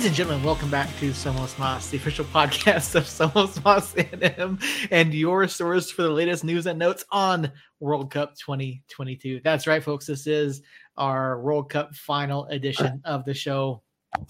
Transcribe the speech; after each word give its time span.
Ladies 0.00 0.12
and 0.12 0.16
gentlemen, 0.16 0.46
welcome 0.46 0.70
back 0.70 0.88
to 0.98 1.10
Somos 1.10 1.58
Mas, 1.58 1.90
the 1.90 1.98
official 1.98 2.24
podcast 2.24 2.94
of 2.94 3.04
Somos 3.04 3.62
Mas 3.62 3.94
and 4.40 4.58
and 4.90 5.12
your 5.12 5.46
source 5.46 5.90
for 5.90 6.00
the 6.00 6.08
latest 6.08 6.42
news 6.42 6.64
and 6.64 6.78
notes 6.78 7.04
on 7.10 7.52
World 7.80 8.10
Cup 8.10 8.34
2022. 8.36 9.42
That's 9.44 9.66
right, 9.66 9.84
folks. 9.84 10.06
This 10.06 10.26
is 10.26 10.62
our 10.96 11.42
World 11.42 11.68
Cup 11.68 11.94
final 11.94 12.46
edition 12.46 13.02
of 13.04 13.26
the 13.26 13.34
show. 13.34 13.82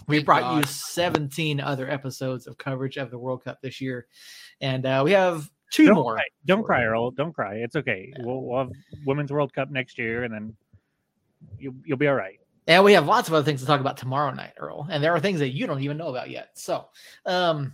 We 0.08 0.24
brought 0.24 0.56
you 0.56 0.64
17 0.64 1.60
other 1.60 1.88
episodes 1.88 2.48
of 2.48 2.58
coverage 2.58 2.96
of 2.96 3.12
the 3.12 3.18
World 3.18 3.44
Cup 3.44 3.60
this 3.62 3.80
year, 3.80 4.08
and 4.60 4.84
uh, 4.84 5.02
we 5.04 5.12
have 5.12 5.48
2 5.70 5.86
Don't 5.86 5.94
more. 5.94 6.14
cry. 6.16 6.24
Don't 6.46 6.64
cry, 6.64 6.82
Earl. 6.82 7.12
Don't 7.12 7.32
cry. 7.32 7.58
It's 7.58 7.76
okay. 7.76 8.12
We'll, 8.18 8.42
we'll 8.42 8.58
have 8.58 8.72
Women's 9.06 9.30
World 9.30 9.54
Cup 9.54 9.70
next 9.70 9.98
year, 9.98 10.24
and 10.24 10.34
then 10.34 10.56
you, 11.60 11.76
you'll 11.84 11.96
be 11.96 12.08
all 12.08 12.16
right. 12.16 12.40
And 12.70 12.84
we 12.84 12.92
have 12.92 13.04
lots 13.06 13.26
of 13.26 13.34
other 13.34 13.44
things 13.44 13.60
to 13.60 13.66
talk 13.66 13.80
about 13.80 13.96
tomorrow 13.96 14.32
night, 14.32 14.52
Earl. 14.56 14.86
And 14.88 15.02
there 15.02 15.12
are 15.12 15.18
things 15.18 15.40
that 15.40 15.48
you 15.48 15.66
don't 15.66 15.82
even 15.82 15.96
know 15.96 16.06
about 16.08 16.30
yet. 16.30 16.50
So, 16.54 16.86
um, 17.26 17.72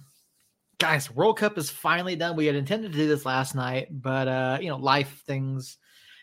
guys, 0.78 1.10
World 1.10 1.36
Cup 1.36 1.58
is 1.58 1.68
finally 1.68 2.16
done. 2.16 2.34
We 2.34 2.46
had 2.46 2.56
intended 2.56 2.92
to 2.92 2.98
do 2.98 3.06
this 3.06 3.26
last 3.26 3.54
night, 3.54 3.88
but 3.90 4.26
uh, 4.26 4.58
you 4.58 4.70
know, 4.70 4.78
life 4.78 5.22
things. 5.26 5.76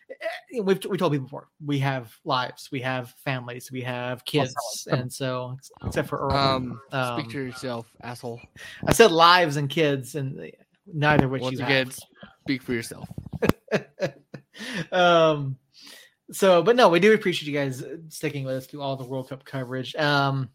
eh, 0.09 0.61
We've 0.63 0.83
we 0.89 0.97
told 0.97 1.11
people 1.11 1.27
before. 1.27 1.49
We 1.63 1.77
have 1.79 2.17
lives, 2.25 2.69
we 2.71 2.81
have 2.81 3.11
families, 3.23 3.71
we 3.71 3.81
have 3.83 4.25
kids, 4.25 4.55
and 4.89 5.13
so 5.13 5.55
except 5.85 6.09
for 6.09 6.17
Earl, 6.17 6.35
Um, 6.35 6.81
um, 6.91 7.19
speak 7.19 7.31
to 7.33 7.41
yourself, 7.45 7.85
asshole. 8.01 8.41
I 8.87 8.93
said 8.93 9.11
lives 9.11 9.57
and 9.57 9.69
kids, 9.69 10.15
and 10.15 10.51
neither 10.91 11.25
of 11.25 11.31
which 11.31 11.43
Once 11.43 11.59
you 11.59 11.63
again, 11.63 11.85
have. 11.87 11.99
speak 12.45 12.63
for 12.63 12.73
yourself. 12.73 13.07
um 14.91 15.57
so 16.33 16.61
but 16.63 16.75
no 16.75 16.89
we 16.89 16.99
do 16.99 17.13
appreciate 17.13 17.47
you 17.47 17.57
guys 17.57 17.83
sticking 18.09 18.43
with 18.43 18.55
us 18.55 18.65
through 18.65 18.81
all 18.81 18.95
the 18.95 19.03
world 19.03 19.29
cup 19.29 19.45
coverage 19.45 19.95
um 19.95 20.49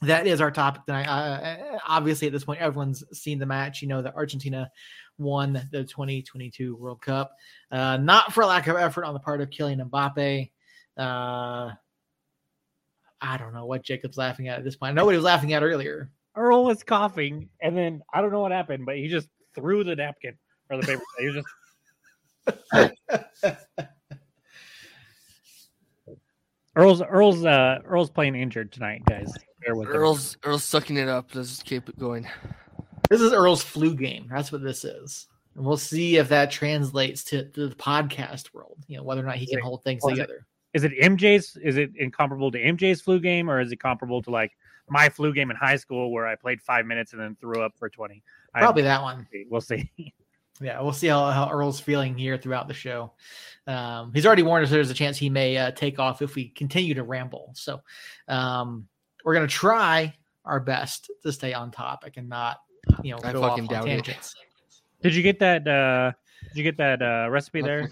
that 0.00 0.26
is 0.26 0.40
our 0.40 0.50
topic 0.50 0.84
tonight 0.86 1.06
uh, 1.06 1.78
obviously 1.86 2.26
at 2.26 2.32
this 2.32 2.44
point 2.44 2.60
everyone's 2.60 3.02
seen 3.12 3.38
the 3.38 3.46
match 3.46 3.82
you 3.82 3.88
know 3.88 4.00
that 4.00 4.14
argentina 4.14 4.70
won 5.18 5.52
the 5.72 5.84
2022 5.84 6.76
world 6.76 7.00
cup 7.00 7.32
uh 7.72 7.96
not 7.96 8.32
for 8.32 8.44
lack 8.44 8.68
of 8.68 8.76
effort 8.76 9.04
on 9.04 9.14
the 9.14 9.20
part 9.20 9.40
of 9.40 9.50
Kylian 9.50 9.90
Mbappe 9.90 10.50
uh 10.96 11.72
I 13.20 13.36
don't 13.36 13.52
know 13.52 13.66
what 13.66 13.82
Jacob's 13.82 14.16
laughing 14.16 14.48
at 14.48 14.58
at 14.58 14.64
this 14.64 14.76
point. 14.76 14.90
I 14.90 14.94
know 14.94 15.04
what 15.04 15.12
he 15.12 15.18
was 15.18 15.24
laughing 15.24 15.52
at 15.52 15.62
earlier. 15.62 16.10
Earl 16.36 16.64
was 16.64 16.82
coughing, 16.84 17.48
and 17.60 17.76
then 17.76 18.02
I 18.12 18.20
don't 18.20 18.30
know 18.30 18.40
what 18.40 18.52
happened, 18.52 18.86
but 18.86 18.96
he 18.96 19.08
just 19.08 19.28
threw 19.54 19.82
the 19.82 19.96
napkin 19.96 20.38
or 20.70 20.80
the 20.80 20.86
paper. 20.86 21.02
he 21.18 21.26
was 21.26 21.44
just 22.72 22.94
Earl's 26.78 27.02
Earl's 27.02 27.44
uh 27.44 27.80
Earl's 27.84 28.08
playing 28.08 28.36
injured 28.36 28.70
tonight, 28.70 29.02
guys. 29.04 29.32
Bear 29.64 29.74
with 29.74 29.88
him. 29.88 29.96
Earl's 29.96 30.36
Earl's 30.44 30.62
sucking 30.62 30.96
it 30.96 31.08
up. 31.08 31.34
Let's 31.34 31.48
just 31.48 31.64
keep 31.64 31.88
it 31.88 31.98
going. 31.98 32.28
This 33.10 33.20
is 33.20 33.32
Earl's 33.32 33.64
flu 33.64 33.96
game. 33.96 34.28
That's 34.30 34.52
what 34.52 34.62
this 34.62 34.84
is. 34.84 35.26
And 35.56 35.66
we'll 35.66 35.76
see 35.76 36.18
if 36.18 36.28
that 36.28 36.52
translates 36.52 37.24
to, 37.24 37.48
to 37.50 37.68
the 37.68 37.74
podcast 37.74 38.54
world, 38.54 38.78
you 38.86 38.96
know, 38.96 39.02
whether 39.02 39.20
or 39.20 39.24
not 39.24 39.36
he 39.36 39.46
can 39.46 39.58
hold 39.58 39.82
things 39.82 40.04
what 40.04 40.12
is 40.12 40.20
it? 40.20 40.22
together. 40.22 40.46
Is 40.72 40.84
it 40.84 40.92
MJ's? 41.00 41.56
Is 41.56 41.78
it 41.78 41.90
incomparable 41.96 42.52
to 42.52 42.58
MJ's 42.62 43.00
flu 43.00 43.18
game, 43.18 43.50
or 43.50 43.60
is 43.60 43.72
it 43.72 43.80
comparable 43.80 44.22
to 44.22 44.30
like 44.30 44.52
my 44.88 45.08
flu 45.08 45.34
game 45.34 45.50
in 45.50 45.56
high 45.56 45.76
school 45.76 46.12
where 46.12 46.28
I 46.28 46.36
played 46.36 46.62
five 46.62 46.86
minutes 46.86 47.12
and 47.12 47.20
then 47.20 47.36
threw 47.40 47.60
up 47.60 47.72
for 47.76 47.88
twenty? 47.88 48.22
I- 48.54 48.60
Probably 48.60 48.82
that 48.82 49.02
one. 49.02 49.26
We'll 49.50 49.60
see. 49.60 49.90
Yeah, 50.60 50.80
we'll 50.80 50.92
see 50.92 51.08
how, 51.08 51.30
how 51.30 51.50
Earl's 51.50 51.80
feeling 51.80 52.16
here 52.16 52.36
throughout 52.36 52.68
the 52.68 52.74
show. 52.74 53.12
Um, 53.66 54.12
he's 54.14 54.26
already 54.26 54.42
warned 54.42 54.64
us 54.64 54.70
there's 54.70 54.90
a 54.90 54.94
chance 54.94 55.16
he 55.16 55.28
may 55.28 55.56
uh, 55.56 55.70
take 55.72 55.98
off 55.98 56.22
if 56.22 56.34
we 56.34 56.48
continue 56.48 56.94
to 56.94 57.02
ramble. 57.02 57.50
So 57.54 57.80
um, 58.26 58.88
we're 59.24 59.34
going 59.34 59.46
to 59.46 59.52
try 59.52 60.14
our 60.44 60.60
best 60.60 61.10
to 61.22 61.32
stay 61.32 61.52
on 61.52 61.70
topic 61.70 62.16
and 62.16 62.28
not, 62.28 62.60
you 63.02 63.12
know, 63.12 63.18
I 63.22 63.32
go 63.32 63.42
fucking 63.42 63.64
off 63.64 63.70
on 63.70 63.74
doubt 63.74 63.88
it. 63.88 64.04
tangents. 64.04 64.34
Did 65.02 65.14
you 65.14 65.22
get 65.22 65.38
that? 65.40 65.68
uh 65.68 66.12
Did 66.48 66.56
you 66.56 66.62
get 66.64 66.76
that 66.78 67.02
uh 67.02 67.28
recipe 67.30 67.60
My 67.60 67.68
there? 67.68 67.90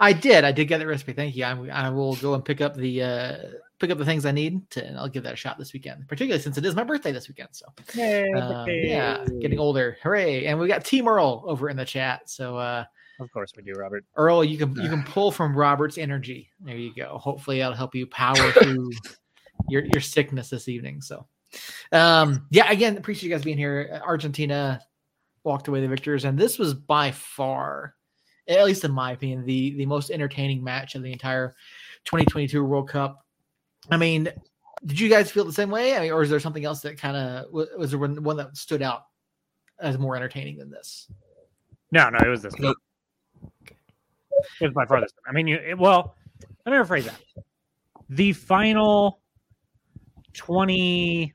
Fucking 0.00 0.14
point. 0.14 0.18
I 0.18 0.20
did. 0.20 0.44
I 0.44 0.52
did 0.52 0.66
get 0.66 0.78
the 0.78 0.86
recipe. 0.86 1.12
Thank 1.12 1.36
you. 1.36 1.44
I, 1.44 1.86
I 1.86 1.90
will 1.90 2.16
go 2.16 2.34
and 2.34 2.44
pick 2.44 2.60
up 2.60 2.74
the 2.76 3.02
uh, 3.02 3.36
pick 3.78 3.90
up 3.90 3.98
the 3.98 4.04
things 4.04 4.26
I 4.26 4.30
need 4.30 4.70
to, 4.70 4.86
and 4.86 4.96
I'll 4.98 5.08
give 5.08 5.22
that 5.24 5.32
a 5.32 5.36
shot 5.36 5.58
this 5.58 5.72
weekend, 5.72 6.06
particularly 6.06 6.42
since 6.42 6.58
it 6.58 6.64
is 6.64 6.74
my 6.74 6.84
birthday 6.84 7.12
this 7.12 7.28
weekend. 7.28 7.48
So 7.52 7.66
Yay, 7.94 8.30
um, 8.32 8.68
yeah, 8.68 9.24
getting 9.40 9.58
older. 9.58 9.96
Hooray! 10.02 10.46
And 10.46 10.58
we 10.58 10.68
got 10.68 10.84
Team 10.84 11.08
Earl 11.08 11.44
over 11.46 11.68
in 11.68 11.76
the 11.76 11.84
chat. 11.84 12.28
So 12.28 12.56
uh, 12.56 12.84
Of 13.18 13.32
course 13.32 13.52
we 13.56 13.62
do, 13.62 13.72
Robert. 13.72 14.04
Earl, 14.16 14.44
you 14.44 14.58
can 14.58 14.74
you 14.76 14.88
can 14.88 15.02
pull 15.06 15.32
from 15.32 15.56
Robert's 15.56 15.98
energy. 15.98 16.50
There 16.60 16.76
you 16.76 16.94
go. 16.94 17.18
Hopefully 17.18 17.58
that'll 17.58 17.76
help 17.76 17.94
you 17.94 18.06
power 18.06 18.52
through 18.52 18.90
your 19.68 19.84
your 19.86 20.00
sickness 20.00 20.50
this 20.50 20.68
evening. 20.68 21.00
So 21.00 21.26
um 21.92 22.46
yeah, 22.50 22.70
again, 22.70 22.96
appreciate 22.96 23.28
you 23.28 23.34
guys 23.34 23.44
being 23.44 23.58
here. 23.58 24.00
Argentina 24.06 24.80
walked 25.42 25.68
away 25.68 25.80
the 25.80 25.88
victors, 25.88 26.24
and 26.24 26.38
this 26.38 26.58
was 26.58 26.74
by 26.74 27.10
far, 27.10 27.94
at 28.48 28.64
least 28.64 28.84
in 28.84 28.92
my 28.92 29.12
opinion, 29.12 29.44
the 29.44 29.76
the 29.76 29.86
most 29.86 30.10
entertaining 30.10 30.62
match 30.62 30.94
of 30.94 31.02
the 31.02 31.12
entire 31.12 31.54
2022 32.04 32.64
World 32.64 32.88
Cup. 32.88 33.24
I 33.90 33.96
mean, 33.96 34.28
did 34.86 34.98
you 34.98 35.08
guys 35.08 35.30
feel 35.30 35.44
the 35.44 35.52
same 35.52 35.70
way? 35.70 35.96
I 35.96 36.00
mean, 36.00 36.12
or 36.12 36.22
is 36.22 36.30
there 36.30 36.40
something 36.40 36.64
else 36.64 36.80
that 36.80 36.98
kind 36.98 37.16
of 37.16 37.52
was 37.52 37.90
there 37.90 37.98
one 37.98 38.36
that 38.36 38.56
stood 38.56 38.82
out 38.82 39.04
as 39.80 39.98
more 39.98 40.16
entertaining 40.16 40.58
than 40.58 40.70
this? 40.70 41.10
No, 41.92 42.08
no, 42.08 42.18
it 42.24 42.28
was 42.28 42.42
this. 42.42 42.58
Nope. 42.58 42.76
It 43.62 43.76
was 44.60 44.72
by 44.72 44.86
far 44.86 45.00
this. 45.00 45.12
I 45.26 45.32
mean, 45.32 45.46
you 45.46 45.56
it, 45.56 45.78
well. 45.78 46.16
Let 46.64 46.72
me 46.72 46.78
rephrase 46.78 47.04
that. 47.04 47.20
The 48.08 48.32
final 48.32 49.20
twenty-five 50.34 51.34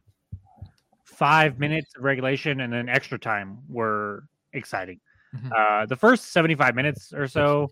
minutes 1.59 1.95
of 1.95 2.03
regulation 2.03 2.61
and 2.61 2.73
then 2.73 2.89
extra 2.89 3.19
time 3.19 3.59
were 3.67 4.27
exciting. 4.53 4.99
Mhm. 5.35 5.51
Uh, 5.51 5.85
the 5.85 5.95
first 5.95 6.31
seventy-five 6.31 6.75
minutes 6.75 7.13
or 7.13 7.27
so, 7.27 7.71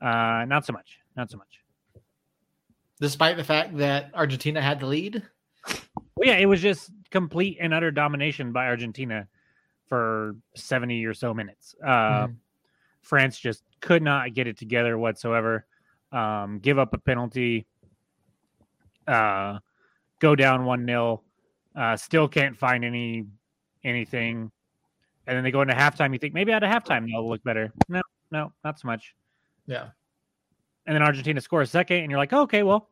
uh, 0.00 0.44
not 0.46 0.66
so 0.66 0.72
much. 0.72 0.98
Not 1.16 1.30
so 1.30 1.38
much. 1.38 1.60
Despite 3.00 3.36
the 3.36 3.44
fact 3.44 3.76
that 3.78 4.10
Argentina 4.14 4.60
had 4.60 4.80
the 4.80 4.86
lead. 4.86 5.22
Well, 6.16 6.28
yeah, 6.28 6.36
it 6.36 6.46
was 6.46 6.60
just 6.60 6.90
complete 7.10 7.58
and 7.60 7.74
utter 7.74 7.90
domination 7.90 8.52
by 8.52 8.66
Argentina 8.66 9.26
for 9.86 10.36
70 10.54 11.04
or 11.04 11.14
so 11.14 11.34
minutes. 11.34 11.74
Uh, 11.82 12.28
Mhm. 12.28 12.36
France 13.02 13.38
just 13.38 13.64
could 13.80 14.02
not 14.02 14.32
get 14.32 14.46
it 14.46 14.56
together 14.56 14.96
whatsoever. 14.96 15.66
Um, 16.12 16.60
give 16.60 16.78
up 16.78 16.94
a 16.94 16.98
penalty, 16.98 17.66
uh, 19.06 19.58
go 20.20 20.34
down 20.36 20.64
1 20.64 20.86
0, 20.86 21.22
uh, 21.74 21.96
still 21.96 22.28
can't 22.28 22.56
find 22.56 22.84
any 22.84 23.26
anything. 23.82 24.50
And 25.26 25.36
then 25.36 25.44
they 25.44 25.50
go 25.50 25.62
into 25.62 25.74
halftime. 25.74 26.12
You 26.12 26.18
think 26.18 26.34
maybe 26.34 26.52
out 26.52 26.62
of 26.62 26.70
halftime 26.70 27.06
they'll 27.06 27.28
look 27.28 27.42
better. 27.44 27.72
No, 27.88 28.02
no, 28.30 28.52
not 28.62 28.78
so 28.78 28.86
much. 28.86 29.14
Yeah. 29.66 29.88
And 30.86 30.94
then 30.94 31.02
Argentina 31.02 31.40
score 31.40 31.62
a 31.62 31.66
second, 31.66 31.98
and 31.98 32.10
you're 32.10 32.18
like, 32.18 32.32
okay, 32.32 32.62
well, 32.62 32.90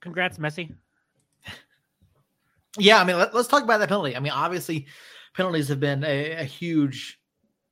congrats, 0.00 0.38
Messi. 0.38 0.74
Yeah, 2.76 3.00
I 3.00 3.04
mean, 3.04 3.16
let, 3.16 3.34
us 3.34 3.48
talk 3.48 3.64
about 3.64 3.78
that 3.78 3.88
penalty. 3.88 4.14
I 4.14 4.20
mean, 4.20 4.30
obviously, 4.30 4.86
penalties 5.34 5.66
have 5.68 5.80
been 5.80 6.04
a, 6.04 6.32
a 6.32 6.44
huge 6.44 7.18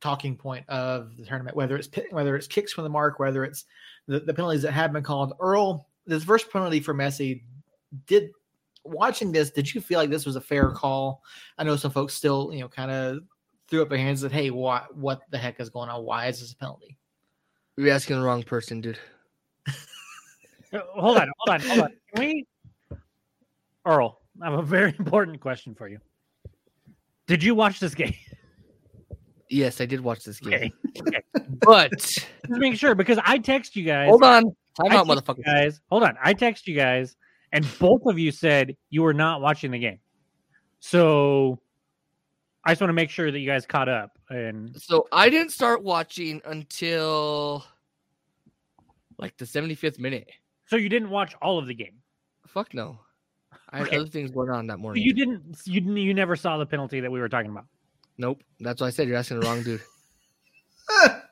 talking 0.00 0.36
point 0.36 0.68
of 0.68 1.16
the 1.16 1.24
tournament. 1.24 1.54
Whether 1.54 1.76
it's 1.76 1.88
whether 2.10 2.34
it's 2.34 2.48
kicks 2.48 2.72
from 2.72 2.82
the 2.82 2.90
mark, 2.90 3.20
whether 3.20 3.44
it's 3.44 3.66
the, 4.08 4.20
the 4.20 4.34
penalties 4.34 4.62
that 4.62 4.72
have 4.72 4.92
been 4.92 5.04
called. 5.04 5.34
Earl, 5.38 5.86
this 6.06 6.24
first 6.24 6.50
penalty 6.50 6.80
for 6.80 6.94
Messi, 6.94 7.42
did 8.06 8.30
watching 8.88 9.32
this? 9.32 9.50
Did 9.50 9.72
you 9.74 9.80
feel 9.80 9.98
like 9.98 10.10
this 10.10 10.26
was 10.26 10.36
a 10.36 10.40
fair 10.40 10.70
call? 10.70 11.22
I 11.58 11.64
know 11.64 11.76
some 11.76 11.90
folks 11.90 12.14
still, 12.14 12.50
you 12.52 12.60
know, 12.60 12.68
kind 12.68 12.90
of 12.90 13.18
threw 13.68 13.82
up 13.82 13.88
their 13.88 13.98
hands 13.98 14.22
and 14.22 14.30
said, 14.30 14.40
"Hey, 14.40 14.50
what 14.50 14.94
what 14.96 15.22
the 15.30 15.38
heck 15.38 15.60
is 15.60 15.70
going 15.70 15.88
on? 15.88 16.04
Why 16.04 16.26
is 16.26 16.40
this 16.40 16.52
a 16.52 16.56
penalty?" 16.56 16.96
You're 17.76 17.90
asking 17.92 18.16
the 18.18 18.22
wrong 18.24 18.42
person, 18.42 18.80
dude. 18.80 18.98
Uh, 20.72 20.80
Hold 20.94 21.18
on, 21.18 21.30
hold 21.38 21.60
on, 21.62 21.68
hold 21.68 21.80
on. 21.80 21.90
Can 22.14 22.20
we, 22.24 22.46
Earl? 23.84 24.20
I 24.42 24.50
have 24.50 24.58
a 24.58 24.62
very 24.62 24.94
important 24.98 25.40
question 25.40 25.74
for 25.74 25.88
you. 25.88 25.98
Did 27.26 27.42
you 27.42 27.54
watch 27.54 27.80
this 27.80 27.94
game? 27.94 28.14
Yes, 29.48 29.80
I 29.80 29.86
did 29.86 30.00
watch 30.00 30.24
this 30.24 30.40
game, 30.40 30.72
Okay, 31.00 31.22
but 31.64 31.92
just 31.92 32.26
make 32.48 32.76
sure 32.76 32.96
because 32.96 33.18
I 33.24 33.38
text 33.38 33.76
you 33.76 33.84
guys. 33.84 34.08
hold 34.08 34.24
on, 34.24 34.42
time 34.42 34.90
I 34.90 34.96
out, 34.96 35.06
motherfucker. 35.06 35.38
you 35.38 35.44
guys. 35.44 35.80
Hold 35.88 36.02
on, 36.02 36.16
I 36.22 36.32
text 36.34 36.66
you 36.66 36.74
guys, 36.74 37.14
and 37.52 37.66
both 37.78 38.02
of 38.06 38.18
you 38.18 38.30
said 38.30 38.76
you 38.90 39.02
were 39.02 39.14
not 39.14 39.40
watching 39.40 39.70
the 39.70 39.78
game. 39.78 39.98
So 40.80 41.58
I 42.64 42.72
just 42.72 42.80
want 42.80 42.88
to 42.90 42.94
make 42.94 43.10
sure 43.10 43.30
that 43.30 43.38
you 43.38 43.46
guys 43.46 43.64
caught 43.66 43.88
up. 43.88 44.18
And 44.28 44.76
So 44.80 45.06
I 45.12 45.28
didn't 45.30 45.50
start 45.52 45.82
watching 45.82 46.40
until 46.44 47.64
like 49.18 49.36
the 49.36 49.44
75th 49.44 49.98
minute. 49.98 50.28
so 50.66 50.76
you 50.76 50.88
didn't 50.88 51.10
watch 51.10 51.34
all 51.40 51.58
of 51.58 51.66
the 51.66 51.74
game. 51.74 51.94
Fuck 52.46 52.74
no. 52.74 52.98
I 53.70 53.78
had 53.78 53.86
Okay. 53.88 53.96
other 53.98 54.08
things 54.08 54.30
going 54.30 54.50
on 54.50 54.66
that 54.68 54.78
morning. 54.78 55.02
You 55.02 55.12
didn't. 55.14 55.56
You 55.64 55.80
didn't, 55.80 55.96
you 55.96 56.14
never 56.14 56.36
saw 56.36 56.56
the 56.58 56.66
penalty 56.66 57.00
that 57.00 57.10
we 57.10 57.18
were 57.20 57.28
talking 57.28 57.50
about. 57.50 57.66
Nope. 58.18 58.42
That's 58.60 58.80
what 58.80 58.86
I 58.88 58.90
said. 58.90 59.08
You're 59.08 59.16
asking 59.16 59.40
the 59.40 59.46
wrong 59.46 59.62
dude. 59.62 59.80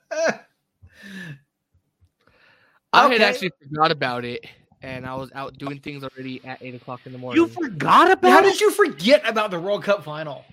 I 2.92 3.08
had 3.12 3.22
actually 3.22 3.50
forgot 3.62 3.90
about 3.90 4.24
it, 4.24 4.46
and 4.84 5.06
I 5.06 5.14
was 5.14 5.30
out 5.34 5.56
doing 5.56 5.78
things 5.80 6.04
already 6.04 6.44
at 6.44 6.58
eight 6.60 6.74
o'clock 6.74 7.00
in 7.06 7.12
the 7.12 7.18
morning. 7.18 7.42
You 7.42 7.48
forgot 7.48 8.10
about 8.10 8.30
How 8.30 8.40
it? 8.40 8.42
did 8.42 8.60
you 8.60 8.70
forget 8.70 9.26
about 9.26 9.50
the 9.50 9.58
World 9.58 9.82
Cup 9.82 10.04
final? 10.04 10.44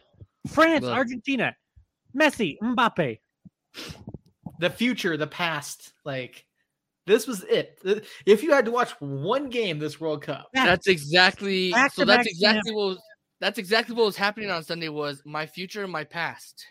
France, 0.48 0.86
Look. 0.86 0.96
Argentina, 0.96 1.56
Messi, 2.18 2.58
Mbappe. 2.64 3.20
The 4.60 4.70
future, 4.70 5.18
the 5.18 5.28
past, 5.28 5.92
like 6.06 6.46
this 7.06 7.28
was 7.28 7.44
it. 7.44 7.80
If 8.26 8.42
you 8.42 8.52
had 8.52 8.66
to 8.66 8.72
watch 8.72 8.92
one 9.00 9.50
game 9.50 9.80
this 9.80 10.00
World 10.00 10.22
Cup, 10.22 10.48
That's 10.54 10.88
exactly 10.88 11.72
Back 11.72 11.94
so. 11.94 12.06
That's 12.06 12.28
exactly 12.28 12.74
what 12.74 12.86
was, 12.88 13.00
that's 13.42 13.60
exactly 13.60 13.96
what 13.96 14.06
was 14.06 14.16
happening 14.16 14.50
on 14.50 14.64
Sunday. 14.64 14.90
Was 14.90 15.22
my 15.26 15.46
future 15.46 15.84
and 15.84 15.92
my 15.92 16.06
past. 16.06 16.66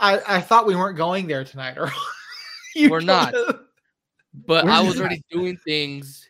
I, 0.00 0.20
I 0.26 0.40
thought 0.40 0.66
we 0.66 0.74
weren't 0.74 0.96
going 0.96 1.28
there 1.28 1.44
tonight, 1.44 1.78
or 1.78 1.90
We're 2.76 3.00
told 3.00 3.04
not. 3.04 3.34
Us- 4.34 4.42
But 4.46 4.64
We're 4.64 4.70
I 4.70 4.80
was 4.80 4.96
not. 4.96 5.00
already 5.02 5.22
doing 5.30 5.56
things 5.58 6.28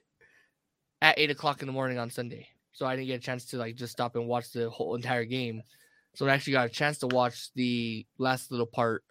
at 1.03 1.19
eight 1.19 1.31
o'clock 1.31 1.61
in 1.63 1.67
the 1.67 1.73
morning 1.73 1.99
on 1.99 2.11
Sunday, 2.11 2.49
so 2.73 2.87
I 2.87 2.97
didn't 2.97 3.09
get 3.09 3.15
a 3.21 3.23
chance 3.23 3.45
to 3.47 3.57
like 3.59 3.77
just 3.77 3.93
stop 3.93 4.17
and 4.17 4.27
watch 4.27 4.53
the 4.53 4.71
whole 4.71 4.95
entire 4.95 5.25
game. 5.25 5.63
So 6.15 6.27
I 6.27 6.33
actually 6.35 6.53
got 6.55 6.67
a 6.67 6.71
chance 6.71 6.99
to 6.99 7.09
watch 7.09 7.53
the 7.55 8.07
last 8.19 8.51
little 8.51 8.67
part, 8.67 9.03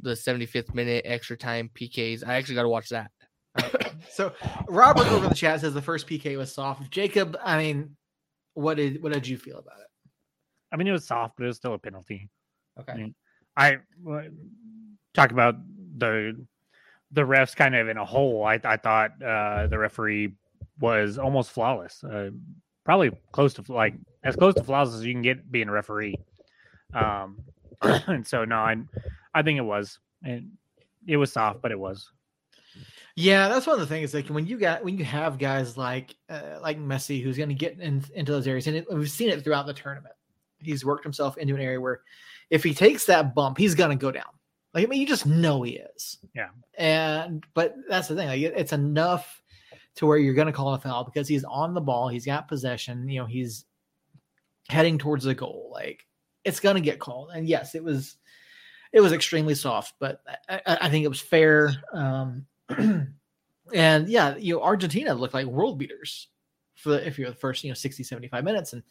the 0.00 0.10
75th 0.10 0.74
minute 0.74 1.02
extra 1.06 1.36
time 1.36 1.70
PKs. 1.74 2.22
I 2.26 2.34
actually 2.34 2.54
got 2.56 2.62
to 2.62 2.68
watch 2.68 2.90
that. 2.90 3.10
So 4.10 4.32
Robert 4.68 5.06
over 5.08 5.24
in 5.24 5.28
the 5.30 5.34
chat 5.34 5.60
says 5.60 5.74
the 5.74 5.82
first 5.82 6.06
PK 6.06 6.36
was 6.38 6.52
soft. 6.54 6.88
Jacob, 6.90 7.36
I 7.44 7.58
mean, 7.58 7.96
what 8.54 8.76
did 8.76 9.02
what 9.02 9.12
did 9.12 9.26
you 9.26 9.36
feel 9.36 9.58
about 9.58 9.80
it? 9.80 9.86
I 10.72 10.76
mean, 10.76 10.86
it 10.86 10.92
was 10.92 11.06
soft, 11.06 11.34
but 11.36 11.44
it 11.44 11.46
was 11.48 11.56
still 11.56 11.74
a 11.74 11.78
penalty. 11.78 12.28
Okay. 12.78 12.92
Mm. 12.92 13.14
I 13.56 13.76
w- 14.04 14.30
talk 15.14 15.30
about 15.32 15.56
the 15.98 16.46
the 17.12 17.22
refs 17.22 17.56
kind 17.56 17.74
of 17.74 17.88
in 17.88 17.96
a 17.96 18.04
hole. 18.04 18.44
I 18.44 18.60
I 18.64 18.76
thought 18.76 19.22
uh, 19.22 19.66
the 19.66 19.78
referee 19.78 20.34
was 20.80 21.18
almost 21.18 21.50
flawless, 21.50 22.04
uh, 22.04 22.30
probably 22.84 23.10
close 23.32 23.54
to 23.54 23.64
like 23.68 23.94
as 24.24 24.36
close 24.36 24.54
to 24.54 24.64
flawless 24.64 24.94
as 24.94 25.04
you 25.04 25.14
can 25.14 25.22
get 25.22 25.50
being 25.50 25.68
a 25.68 25.72
referee. 25.72 26.16
Um, 26.94 27.38
and 27.82 28.26
so 28.26 28.44
no, 28.44 28.56
I 28.56 28.76
I 29.34 29.42
think 29.42 29.58
it 29.58 29.62
was, 29.62 29.98
and 30.22 30.52
it 31.06 31.16
was 31.16 31.32
soft, 31.32 31.62
but 31.62 31.72
it 31.72 31.78
was. 31.78 32.10
Yeah, 33.16 33.48
that's 33.48 33.66
one 33.66 33.74
of 33.74 33.80
the 33.80 33.92
things. 33.92 34.14
Like 34.14 34.28
when 34.28 34.46
you 34.46 34.58
got 34.58 34.84
when 34.84 34.96
you 34.96 35.04
have 35.04 35.38
guys 35.38 35.76
like 35.76 36.14
uh, 36.30 36.58
like 36.62 36.78
Messi, 36.78 37.20
who's 37.22 37.36
going 37.36 37.48
to 37.48 37.54
get 37.54 37.80
in, 37.80 38.04
into 38.14 38.30
those 38.30 38.46
areas, 38.46 38.68
and 38.68 38.76
it, 38.76 38.86
we've 38.92 39.10
seen 39.10 39.28
it 39.28 39.42
throughout 39.42 39.66
the 39.66 39.74
tournament. 39.74 40.14
He's 40.60 40.84
worked 40.84 41.04
himself 41.04 41.36
into 41.36 41.54
an 41.54 41.60
area 41.60 41.80
where, 41.80 42.02
if 42.50 42.62
he 42.62 42.74
takes 42.74 43.06
that 43.06 43.34
bump, 43.34 43.58
he's 43.58 43.74
going 43.74 43.90
to 43.90 43.96
go 43.96 44.12
down. 44.12 44.37
Like 44.74 44.84
I 44.84 44.86
mean, 44.86 45.00
you 45.00 45.06
just 45.06 45.26
know 45.26 45.62
he 45.62 45.80
is. 45.96 46.18
Yeah. 46.34 46.48
And 46.76 47.44
but 47.54 47.74
that's 47.88 48.08
the 48.08 48.14
thing. 48.14 48.28
Like 48.28 48.40
it's 48.40 48.72
enough 48.72 49.42
to 49.96 50.06
where 50.06 50.18
you're 50.18 50.34
going 50.34 50.46
to 50.46 50.52
call 50.52 50.74
a 50.74 50.78
foul 50.78 51.04
because 51.04 51.26
he's 51.26 51.44
on 51.44 51.74
the 51.74 51.80
ball, 51.80 52.08
he's 52.08 52.26
got 52.26 52.48
possession. 52.48 53.08
You 53.08 53.20
know, 53.20 53.26
he's 53.26 53.64
heading 54.68 54.98
towards 54.98 55.24
the 55.24 55.34
goal. 55.34 55.70
Like 55.72 56.06
it's 56.44 56.60
going 56.60 56.76
to 56.76 56.82
get 56.82 57.00
called. 57.00 57.30
And 57.34 57.48
yes, 57.48 57.74
it 57.74 57.82
was 57.82 58.16
it 58.92 59.00
was 59.00 59.12
extremely 59.12 59.54
soft, 59.54 59.94
but 59.98 60.22
I, 60.48 60.60
I 60.66 60.88
think 60.88 61.04
it 61.04 61.08
was 61.08 61.20
fair. 61.20 61.72
Um, 61.92 62.46
and 63.74 64.08
yeah, 64.08 64.36
you 64.36 64.54
know, 64.54 64.62
Argentina 64.62 65.14
looked 65.14 65.34
like 65.34 65.46
world 65.46 65.78
beaters 65.78 66.28
for 66.74 66.90
the, 66.90 67.06
if 67.06 67.18
you're 67.18 67.30
the 67.30 67.36
first, 67.36 67.64
you 67.64 67.70
know, 67.70 67.74
60, 67.74 68.02
75 68.02 68.44
minutes. 68.44 68.72
And 68.72 68.82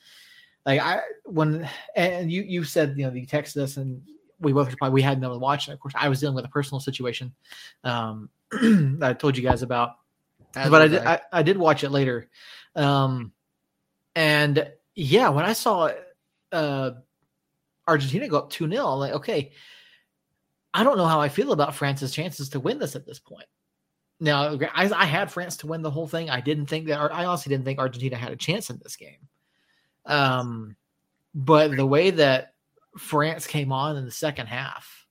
like 0.65 0.81
I, 0.81 1.01
when, 1.25 1.67
and 1.95 2.31
you, 2.31 2.43
you 2.43 2.63
said, 2.63 2.95
you 2.97 3.07
know, 3.07 3.13
you 3.13 3.25
texted 3.25 3.61
us 3.61 3.77
and 3.77 4.01
we 4.39 4.53
both 4.53 4.75
probably, 4.77 4.93
we 4.93 5.01
hadn't 5.01 5.19
been 5.19 5.27
able 5.27 5.35
to 5.35 5.43
watch 5.43 5.67
it. 5.67 5.71
Of 5.71 5.79
course, 5.79 5.93
I 5.97 6.09
was 6.09 6.19
dealing 6.19 6.35
with 6.35 6.45
a 6.45 6.49
personal 6.49 6.79
situation 6.79 7.33
um, 7.83 8.29
that 8.51 9.09
I 9.09 9.13
told 9.13 9.37
you 9.37 9.43
guys 9.43 9.61
about, 9.61 9.95
but 10.53 10.81
I 10.81 10.87
did, 10.87 11.01
I, 11.03 11.21
I 11.31 11.43
did 11.43 11.57
watch 11.57 11.83
it 11.83 11.89
later. 11.89 12.29
Um, 12.75 13.31
and 14.15 14.71
yeah, 14.95 15.29
when 15.29 15.45
I 15.45 15.53
saw 15.53 15.91
uh, 16.51 16.91
Argentina 17.87 18.27
go 18.27 18.37
up 18.37 18.49
2 18.49 18.69
0, 18.69 18.95
like, 18.95 19.13
okay, 19.13 19.51
I 20.73 20.83
don't 20.83 20.97
know 20.97 21.05
how 21.05 21.21
I 21.21 21.29
feel 21.29 21.51
about 21.51 21.75
France's 21.75 22.11
chances 22.11 22.49
to 22.49 22.59
win 22.59 22.79
this 22.79 22.95
at 22.95 23.05
this 23.05 23.19
point. 23.19 23.47
Now, 24.19 24.57
I, 24.73 24.91
I 24.91 25.05
had 25.05 25.31
France 25.31 25.57
to 25.57 25.67
win 25.67 25.81
the 25.81 25.91
whole 25.91 26.07
thing. 26.07 26.29
I 26.29 26.41
didn't 26.41 26.65
think 26.65 26.87
that, 26.87 26.99
I 26.99 27.25
honestly 27.25 27.51
didn't 27.51 27.65
think 27.65 27.79
Argentina 27.79 28.15
had 28.15 28.31
a 28.31 28.35
chance 28.35 28.69
in 28.69 28.79
this 28.83 28.95
game. 28.95 29.27
Um, 30.05 30.75
but 31.35 31.75
the 31.75 31.85
way 31.85 32.09
that 32.11 32.53
France 32.97 33.47
came 33.47 33.71
on 33.71 33.97
in 33.97 34.05
the 34.05 34.11
second 34.11 34.47
half, 34.47 35.07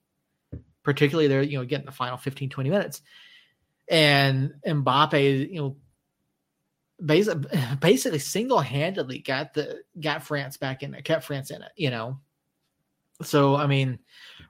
particularly 0.82 1.28
there, 1.28 1.42
you 1.42 1.58
know, 1.58 1.64
getting 1.64 1.86
the 1.86 1.92
final 1.92 2.16
15, 2.16 2.50
20 2.50 2.70
minutes, 2.70 3.02
and 3.88 4.54
Mbappe, 4.66 5.50
you 5.50 5.60
know, 5.60 5.76
basically, 7.04 7.58
basically 7.80 8.18
single-handedly 8.18 9.20
got 9.20 9.54
the 9.54 9.82
got 10.00 10.22
France 10.22 10.56
back 10.56 10.82
in 10.82 10.94
it, 10.94 11.04
kept 11.04 11.24
France 11.24 11.50
in 11.50 11.62
it, 11.62 11.72
you 11.76 11.90
know. 11.90 12.20
So, 13.22 13.56
I 13.56 13.66
mean, 13.66 13.98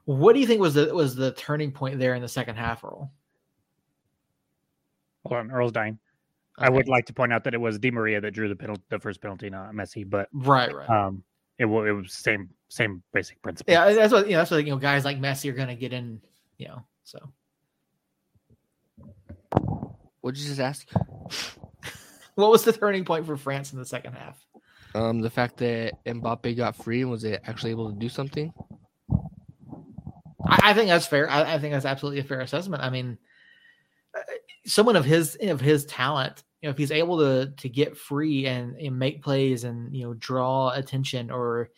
what 0.05 0.33
do 0.33 0.39
you 0.39 0.47
think 0.47 0.59
was 0.59 0.73
the 0.73 0.93
was 0.93 1.15
the 1.15 1.31
turning 1.31 1.71
point 1.71 1.99
there 1.99 2.15
in 2.15 2.21
the 2.21 2.27
second 2.27 2.55
half, 2.55 2.83
Earl? 2.83 3.11
Hold 5.25 5.39
on, 5.39 5.51
Earl's 5.51 5.71
dying. 5.71 5.99
I 6.59 6.69
would 6.69 6.87
like 6.87 7.05
to 7.05 7.13
point 7.13 7.31
out 7.31 7.43
that 7.43 7.53
it 7.53 7.61
was 7.61 7.77
Di 7.77 7.91
Maria 7.91 8.19
that 8.19 8.31
drew 8.31 8.49
the 8.49 8.55
penalty, 8.55 8.81
the 8.89 8.99
first 8.99 9.21
penalty, 9.21 9.49
not 9.49 9.73
Messi, 9.73 10.09
but 10.09 10.27
right, 10.33 10.73
right. 10.73 10.89
um, 10.89 11.23
it 11.59 11.65
it 11.65 11.91
was 11.91 12.13
same 12.13 12.49
same 12.69 13.03
basic 13.13 13.41
principle. 13.41 13.71
yeah, 13.71 13.93
that's 13.93 14.11
what 14.11 14.25
you 14.25 14.33
know. 14.33 14.39
That's 14.39 14.51
what 14.51 14.65
you 14.65 14.71
know. 14.71 14.77
Guys 14.77 15.05
like 15.05 15.19
Messi 15.19 15.49
are 15.49 15.55
going 15.55 15.69
to 15.69 15.75
get 15.75 15.93
in, 15.93 16.21
you 16.57 16.67
know. 16.67 16.83
So 17.03 17.19
What'd 20.27 20.41
you 20.41 20.47
just 20.47 20.59
ask? 20.59 20.89
what 22.35 22.51
was 22.51 22.65
the 22.65 22.73
turning 22.73 23.05
point 23.05 23.25
for 23.25 23.37
France 23.37 23.71
in 23.71 23.79
the 23.79 23.85
second 23.85 24.11
half? 24.11 24.37
Um, 24.93 25.21
the 25.21 25.29
fact 25.29 25.55
that 25.57 26.03
Mbappe 26.05 26.57
got 26.57 26.75
free 26.75 27.01
and 27.01 27.09
was 27.09 27.23
it 27.23 27.41
actually 27.45 27.71
able 27.71 27.93
to 27.93 27.97
do 27.97 28.09
something? 28.09 28.51
I, 30.45 30.59
I 30.63 30.73
think 30.73 30.89
that's 30.89 31.07
fair. 31.07 31.29
I, 31.29 31.53
I 31.53 31.59
think 31.59 31.73
that's 31.73 31.85
absolutely 31.85 32.19
a 32.19 32.25
fair 32.25 32.41
assessment. 32.41 32.83
I 32.83 32.89
mean, 32.89 33.17
uh, 34.13 34.19
someone 34.65 34.97
of 34.97 35.05
his 35.05 35.37
of 35.39 35.61
his 35.61 35.85
talent, 35.85 36.43
you 36.61 36.67
know, 36.67 36.71
if 36.71 36.77
he's 36.77 36.91
able 36.91 37.17
to 37.19 37.51
to 37.55 37.69
get 37.69 37.97
free 37.97 38.47
and, 38.47 38.75
and 38.77 38.97
make 38.97 39.21
plays 39.21 39.63
and 39.63 39.95
you 39.95 40.03
know 40.03 40.13
draw 40.15 40.71
attention 40.71 41.29
or 41.29 41.69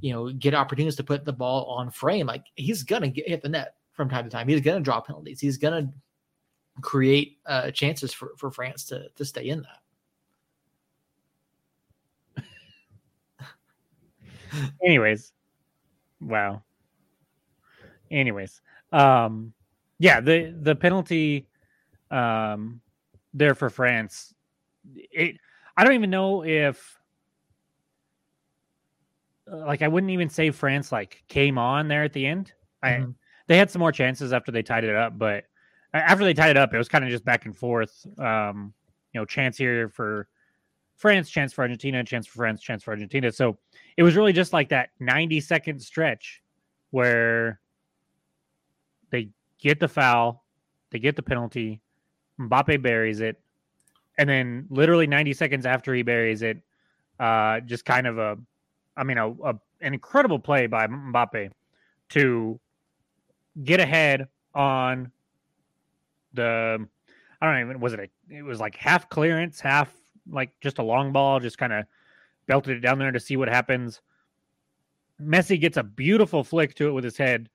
you 0.00 0.12
know 0.12 0.30
get 0.30 0.54
opportunities 0.54 0.96
to 0.96 1.04
put 1.04 1.24
the 1.24 1.32
ball 1.32 1.64
on 1.66 1.90
frame, 1.90 2.26
like 2.26 2.44
he's 2.54 2.82
gonna 2.82 3.08
get 3.08 3.28
hit 3.28 3.42
the 3.42 3.48
net 3.48 3.76
from 3.92 4.10
time 4.10 4.24
to 4.24 4.30
time. 4.30 4.46
He's 4.48 4.60
gonna 4.60 4.80
draw 4.80 5.00
penalties. 5.00 5.40
He's 5.40 5.56
gonna 5.56 5.92
create 6.82 7.38
uh, 7.46 7.70
chances 7.70 8.12
for 8.12 8.32
for 8.36 8.50
France 8.50 8.84
to 8.86 9.08
to 9.16 9.24
stay 9.24 9.48
in 9.48 9.62
that. 9.62 9.80
Anyways, 14.84 15.32
wow. 16.20 16.62
Anyways, 18.10 18.60
um, 18.92 19.52
yeah, 19.98 20.20
the 20.20 20.54
the 20.60 20.76
penalty, 20.76 21.48
um, 22.10 22.80
there 23.36 23.54
for 23.54 23.70
France. 23.70 24.34
It, 24.94 25.36
I 25.76 25.84
don't 25.84 25.94
even 25.94 26.10
know 26.10 26.44
if, 26.44 26.98
like, 29.46 29.82
I 29.82 29.88
wouldn't 29.88 30.10
even 30.10 30.28
say 30.28 30.50
France 30.50 30.90
like 30.90 31.22
came 31.28 31.58
on 31.58 31.88
there 31.88 32.02
at 32.04 32.12
the 32.12 32.26
end. 32.26 32.52
I 32.82 32.90
Mhm. 32.90 33.14
they 33.46 33.56
had 33.56 33.70
some 33.70 33.80
more 33.80 33.92
chances 33.92 34.32
after 34.32 34.50
they 34.50 34.62
tied 34.62 34.84
it 34.84 34.96
up, 34.96 35.18
but 35.18 35.44
after 35.92 36.24
they 36.24 36.34
tied 36.34 36.50
it 36.50 36.56
up, 36.56 36.74
it 36.74 36.78
was 36.78 36.88
kind 36.88 37.04
of 37.04 37.10
just 37.10 37.24
back 37.24 37.44
and 37.46 37.56
forth. 37.56 38.06
Um, 38.18 38.74
you 39.12 39.20
know, 39.20 39.24
chance 39.24 39.56
here 39.56 39.88
for 39.88 40.28
France, 40.96 41.30
chance 41.30 41.52
for 41.52 41.62
Argentina, 41.62 42.02
chance 42.04 42.26
for 42.26 42.34
France, 42.34 42.60
chance 42.62 42.82
for 42.82 42.90
Argentina. 42.90 43.30
So 43.30 43.58
it 43.96 44.02
was 44.02 44.16
really 44.16 44.32
just 44.32 44.52
like 44.52 44.70
that 44.70 44.90
90 44.98 45.40
second 45.40 45.80
stretch 45.80 46.42
where 46.90 47.60
they 49.10 49.28
get 49.58 49.78
the 49.78 49.88
foul, 49.88 50.44
they 50.90 50.98
get 50.98 51.16
the 51.16 51.22
penalty, 51.22 51.80
Mbappe 52.40 52.82
buries 52.82 53.20
it, 53.20 53.40
and 54.18 54.28
then 54.28 54.66
literally 54.70 55.06
90 55.06 55.32
seconds 55.34 55.66
after 55.66 55.94
he 55.94 56.02
buries 56.02 56.42
it, 56.42 56.58
uh, 57.18 57.60
just 57.60 57.84
kind 57.84 58.06
of 58.06 58.18
a, 58.18 58.36
I 58.96 59.04
mean, 59.04 59.18
a, 59.18 59.30
a 59.30 59.54
an 59.80 59.92
incredible 59.94 60.38
play 60.38 60.66
by 60.66 60.86
Mbappe 60.86 61.50
to 62.10 62.60
get 63.62 63.80
ahead 63.80 64.28
on 64.54 65.10
the, 66.32 66.86
I 67.40 67.46
don't 67.46 67.60
even 67.60 67.80
was 67.80 67.92
it 67.92 68.00
a, 68.00 68.34
it 68.34 68.42
was 68.42 68.60
like 68.60 68.76
half 68.76 69.08
clearance, 69.08 69.60
half 69.60 69.92
like 70.30 70.50
just 70.60 70.78
a 70.78 70.82
long 70.82 71.12
ball, 71.12 71.40
just 71.40 71.58
kind 71.58 71.72
of 71.72 71.84
belted 72.46 72.76
it 72.76 72.80
down 72.80 72.98
there 72.98 73.12
to 73.12 73.20
see 73.20 73.36
what 73.36 73.48
happens. 73.48 74.00
Messi 75.20 75.60
gets 75.60 75.76
a 75.76 75.82
beautiful 75.82 76.44
flick 76.44 76.74
to 76.74 76.88
it 76.88 76.92
with 76.92 77.04
his 77.04 77.16
head, 77.16 77.48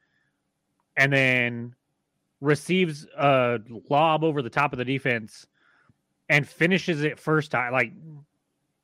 and 0.97 1.11
then 1.13 1.75
receives 2.41 3.05
a 3.17 3.59
lob 3.89 4.23
over 4.23 4.41
the 4.41 4.49
top 4.49 4.73
of 4.73 4.79
the 4.79 4.85
defense 4.85 5.45
and 6.27 6.47
finishes 6.47 7.03
it 7.03 7.19
first 7.19 7.51
time, 7.51 7.71
like 7.71 7.93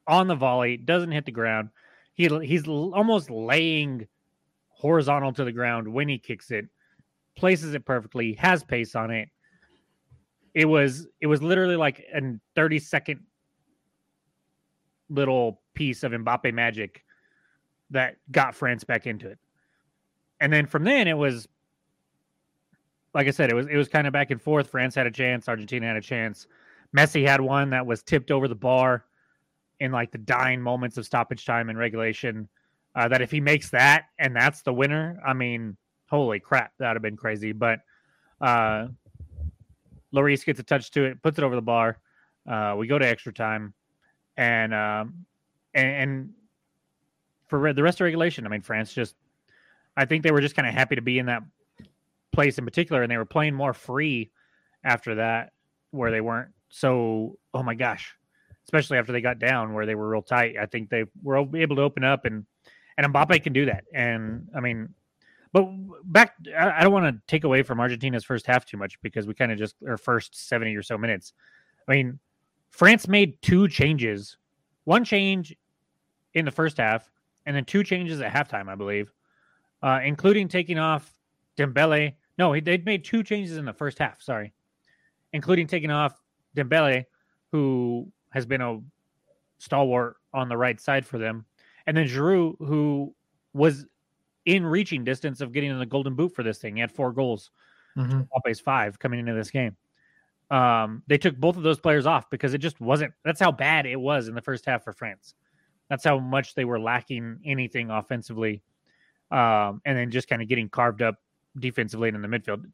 on 0.08 0.28
the 0.28 0.36
volley. 0.36 0.78
Doesn't 0.78 1.12
hit 1.12 1.26
the 1.26 1.32
ground. 1.32 1.70
He 2.14 2.28
he's 2.44 2.68
almost 2.68 3.30
laying 3.30 4.08
horizontal 4.70 5.34
to 5.34 5.44
the 5.44 5.52
ground 5.52 5.88
when 5.88 6.08
he 6.08 6.18
kicks 6.18 6.52
it. 6.52 6.68
Places 7.36 7.74
it 7.74 7.86
perfectly. 7.86 8.34
Has 8.34 8.64
pace 8.64 8.96
on 8.96 9.12
it. 9.12 9.30
it 10.54 10.66
was 10.66 11.08
it 11.22 11.28
was 11.28 11.42
literally 11.44 11.76
like 11.76 12.04
a 12.14 12.22
30 12.56 12.80
second 12.80 13.20
little 15.10 15.62
piece 15.74 16.04
of 16.04 16.12
Mbappe 16.12 16.54
magic 16.54 17.04
that 17.92 18.18
got 18.32 18.56
France 18.56 18.84
back 18.84 19.08
into 19.08 19.30
it. 19.30 19.40
And 20.40 20.52
then 20.52 20.66
from 20.66 20.84
then 20.84 21.08
it 21.08 21.18
was 21.18 21.48
like 23.18 23.26
I 23.26 23.32
said, 23.32 23.50
it 23.50 23.56
was 23.56 23.66
it 23.66 23.76
was 23.76 23.88
kind 23.88 24.06
of 24.06 24.14
back 24.14 24.30
and 24.30 24.40
forth. 24.40 24.70
France 24.70 24.94
had 24.94 25.08
a 25.08 25.12
chance, 25.12 25.50
Argentina 25.50 25.88
had 25.88 25.98
a 25.98 26.02
chance. 26.02 26.46
Messi 26.96 27.28
had 27.28 27.42
one 27.42 27.72
that 27.72 27.84
was 27.84 28.04
tipped 28.04 28.30
over 28.30 28.48
the 28.48 28.56
bar 28.56 29.06
in 29.80 29.92
like 29.92 30.12
the 30.12 30.20
dying 30.20 30.62
moments 30.62 30.98
of 31.00 31.06
stoppage 31.06 31.44
time 31.44 31.70
and 31.70 31.80
regulation. 31.80 32.48
Uh, 32.96 33.08
that 33.08 33.24
if 33.24 33.32
he 33.32 33.42
makes 33.42 33.72
that 33.72 34.06
and 34.20 34.36
that's 34.36 34.62
the 34.62 34.72
winner, 34.72 35.20
I 35.26 35.34
mean, 35.34 35.78
holy 36.08 36.40
crap, 36.40 36.74
that'd 36.78 36.96
have 36.96 37.02
been 37.02 37.18
crazy. 37.18 37.54
But 37.54 37.80
uh, 38.40 38.90
Lloris 40.14 40.46
gets 40.46 40.60
a 40.60 40.64
touch 40.64 40.92
to 40.92 41.06
it, 41.06 41.24
puts 41.24 41.40
it 41.40 41.44
over 41.44 41.56
the 41.56 41.62
bar. 41.62 41.98
Uh, 42.48 42.76
we 42.78 42.86
go 42.86 43.00
to 43.00 43.08
extra 43.08 43.34
time, 43.34 43.74
and 44.38 44.76
um, 44.76 45.26
and, 45.74 45.90
and 45.90 46.34
for 47.48 47.74
the 47.74 47.82
rest 47.82 48.00
of 48.00 48.06
regulation, 48.06 48.46
I 48.46 48.50
mean, 48.50 48.62
France 48.62 48.94
just, 48.94 49.16
I 49.96 50.06
think 50.06 50.22
they 50.22 50.32
were 50.32 50.42
just 50.42 50.56
kind 50.56 50.68
of 50.68 50.76
happy 50.76 50.94
to 50.94 51.02
be 51.02 51.18
in 51.18 51.26
that 51.26 51.42
place 52.38 52.60
in 52.60 52.66
particular, 52.66 53.02
and 53.02 53.12
they 53.12 53.18
were 53.18 53.26
playing 53.26 53.56
more 53.56 53.74
free 53.74 54.30
after 54.84 55.16
that, 55.16 55.54
where 55.90 56.12
they 56.12 56.22
weren't 56.22 56.52
so. 56.70 57.40
Oh 57.52 57.64
my 57.64 57.74
gosh, 57.74 58.16
especially 58.66 59.00
after 59.00 59.12
they 59.12 59.22
got 59.22 59.40
down, 59.40 59.74
where 59.74 59.88
they 59.88 59.96
were 59.96 60.08
real 60.08 60.22
tight. 60.22 60.56
I 60.62 60.68
think 60.68 60.92
they 60.92 61.06
were 61.24 61.38
able 61.56 61.76
to 61.76 61.82
open 61.82 62.04
up, 62.04 62.26
and 62.26 62.46
and 62.96 63.12
Mbappe 63.12 63.42
can 63.42 63.54
do 63.54 63.66
that. 63.66 63.86
And 63.92 64.50
I 64.56 64.60
mean, 64.60 64.94
but 65.52 65.68
back, 66.04 66.36
I 66.56 66.84
don't 66.84 66.94
want 66.94 67.08
to 67.08 67.20
take 67.26 67.44
away 67.44 67.64
from 67.64 67.80
Argentina's 67.80 68.24
first 68.24 68.46
half 68.46 68.66
too 68.66 68.78
much 68.78 69.02
because 69.02 69.26
we 69.26 69.34
kind 69.34 69.52
of 69.52 69.58
just 69.58 69.76
our 69.88 69.98
first 69.98 70.48
seventy 70.48 70.76
or 70.76 70.84
so 70.84 70.96
minutes. 70.96 71.34
I 71.88 71.94
mean, 71.94 72.20
France 72.70 73.08
made 73.08 73.42
two 73.42 73.68
changes, 73.68 74.38
one 74.84 75.04
change 75.04 75.56
in 76.36 76.46
the 76.46 76.52
first 76.52 76.78
half, 76.78 77.10
and 77.48 77.56
then 77.56 77.66
two 77.66 77.84
changes 77.84 78.22
at 78.22 78.32
halftime, 78.32 78.70
I 78.70 78.76
believe, 78.76 79.12
uh, 79.82 80.02
including 80.04 80.50
taking 80.50 80.78
off 80.78 81.16
Dembele. 81.58 82.14
No, 82.38 82.60
they'd 82.60 82.86
made 82.86 83.04
two 83.04 83.24
changes 83.24 83.58
in 83.58 83.66
the 83.66 83.74
first 83.74 83.98
half. 83.98 84.22
Sorry, 84.22 84.54
including 85.34 85.68
taking 85.68 85.92
off 85.92 86.22
Dembele, 86.56 87.06
who 87.52 88.12
has 88.32 88.46
been 88.46 88.62
a 88.62 88.80
stalwart 89.58 90.18
on 90.34 90.50
the 90.50 90.58
right 90.58 90.80
side 90.80 91.06
for 91.06 91.18
them, 91.18 91.46
and 91.88 91.98
then 91.98 92.08
Giroud, 92.08 92.58
who 92.60 93.14
was 93.54 93.86
in 94.46 94.66
reaching 94.66 95.04
distance 95.04 95.42
of 95.42 95.52
getting 95.52 95.72
in 95.72 95.80
the 95.80 95.86
golden 95.86 96.16
boot 96.16 96.34
for 96.34 96.44
this 96.44 96.58
thing. 96.60 96.76
He 96.76 96.82
had 96.82 96.92
four 96.92 97.12
goals. 97.12 97.52
Mm-hmm. 97.98 98.54
five 98.64 99.00
coming 99.00 99.20
into 99.20 99.34
this 99.34 99.50
game. 99.50 99.76
Um, 100.52 101.04
they 101.08 101.18
took 101.18 101.36
both 101.36 101.58
of 101.58 101.64
those 101.64 101.80
players 101.80 102.06
off 102.06 102.30
because 102.30 102.54
it 102.54 102.60
just 102.60 102.80
wasn't. 102.80 103.14
That's 103.26 103.40
how 103.40 103.52
bad 103.52 103.86
it 103.86 104.00
was 104.00 104.28
in 104.28 104.36
the 104.36 104.42
first 104.42 104.66
half 104.66 104.84
for 104.84 104.94
France. 104.94 105.34
That's 105.90 106.04
how 106.04 106.20
much 106.20 106.54
they 106.54 106.64
were 106.64 106.80
lacking 106.80 107.40
anything 107.44 107.90
offensively, 107.90 108.62
um, 109.32 109.82
and 109.86 109.98
then 109.98 110.12
just 110.12 110.30
kind 110.30 110.42
of 110.42 110.48
getting 110.48 110.70
carved 110.70 111.02
up 111.02 111.16
defensively 111.60 112.10
in 112.10 112.22
the 112.22 112.28
midfield. 112.28 112.66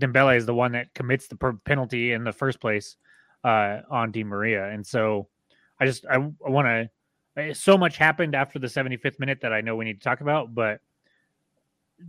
Dembele 0.00 0.36
is 0.36 0.46
the 0.46 0.54
one 0.54 0.72
that 0.72 0.94
commits 0.94 1.26
the 1.26 1.58
penalty 1.64 2.12
in 2.12 2.24
the 2.24 2.32
first 2.32 2.60
place 2.60 2.96
uh, 3.44 3.80
on 3.90 4.12
Di 4.12 4.24
Maria, 4.24 4.68
and 4.68 4.86
so 4.86 5.28
I 5.80 5.86
just 5.86 6.06
I, 6.06 6.14
I 6.14 6.50
want 6.50 6.66
to. 6.66 7.54
So 7.54 7.78
much 7.78 7.96
happened 7.96 8.34
after 8.34 8.58
the 8.58 8.66
75th 8.66 9.20
minute 9.20 9.42
that 9.42 9.52
I 9.52 9.60
know 9.60 9.76
we 9.76 9.84
need 9.84 10.00
to 10.00 10.04
talk 10.04 10.20
about, 10.20 10.54
but 10.54 10.80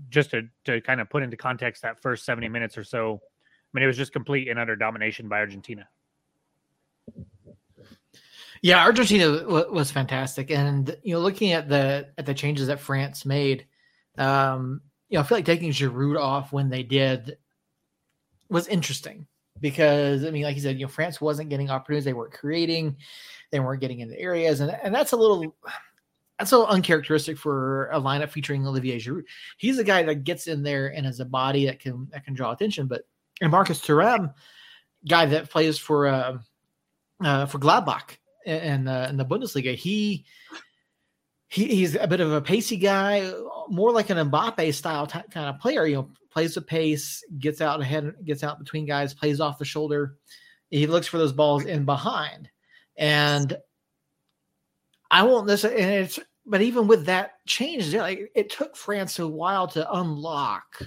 just 0.10 0.32
to 0.32 0.48
to 0.66 0.82
kind 0.82 1.02
of 1.02 1.10
put 1.10 1.24
into 1.24 1.38
context 1.38 1.84
that 1.84 2.02
first 2.02 2.26
70 2.26 2.50
minutes 2.50 2.78
or 2.78 2.84
so, 2.84 3.22
I 3.24 3.70
mean, 3.74 3.84
it 3.84 3.88
was 3.88 3.98
just 3.98 4.12
complete 4.12 4.48
and 4.48 4.60
utter 4.60 4.76
domination 4.76 5.28
by 5.28 5.40
Argentina. 5.40 5.88
Yeah, 8.62 8.84
Argentina 8.84 9.46
was 9.48 9.90
fantastic, 9.90 10.52
and 10.52 10.96
you 11.04 11.14
know, 11.14 11.22
looking 11.22 11.54
at 11.54 11.70
the 11.70 12.10
at 12.18 12.26
the 12.26 12.34
changes 12.34 12.68
that 12.68 12.80
France 12.80 13.26
made, 13.26 13.66
um, 14.18 14.82
you 15.10 15.18
know, 15.18 15.22
I 15.22 15.24
feel 15.24 15.38
like 15.38 15.46
taking 15.46 15.72
Giroud 15.72 16.20
off 16.20 16.54
when 16.54 16.70
they 16.70 16.84
did 16.84 17.38
was 18.50 18.68
interesting 18.68 19.28
because 19.60 20.24
I 20.24 20.32
mean, 20.32 20.44
like 20.44 20.56
you 20.56 20.62
said, 20.62 20.80
you 20.80 20.86
know, 20.86 20.92
France 20.92 21.20
wasn't 21.20 21.50
getting 21.50 21.70
opportunities; 21.70 22.06
they 22.06 22.14
weren't 22.14 22.34
creating, 22.34 22.98
they 23.52 23.60
weren't 23.60 23.82
getting 23.82 24.00
into 24.00 24.20
areas, 24.20 24.60
and 24.60 24.72
and 24.84 24.94
that's 24.94 25.12
a 25.12 25.18
little 25.18 25.56
that's 26.38 26.52
a 26.52 26.58
little 26.58 26.74
uncharacteristic 26.74 27.38
for 27.38 27.90
a 27.92 28.00
lineup 28.00 28.30
featuring 28.30 28.66
Olivier 28.66 28.98
Giroud. 28.98 29.24
He's 29.58 29.78
a 29.78 29.84
guy 29.84 30.04
that 30.04 30.24
gets 30.24 30.48
in 30.48 30.64
there 30.64 30.88
and 30.88 31.06
has 31.06 31.20
a 31.20 31.26
body 31.26 31.66
that 31.66 31.80
can 31.80 32.08
that 32.12 32.24
can 32.24 32.34
draw 32.34 32.52
attention. 32.52 32.88
But 32.88 33.04
and 33.42 33.52
Marcus 33.52 33.82
Thuram, 33.82 34.34
guy 35.08 35.26
that 35.26 35.50
plays 35.50 35.78
for 35.78 36.08
uh, 36.08 36.38
uh, 37.24 37.46
for 37.46 37.60
Gladbach 37.60 38.18
in, 38.46 38.88
uh, 38.88 39.08
in 39.10 39.18
the 39.18 39.26
Bundesliga, 39.26 39.76
he, 39.76 40.26
he 41.50 41.68
he's 41.68 41.96
a 41.96 42.08
bit 42.08 42.20
of 42.20 42.32
a 42.32 42.42
pacey 42.42 42.78
guy, 42.78 43.32
more 43.70 43.92
like 43.92 44.12
an 44.12 44.30
Mbappe 44.30 44.74
style 44.74 45.08
kind 45.08 45.26
of 45.36 45.60
player. 45.60 45.86
You 45.86 45.96
know, 45.96 46.10
plays 46.32 46.54
the 46.54 46.62
pace, 46.62 47.24
gets 47.40 47.60
out 47.60 47.82
ahead, 47.82 48.14
gets 48.24 48.44
out 48.44 48.60
between 48.60 48.86
guys, 48.86 49.16
plays 49.16 49.42
off 49.42 49.58
the 49.58 49.66
shoulder. 49.66 50.16
He 50.70 50.86
looks 50.86 51.08
for 51.08 51.18
those 51.18 51.34
balls 51.34 51.66
in 51.66 51.86
behind, 51.86 52.50
and 52.96 53.58
I 55.10 55.24
won't 55.24 55.48
necessarily. 55.48 55.82
And 55.82 55.92
it's 55.92 56.20
but 56.46 56.62
even 56.62 56.88
with 56.88 57.08
that 57.08 57.44
change, 57.48 57.96
like 57.96 58.32
it 58.36 58.52
took 58.52 58.76
France 58.76 59.18
a 59.18 59.28
while 59.28 59.68
to 59.70 59.92
unlock 59.92 60.84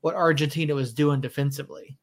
what 0.00 0.16
Argentina 0.16 0.74
was 0.74 0.92
doing 0.92 1.20
defensively. 1.20 1.99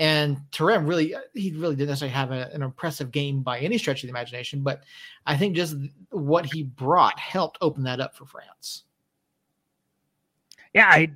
And 0.00 0.38
Thuram 0.50 0.88
really, 0.88 1.14
he 1.34 1.52
really 1.52 1.76
didn't 1.76 1.90
necessarily 1.90 2.14
have 2.14 2.32
a, 2.32 2.50
an 2.54 2.62
impressive 2.62 3.12
game 3.12 3.42
by 3.42 3.58
any 3.58 3.76
stretch 3.76 4.02
of 4.02 4.08
the 4.08 4.12
imagination, 4.12 4.62
but 4.62 4.82
I 5.26 5.36
think 5.36 5.54
just 5.54 5.76
what 6.08 6.46
he 6.46 6.62
brought 6.62 7.18
helped 7.18 7.58
open 7.60 7.82
that 7.82 8.00
up 8.00 8.16
for 8.16 8.24
France. 8.24 8.84
Yeah, 10.72 10.86
I, 10.86 11.12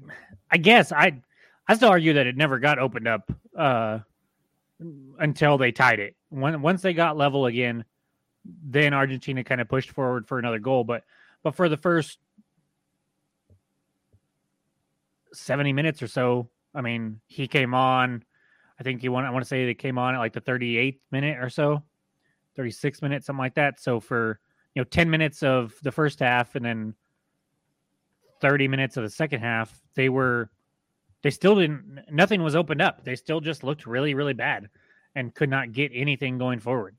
I 0.51 0.59
guess 0.59 0.93
I, 0.93 1.23
I 1.67 1.77
still 1.77 1.89
argue 1.89 2.13
that 2.13 2.27
it 2.27 2.37
never 2.37 2.59
got 2.59 2.79
opened 2.79 3.09
up 3.09 3.33
uh, 3.57 4.01
until 5.19 5.57
they 5.57 5.73
tied 5.73 5.99
it. 5.99 6.15
When 6.29 6.61
once 6.61 6.83
they 6.83 6.93
got 6.93 7.17
level 7.17 7.47
again, 7.47 7.87
then 8.45 8.93
Argentina 8.93 9.43
kind 9.45 9.63
of 9.63 9.69
pushed 9.69 9.93
forward 9.93 10.29
for 10.29 10.39
another 10.39 10.59
goal. 10.59 10.85
But 10.85 11.05
but 11.43 11.55
for 11.55 11.71
the 11.71 11.79
first 11.79 12.19
70 15.33 15.73
minutes 15.73 16.03
or 16.03 16.07
so, 16.07 16.51
I 16.75 16.83
mean, 16.83 17.21
he 17.29 17.49
came 17.49 17.73
on. 17.73 18.25
I 18.79 18.83
think 18.83 19.01
he 19.01 19.09
won. 19.09 19.25
I 19.25 19.31
want 19.31 19.45
to 19.45 19.49
say 19.49 19.67
they 19.67 19.75
came 19.75 19.99
on 19.99 20.15
at 20.15 20.19
like 20.19 20.33
the 20.33 20.41
38th 20.41 20.99
minute 21.11 21.39
or 21.39 21.49
so, 21.49 21.83
36 22.57 23.03
minutes, 23.03 23.27
something 23.27 23.39
like 23.39 23.55
that. 23.55 23.81
So 23.81 24.01
for 24.01 24.41
you 24.75 24.81
know 24.81 24.85
10 24.85 25.09
minutes 25.09 25.43
of 25.43 25.75
the 25.83 25.93
first 25.93 26.21
half 26.21 26.55
and 26.55 26.65
then 26.65 26.95
30 28.41 28.69
minutes 28.69 28.97
of 28.97 29.05
the 29.05 29.11
second 29.11 29.41
half, 29.41 29.81
they 29.95 30.09
were 30.09 30.51
they 31.23 31.31
still 31.31 31.57
didn't 31.57 32.05
nothing 32.11 32.43
was 32.43 32.57
opened 32.57 32.83
up. 32.83 33.05
They 33.05 33.17
still 33.17 33.41
just 33.41 33.65
looked 33.65 33.87
really, 33.87 34.15
really 34.15 34.35
bad 34.35 34.69
and 35.15 35.35
could 35.35 35.49
not 35.49 35.73
get 35.73 35.93
anything 35.95 36.39
going 36.39 36.59
forward. 36.59 36.97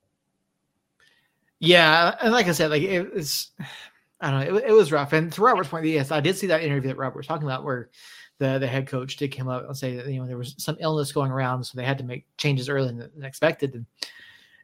Yeah, 1.60 2.16
and 2.22 2.32
like 2.32 2.48
I 2.48 2.52
said, 2.52 2.70
like 2.70 2.84
it 2.84 3.14
was, 3.14 3.52
I 4.22 4.32
don't 4.32 4.40
know, 4.40 4.58
it, 4.58 4.66
it 4.70 4.72
was 4.72 4.92
rough. 4.92 5.14
And 5.14 5.32
to 5.34 5.42
Robert's 5.42 5.70
point, 5.70 5.86
yes, 5.86 6.12
I 6.12 6.22
did 6.22 6.38
see 6.38 6.48
that 6.48 6.64
interview 6.64 6.90
that 6.90 6.98
Robert 6.98 7.18
was 7.18 7.28
talking 7.28 7.46
about 7.46 7.64
where 7.64 7.90
the 8.38 8.60
the 8.60 8.68
head 8.68 8.88
coach 8.88 9.16
did 9.16 9.36
come 9.36 9.48
up 9.48 9.66
and 9.66 9.78
say 9.78 9.96
that 9.96 10.08
you 10.08 10.20
know 10.20 10.28
there 10.28 10.38
was 10.38 10.56
some 10.58 10.78
illness 10.80 11.12
going 11.12 11.32
around, 11.32 11.64
so 11.64 11.78
they 11.78 11.86
had 11.86 11.98
to 11.98 12.04
make 12.04 12.26
changes 12.38 12.70
earlier 12.70 12.92
than 12.92 13.24
expected. 13.24 13.76
And, 13.76 13.86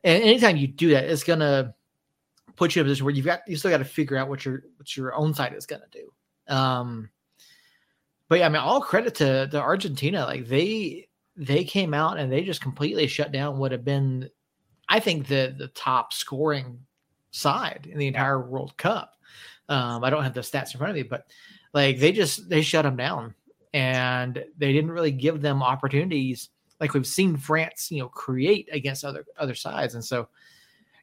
and 0.04 0.24
anytime 0.24 0.58
you 0.58 0.68
do 0.68 0.90
that, 0.90 1.06
it's 1.06 1.24
gonna 1.24 1.74
put 2.56 2.76
you 2.76 2.82
in 2.82 2.86
a 2.86 2.90
position 2.90 3.06
where 3.06 3.14
you've 3.14 3.26
got 3.26 3.42
you 3.48 3.56
still 3.56 3.72
got 3.72 3.78
to 3.78 3.86
figure 3.86 4.18
out 4.18 4.30
what 4.30 4.46
your 4.46 4.64
what 4.78 4.96
your 4.96 5.16
own 5.16 5.34
side 5.34 5.54
is 5.54 5.66
gonna 5.66 5.84
do. 5.92 6.54
Um, 6.54 7.10
but 8.28 8.40
yeah, 8.40 8.46
I 8.46 8.50
mean, 8.50 8.62
all 8.62 8.82
credit 8.82 9.16
to 9.16 9.48
to 9.48 9.62
Argentina. 9.62 10.26
Like 10.26 10.48
they 10.48 11.08
they 11.38 11.64
came 11.64 11.94
out 11.94 12.20
and 12.20 12.32
they 12.32 12.44
just 12.44 12.62
completely 12.62 13.08
shut 13.08 13.32
down 13.32 13.58
what 13.58 13.72
had 13.72 13.86
been 13.86 14.30
I 14.90 15.00
think 15.00 15.28
the 15.28 15.56
the 15.58 15.70
top 15.70 16.12
scoring 16.12 16.80
side 17.32 17.88
in 17.90 17.98
the 17.98 18.08
entire 18.08 18.42
World 18.42 18.76
Cup. 18.76 19.14
Um, 19.70 20.04
I 20.04 20.10
don't 20.10 20.24
have 20.24 20.34
the 20.34 20.42
stats 20.42 20.74
in 20.74 20.80
front 20.80 20.92
of 20.92 20.96
me, 20.96 21.04
but 21.04 21.28
like 21.74 21.98
they 21.98 22.12
just 22.12 22.50
they 22.50 22.62
shut 22.62 22.84
them 22.84 22.98
down 22.98 23.34
and 23.74 24.44
they 24.58 24.74
didn't 24.74 24.92
really 24.92 25.12
give 25.12 25.42
them 25.42 25.64
opportunities 25.64 26.50
like 26.82 26.96
we've 26.96 27.08
seen 27.08 27.38
France, 27.38 27.92
you 27.92 28.00
know, 28.00 28.10
create 28.10 28.68
against 28.72 29.06
other 29.06 29.24
other 29.38 29.56
sides. 29.56 29.94
And 29.94 30.04
so, 30.04 30.28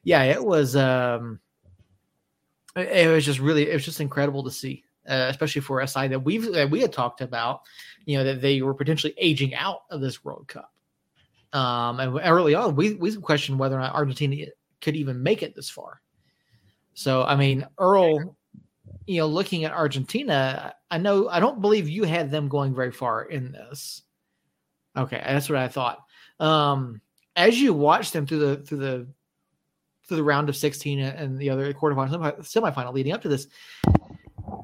yeah, 0.03 0.23
it 0.23 0.43
was 0.43 0.75
um, 0.75 1.39
it 2.75 3.07
was 3.07 3.25
just 3.25 3.39
really 3.39 3.69
it 3.69 3.73
was 3.73 3.85
just 3.85 4.01
incredible 4.01 4.43
to 4.43 4.51
see, 4.51 4.83
uh, 5.07 5.27
especially 5.29 5.61
for 5.61 5.79
a 5.79 5.87
side 5.87 6.11
that 6.11 6.19
we've 6.19 6.51
that 6.51 6.69
we 6.69 6.81
had 6.81 6.93
talked 6.93 7.21
about, 7.21 7.61
you 8.05 8.17
know, 8.17 8.25
that 8.25 8.41
they 8.41 8.61
were 8.61 8.73
potentially 8.73 9.13
aging 9.17 9.55
out 9.55 9.83
of 9.89 10.01
this 10.01 10.23
World 10.23 10.47
Cup. 10.47 10.71
Um, 11.53 11.99
and 11.99 12.19
early 12.23 12.53
on, 12.55 12.75
we 12.75 12.93
we 12.95 13.15
questioned 13.15 13.57
whether 13.57 13.77
or 13.77 13.79
not 13.79 13.95
Argentina 13.95 14.47
could 14.81 14.97
even 14.97 15.23
make 15.23 15.41
it 15.41 15.55
this 15.55 15.69
far. 15.69 16.01
So, 16.93 17.23
I 17.23 17.37
mean, 17.37 17.65
Earl, 17.77 18.35
you 19.05 19.21
know, 19.21 19.27
looking 19.27 19.63
at 19.63 19.71
Argentina, 19.71 20.73
I 20.91 20.97
know 20.97 21.29
I 21.29 21.39
don't 21.39 21.61
believe 21.61 21.87
you 21.87 22.03
had 22.03 22.31
them 22.31 22.47
going 22.47 22.73
very 22.73 22.91
far 22.91 23.23
in 23.23 23.51
this. 23.51 24.01
Okay, 24.97 25.21
that's 25.25 25.49
what 25.49 25.59
I 25.59 25.67
thought. 25.67 25.99
Um, 26.39 27.01
as 27.35 27.59
you 27.59 27.73
watch 27.73 28.11
them 28.11 28.25
through 28.25 28.39
the 28.39 28.57
through 28.57 28.77
the 28.79 29.07
through 30.07 30.17
the 30.17 30.23
round 30.23 30.49
of 30.49 30.55
16 30.57 30.99
and 30.99 31.37
the 31.37 31.51
other 31.51 31.71
quarterfinal 31.73 32.39
semifinal 32.39 32.93
leading 32.93 33.13
up 33.13 33.21
to 33.21 33.29
this, 33.29 33.47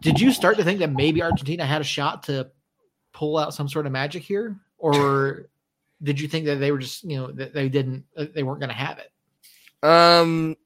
did 0.02 0.20
you 0.20 0.32
start 0.32 0.58
to 0.58 0.64
think 0.64 0.80
that 0.80 0.92
maybe 0.92 1.22
Argentina 1.22 1.66
had 1.66 1.82
a 1.82 1.86
shot 1.86 2.24
to 2.24 2.50
pull 3.14 3.38
out 3.38 3.54
some 3.54 3.70
sort 3.70 3.86
of 3.86 3.92
magic 3.92 4.24
here, 4.24 4.60
or 4.78 5.48
did 6.02 6.20
you 6.20 6.28
think 6.28 6.46
that 6.46 6.56
they 6.56 6.72
were 6.72 6.80
just 6.80 7.04
you 7.04 7.18
know 7.18 7.32
that 7.32 7.54
they 7.54 7.70
didn't 7.70 8.04
they 8.34 8.44
weren't 8.44 8.60
going 8.60 8.70
to 8.70 8.76
have 8.76 8.98
it? 9.00 9.12
Um. 9.88 10.58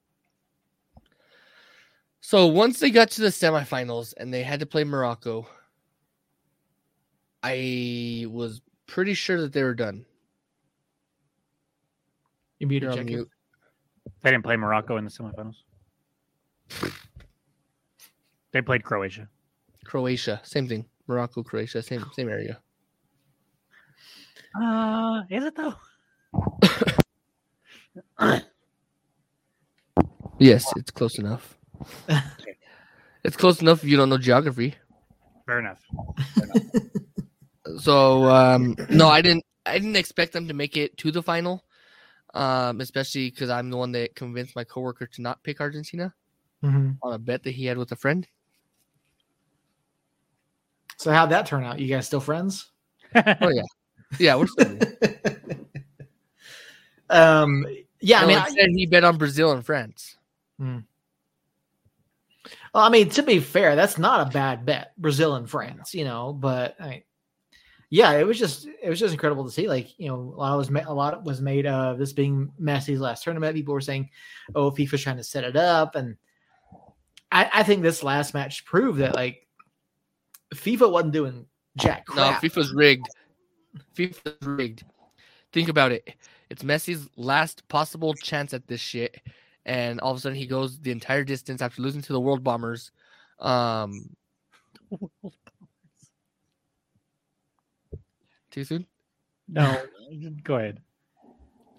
So 2.29 2.45
once 2.45 2.79
they 2.79 2.91
got 2.91 3.09
to 3.13 3.21
the 3.21 3.29
semifinals 3.29 4.13
and 4.15 4.31
they 4.31 4.43
had 4.43 4.59
to 4.59 4.67
play 4.67 4.83
Morocco, 4.83 5.47
I 7.41 8.27
was 8.29 8.61
pretty 8.85 9.15
sure 9.15 9.41
that 9.41 9.51
they 9.51 9.63
were 9.63 9.73
done. 9.73 10.05
You 12.59 12.67
muted 12.67 12.91
You're 12.91 12.99
on 12.99 13.05
mute. 13.07 13.29
They 14.21 14.29
didn't 14.29 14.43
play 14.43 14.57
Morocco 14.57 14.97
in 14.97 15.05
the 15.05 15.09
semifinals. 15.09 15.55
They 18.51 18.61
played 18.61 18.83
Croatia. 18.83 19.27
Croatia, 19.83 20.39
same 20.43 20.67
thing. 20.67 20.85
Morocco, 21.07 21.41
Croatia, 21.41 21.81
same 21.81 22.05
same 22.13 22.29
area. 22.29 22.59
Uh, 24.53 25.23
is 25.31 25.45
it 25.45 25.55
though? 25.55 25.73
Yes, 30.37 30.71
it's 30.77 30.91
close 30.91 31.17
enough. 31.17 31.58
it's 33.23 33.35
close 33.35 33.61
enough 33.61 33.83
if 33.83 33.89
you 33.89 33.97
don't 33.97 34.09
know 34.09 34.17
geography. 34.17 34.75
Fair 35.45 35.59
enough. 35.59 35.79
So 37.79 38.25
um, 38.25 38.75
no, 38.89 39.07
I 39.07 39.21
didn't. 39.21 39.45
I 39.65 39.73
didn't 39.77 39.95
expect 39.95 40.33
them 40.33 40.47
to 40.47 40.53
make 40.53 40.75
it 40.77 40.97
to 40.97 41.11
the 41.11 41.21
final, 41.21 41.63
um, 42.33 42.81
especially 42.81 43.29
because 43.29 43.49
I'm 43.49 43.69
the 43.69 43.77
one 43.77 43.91
that 43.91 44.15
convinced 44.15 44.55
my 44.55 44.63
coworker 44.63 45.05
to 45.05 45.21
not 45.21 45.43
pick 45.43 45.61
Argentina 45.61 46.13
Mhm. 46.63 46.97
on 47.03 47.13
a 47.13 47.19
bet 47.19 47.43
that 47.43 47.51
he 47.51 47.65
had 47.65 47.77
with 47.77 47.91
a 47.91 47.95
friend. 47.95 48.27
So 50.97 51.11
how'd 51.11 51.29
that 51.29 51.45
turn 51.45 51.63
out? 51.63 51.79
You 51.79 51.87
guys 51.87 52.07
still 52.07 52.19
friends? 52.19 52.71
Oh 53.15 53.49
yeah, 53.49 53.63
yeah. 54.19 54.35
We're 54.35 54.47
still 54.47 54.77
um, 57.09 57.65
yeah, 58.01 58.21
I 58.21 58.25
mean, 58.25 58.37
I, 58.37 58.49
he 58.75 58.85
bet 58.85 59.03
on 59.03 59.17
Brazil 59.17 59.51
and 59.51 59.65
France. 59.65 60.17
Well, 62.73 62.83
I 62.83 62.89
mean, 62.89 63.09
to 63.09 63.23
be 63.23 63.39
fair, 63.39 63.75
that's 63.75 63.97
not 63.97 64.27
a 64.27 64.31
bad 64.31 64.65
bet, 64.65 64.93
Brazil 64.97 65.35
and 65.35 65.49
France, 65.49 65.93
you 65.93 66.03
know. 66.03 66.33
But 66.33 66.75
I 66.79 66.89
mean, 66.89 67.03
yeah, 67.89 68.13
it 68.13 68.25
was 68.25 68.37
just 68.37 68.67
it 68.67 68.89
was 68.89 68.99
just 68.99 69.13
incredible 69.13 69.45
to 69.45 69.51
see. 69.51 69.67
Like, 69.67 69.97
you 69.99 70.07
know, 70.07 70.15
a 70.15 70.37
lot 70.37 70.57
was 70.57 70.69
ma- 70.69 70.83
a 70.85 70.93
lot 70.93 71.23
was 71.23 71.41
made 71.41 71.65
of 71.65 71.97
this 71.97 72.13
being 72.13 72.51
Messi's 72.61 72.99
last 72.99 73.23
tournament. 73.23 73.55
People 73.55 73.73
were 73.73 73.81
saying, 73.81 74.09
"Oh, 74.55 74.71
FIFA's 74.71 75.01
trying 75.01 75.17
to 75.17 75.23
set 75.23 75.43
it 75.43 75.55
up," 75.55 75.95
and 75.95 76.17
I, 77.31 77.49
I 77.53 77.63
think 77.63 77.81
this 77.81 78.03
last 78.03 78.33
match 78.33 78.65
proved 78.65 78.99
that 78.99 79.15
like 79.15 79.47
FIFA 80.53 80.91
wasn't 80.91 81.13
doing 81.13 81.45
jack 81.77 82.05
No. 82.15 82.31
FIFA's 82.33 82.73
rigged. 82.73 83.07
FIFA's 83.95 84.47
rigged. 84.47 84.83
Think 85.51 85.69
about 85.69 85.91
it. 85.91 86.15
It's 86.49 86.63
Messi's 86.63 87.07
last 87.15 87.67
possible 87.67 88.13
chance 88.15 88.53
at 88.53 88.67
this 88.67 88.81
shit, 88.81 89.21
and 89.69 90.01
all 90.01 90.11
of 90.11 90.17
a 90.17 90.19
sudden 90.19 90.37
he 90.37 90.47
goes 90.47 90.79
the 90.79 90.89
entire 90.89 91.23
distance 91.23 91.61
after 91.61 91.83
losing 91.83 92.01
to 92.01 92.11
the 92.11 92.19
World 92.19 92.43
Bombers. 92.43 92.91
Um, 93.37 94.09
too 98.49 98.63
soon. 98.63 98.87
no, 99.47 99.79
go 100.43 100.55
ahead. 100.55 100.81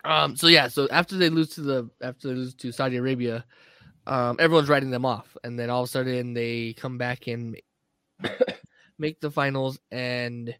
Um, 0.04 0.36
so 0.36 0.46
yeah, 0.46 0.68
so 0.68 0.86
after 0.90 1.16
they 1.16 1.28
lose 1.30 1.48
to 1.50 1.62
the 1.62 1.90
after 2.00 2.28
they 2.28 2.34
lose 2.34 2.54
to 2.54 2.70
Saudi 2.70 2.96
Arabia, 2.96 3.44
um, 4.06 4.36
everyone's 4.38 4.68
writing 4.68 4.90
them 4.90 5.04
off, 5.04 5.36
and 5.42 5.58
then 5.58 5.68
all 5.68 5.82
of 5.82 5.88
a 5.88 5.90
sudden 5.90 6.32
they 6.32 6.74
come 6.74 6.96
back 6.96 7.26
and 7.26 7.60
make 8.98 9.20
the 9.20 9.32
finals 9.32 9.80
and 9.90 10.54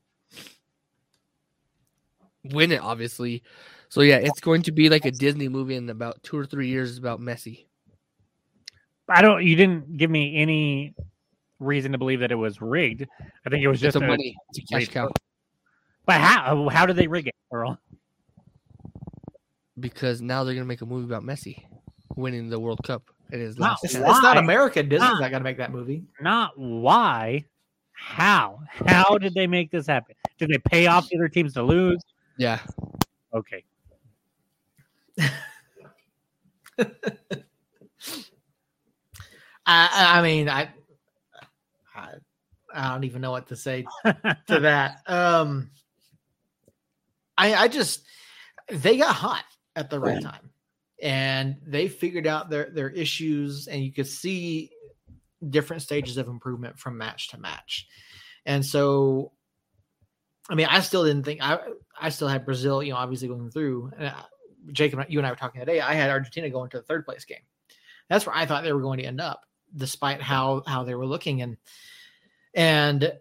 win 2.44 2.72
it. 2.72 2.82
Obviously, 2.82 3.44
so 3.90 4.00
yeah, 4.00 4.16
it's 4.16 4.40
going 4.40 4.62
to 4.62 4.72
be 4.72 4.88
like 4.88 5.04
a 5.04 5.10
Disney 5.10 5.48
movie 5.48 5.74
in 5.76 5.90
about 5.90 6.22
two 6.22 6.38
or 6.38 6.46
three 6.46 6.68
years 6.68 6.96
about 6.96 7.20
Messi. 7.20 7.66
I 9.08 9.20
don't. 9.20 9.44
You 9.44 9.56
didn't 9.56 9.96
give 9.98 10.10
me 10.10 10.36
any 10.36 10.94
reason 11.58 11.92
to 11.92 11.98
believe 11.98 12.20
that 12.20 12.32
it 12.32 12.36
was 12.36 12.62
rigged. 12.62 13.06
I 13.44 13.50
think 13.50 13.62
it 13.62 13.68
was 13.68 13.82
It's 13.82 13.94
just 13.94 13.96
a 14.02 14.04
a, 14.04 14.08
money, 14.08 14.36
it's 14.50 14.58
a 14.60 14.62
cash 14.62 14.88
cow 14.88 15.10
But 16.06 16.20
how? 16.20 16.68
How 16.68 16.86
did 16.86 16.96
they 16.96 17.08
rig 17.08 17.26
it, 17.26 17.34
Earl? 17.52 17.78
because 19.78 20.20
now 20.20 20.44
they're 20.44 20.54
gonna 20.54 20.66
make 20.66 20.82
a 20.82 20.86
movie 20.86 21.06
about 21.06 21.22
Messi 21.22 21.62
winning 22.16 22.48
the 22.50 22.58
World 22.60 22.80
Cup 22.84 23.02
in 23.32 23.40
his 23.40 23.58
Wow. 23.58 23.68
last. 23.70 23.84
It's, 23.84 23.92
chance. 23.94 24.04
it's 24.08 24.22
not 24.22 24.36
Why? 24.36 24.42
America. 24.42 24.82
Disney's 24.82 25.00
not 25.00 25.30
going 25.30 25.32
to 25.34 25.40
make 25.40 25.56
that 25.58 25.72
movie. 25.72 26.02
Not 26.20 26.58
why. 26.58 27.44
How? 27.92 28.60
How 28.86 29.16
did 29.18 29.34
they 29.34 29.46
make 29.46 29.70
this 29.70 29.86
happen? 29.86 30.14
Did 30.38 30.50
they 30.50 30.58
pay 30.58 30.86
off 30.86 31.08
the 31.08 31.16
other 31.16 31.28
teams 31.28 31.54
to 31.54 31.62
lose? 31.62 32.02
Yeah, 32.36 32.60
Okay. 33.32 33.64
I, 39.66 40.18
I 40.18 40.22
mean, 40.22 40.48
I, 40.48 40.70
I, 41.94 42.08
I 42.74 42.92
don't 42.92 43.04
even 43.04 43.20
know 43.20 43.30
what 43.30 43.48
to 43.48 43.56
say 43.56 43.84
to 44.04 44.34
that. 44.60 44.98
Um, 45.06 45.70
I, 47.36 47.54
I 47.54 47.68
just 47.68 48.02
they 48.68 48.96
got 48.96 49.14
hot 49.14 49.44
at 49.76 49.90
the 49.90 50.00
right 50.00 50.22
time, 50.22 50.50
and 51.02 51.56
they 51.66 51.88
figured 51.88 52.26
out 52.26 52.50
their 52.50 52.70
their 52.70 52.90
issues, 52.90 53.66
and 53.66 53.82
you 53.82 53.92
could 53.92 54.06
see 54.06 54.70
different 55.48 55.82
stages 55.82 56.16
of 56.16 56.28
improvement 56.28 56.78
from 56.78 56.98
match 56.98 57.28
to 57.28 57.38
match. 57.38 57.86
And 58.44 58.64
so, 58.64 59.32
I 60.48 60.54
mean, 60.54 60.66
I 60.68 60.80
still 60.80 61.04
didn't 61.04 61.24
think 61.24 61.40
I 61.42 61.58
I 62.00 62.08
still 62.10 62.28
had 62.28 62.44
Brazil, 62.44 62.82
you 62.82 62.92
know, 62.92 62.98
obviously 62.98 63.28
going 63.28 63.50
through. 63.50 63.92
And 63.96 64.08
I, 64.08 64.24
Jacob, 64.72 65.04
you 65.08 65.18
and 65.18 65.26
I 65.26 65.30
were 65.30 65.36
talking 65.36 65.60
today. 65.60 65.80
I 65.80 65.94
had 65.94 66.10
Argentina 66.10 66.50
going 66.50 66.70
to 66.70 66.78
the 66.78 66.82
third 66.82 67.04
place 67.04 67.24
game. 67.24 67.42
That's 68.08 68.26
where 68.26 68.36
I 68.36 68.46
thought 68.46 68.64
they 68.64 68.72
were 68.72 68.80
going 68.80 68.98
to 68.98 69.04
end 69.04 69.20
up, 69.20 69.46
despite 69.74 70.20
how 70.20 70.62
how 70.66 70.84
they 70.84 70.94
were 70.94 71.06
looking. 71.06 71.42
And 71.42 71.56
and 72.54 73.12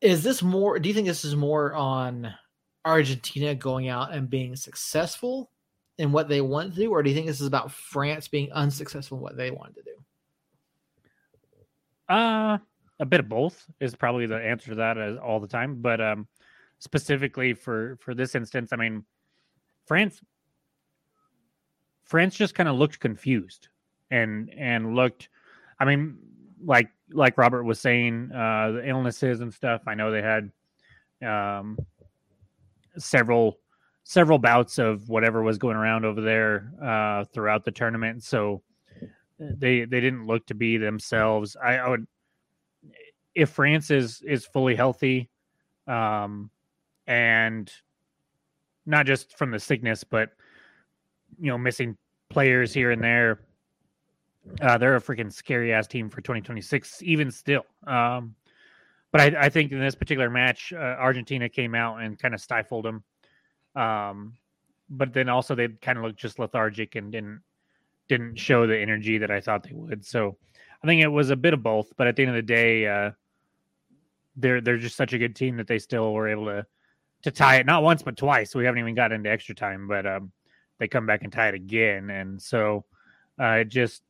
is 0.00 0.22
this 0.22 0.42
more? 0.42 0.78
Do 0.78 0.88
you 0.88 0.94
think 0.94 1.06
this 1.06 1.24
is 1.24 1.36
more 1.36 1.74
on 1.74 2.34
Argentina 2.84 3.54
going 3.54 3.88
out 3.88 4.12
and 4.12 4.30
being 4.30 4.56
successful 4.56 5.50
in 5.98 6.12
what 6.12 6.28
they 6.28 6.40
want 6.40 6.74
to 6.74 6.80
do, 6.80 6.90
or 6.90 7.02
do 7.02 7.10
you 7.10 7.14
think 7.14 7.26
this 7.26 7.42
is 7.42 7.46
about 7.46 7.70
France 7.70 8.26
being 8.26 8.50
unsuccessful 8.52 9.18
in 9.18 9.22
what 9.22 9.36
they 9.36 9.50
wanted 9.50 9.76
to 9.76 9.82
do? 9.82 12.14
Uh, 12.14 12.58
a 12.98 13.06
bit 13.06 13.20
of 13.20 13.28
both 13.28 13.66
is 13.80 13.94
probably 13.94 14.26
the 14.26 14.36
answer 14.36 14.70
to 14.70 14.76
that 14.76 14.98
as 14.98 15.16
all 15.18 15.40
the 15.40 15.46
time. 15.46 15.80
But 15.80 16.00
um, 16.00 16.26
specifically 16.78 17.52
for 17.52 17.98
for 18.00 18.14
this 18.14 18.34
instance, 18.34 18.72
I 18.72 18.76
mean, 18.76 19.04
France 19.86 20.20
France 22.10 22.34
just 22.34 22.56
kind 22.56 22.68
of 22.68 22.74
looked 22.74 22.98
confused 22.98 23.68
and 24.10 24.50
and 24.58 24.96
looked. 24.96 25.28
I 25.78 25.84
mean, 25.84 26.18
like 26.60 26.90
like 27.12 27.38
Robert 27.38 27.62
was 27.62 27.78
saying, 27.78 28.32
uh, 28.34 28.72
the 28.72 28.88
illnesses 28.88 29.40
and 29.40 29.54
stuff. 29.54 29.82
I 29.86 29.94
know 29.94 30.10
they 30.10 30.20
had 30.20 30.50
um 31.24 31.78
several 32.98 33.60
several 34.02 34.40
bouts 34.40 34.78
of 34.78 35.08
whatever 35.08 35.40
was 35.44 35.56
going 35.56 35.76
around 35.76 36.04
over 36.04 36.20
there 36.20 36.72
uh, 36.82 37.24
throughout 37.32 37.64
the 37.64 37.70
tournament. 37.70 38.24
So 38.24 38.60
they 39.38 39.84
they 39.84 40.00
didn't 40.00 40.26
look 40.26 40.44
to 40.46 40.54
be 40.54 40.78
themselves. 40.78 41.56
I, 41.62 41.76
I 41.76 41.88
would 41.88 42.08
if 43.36 43.50
France 43.50 43.92
is 43.92 44.20
is 44.22 44.44
fully 44.46 44.74
healthy, 44.74 45.30
um, 45.86 46.50
and 47.06 47.72
not 48.84 49.06
just 49.06 49.38
from 49.38 49.52
the 49.52 49.60
sickness, 49.60 50.02
but 50.02 50.30
you 51.40 51.50
know 51.50 51.58
missing 51.58 51.96
players 52.28 52.72
here 52.72 52.90
and 52.90 53.02
there. 53.02 53.40
Uh, 54.60 54.78
they're 54.78 54.96
a 54.96 55.00
freaking 55.00 55.32
scary 55.32 55.72
ass 55.72 55.86
team 55.86 56.08
for 56.08 56.20
2026, 56.20 57.02
even 57.02 57.30
still. 57.30 57.64
Um, 57.86 58.34
but 59.12 59.20
I, 59.20 59.46
I 59.46 59.48
think 59.48 59.72
in 59.72 59.80
this 59.80 59.94
particular 59.94 60.30
match, 60.30 60.72
uh, 60.72 60.76
Argentina 60.78 61.48
came 61.48 61.74
out 61.74 62.00
and 62.00 62.18
kind 62.18 62.34
of 62.34 62.40
stifled 62.40 62.84
them. 62.84 63.04
Um, 63.74 64.34
but 64.88 65.12
then 65.12 65.28
also 65.28 65.54
they 65.54 65.68
kind 65.68 65.98
of 65.98 66.04
looked 66.04 66.18
just 66.18 66.38
lethargic 66.38 66.96
and 66.96 67.12
didn't 67.12 67.40
didn't 68.08 68.36
show 68.36 68.66
the 68.66 68.76
energy 68.76 69.18
that 69.18 69.30
I 69.30 69.40
thought 69.40 69.62
they 69.62 69.72
would. 69.72 70.04
So 70.04 70.36
I 70.82 70.86
think 70.86 71.02
it 71.02 71.08
was 71.08 71.30
a 71.30 71.36
bit 71.36 71.54
of 71.54 71.62
both. 71.62 71.92
But 71.96 72.08
at 72.08 72.16
the 72.16 72.22
end 72.22 72.30
of 72.30 72.36
the 72.36 72.42
day, 72.42 72.86
uh, 72.86 73.10
they're 74.36 74.60
they're 74.60 74.78
just 74.78 74.96
such 74.96 75.12
a 75.12 75.18
good 75.18 75.36
team 75.36 75.56
that 75.58 75.66
they 75.66 75.78
still 75.78 76.12
were 76.12 76.28
able 76.28 76.46
to 76.46 76.66
to 77.22 77.30
tie 77.30 77.56
it 77.56 77.66
not 77.66 77.82
once 77.82 78.02
but 78.02 78.16
twice. 78.16 78.54
We 78.54 78.64
haven't 78.64 78.80
even 78.80 78.94
got 78.94 79.12
into 79.12 79.30
extra 79.30 79.54
time, 79.54 79.86
but 79.86 80.06
um, 80.06 80.32
they 80.80 80.88
come 80.88 81.06
back 81.06 81.22
and 81.22 81.32
tie 81.32 81.48
it 81.48 81.54
again, 81.54 82.10
and 82.10 82.42
so 82.42 82.84
uh, 83.38 83.58
it 83.60 83.68
just 83.68 84.02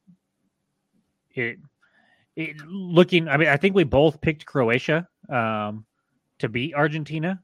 it 1.35 1.59
it 2.37 2.57
looking. 2.67 3.29
I 3.29 3.37
mean, 3.37 3.49
I 3.49 3.59
think 3.59 3.75
we 3.75 3.85
both 3.85 4.23
picked 4.23 4.47
Croatia 4.47 5.07
um, 5.29 5.85
to 6.39 6.49
beat 6.49 6.75
Argentina. 6.75 7.43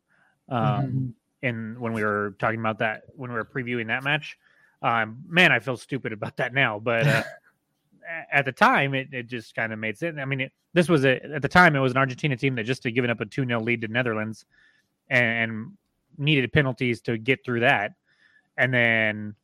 Um, 0.49 0.57
Mm-hmm. 0.63 1.07
in 1.43 1.77
when 1.81 1.93
we 1.93 2.03
were 2.05 2.35
talking 2.39 2.61
about 2.61 2.79
that 2.79 3.03
when 3.15 3.31
we 3.31 3.37
were 3.37 3.45
previewing 3.45 3.89
that 3.89 4.03
match. 4.05 4.39
Um, 4.81 5.25
man, 5.29 5.53
I 5.53 5.59
feel 5.59 5.77
stupid 5.77 6.13
about 6.13 6.37
that 6.37 6.55
now, 6.55 6.79
but 6.79 7.07
uh, 7.07 7.23
at 8.33 8.45
the 8.45 8.53
time, 8.53 8.95
it, 8.95 9.09
it 9.13 9.27
just 9.27 9.55
kind 9.55 9.73
of 9.73 9.79
made 9.79 9.99
sense. 9.99 10.19
I 10.19 10.25
mean, 10.25 10.41
it, 10.43 10.53
this 10.73 10.89
was 10.89 11.05
a, 11.05 11.23
at 11.35 11.43
the 11.43 11.49
time 11.49 11.75
it 11.75 11.81
was 11.81 11.93
an 11.93 11.99
Argentina 11.99 12.37
team 12.37 12.55
that 12.55 12.65
just 12.65 12.85
had 12.85 12.95
given 12.95 13.11
up 13.11 13.21
a 13.21 13.27
two 13.27 13.45
0 13.45 13.61
lead 13.61 13.81
to 13.81 13.89
Netherlands, 13.89 14.45
and, 15.09 15.51
and 15.51 15.73
needed 16.19 16.53
penalties 16.53 17.01
to 17.03 17.19
get 17.19 17.45
through 17.45 17.61
that, 17.61 17.95
and 18.57 18.73
then 18.73 19.35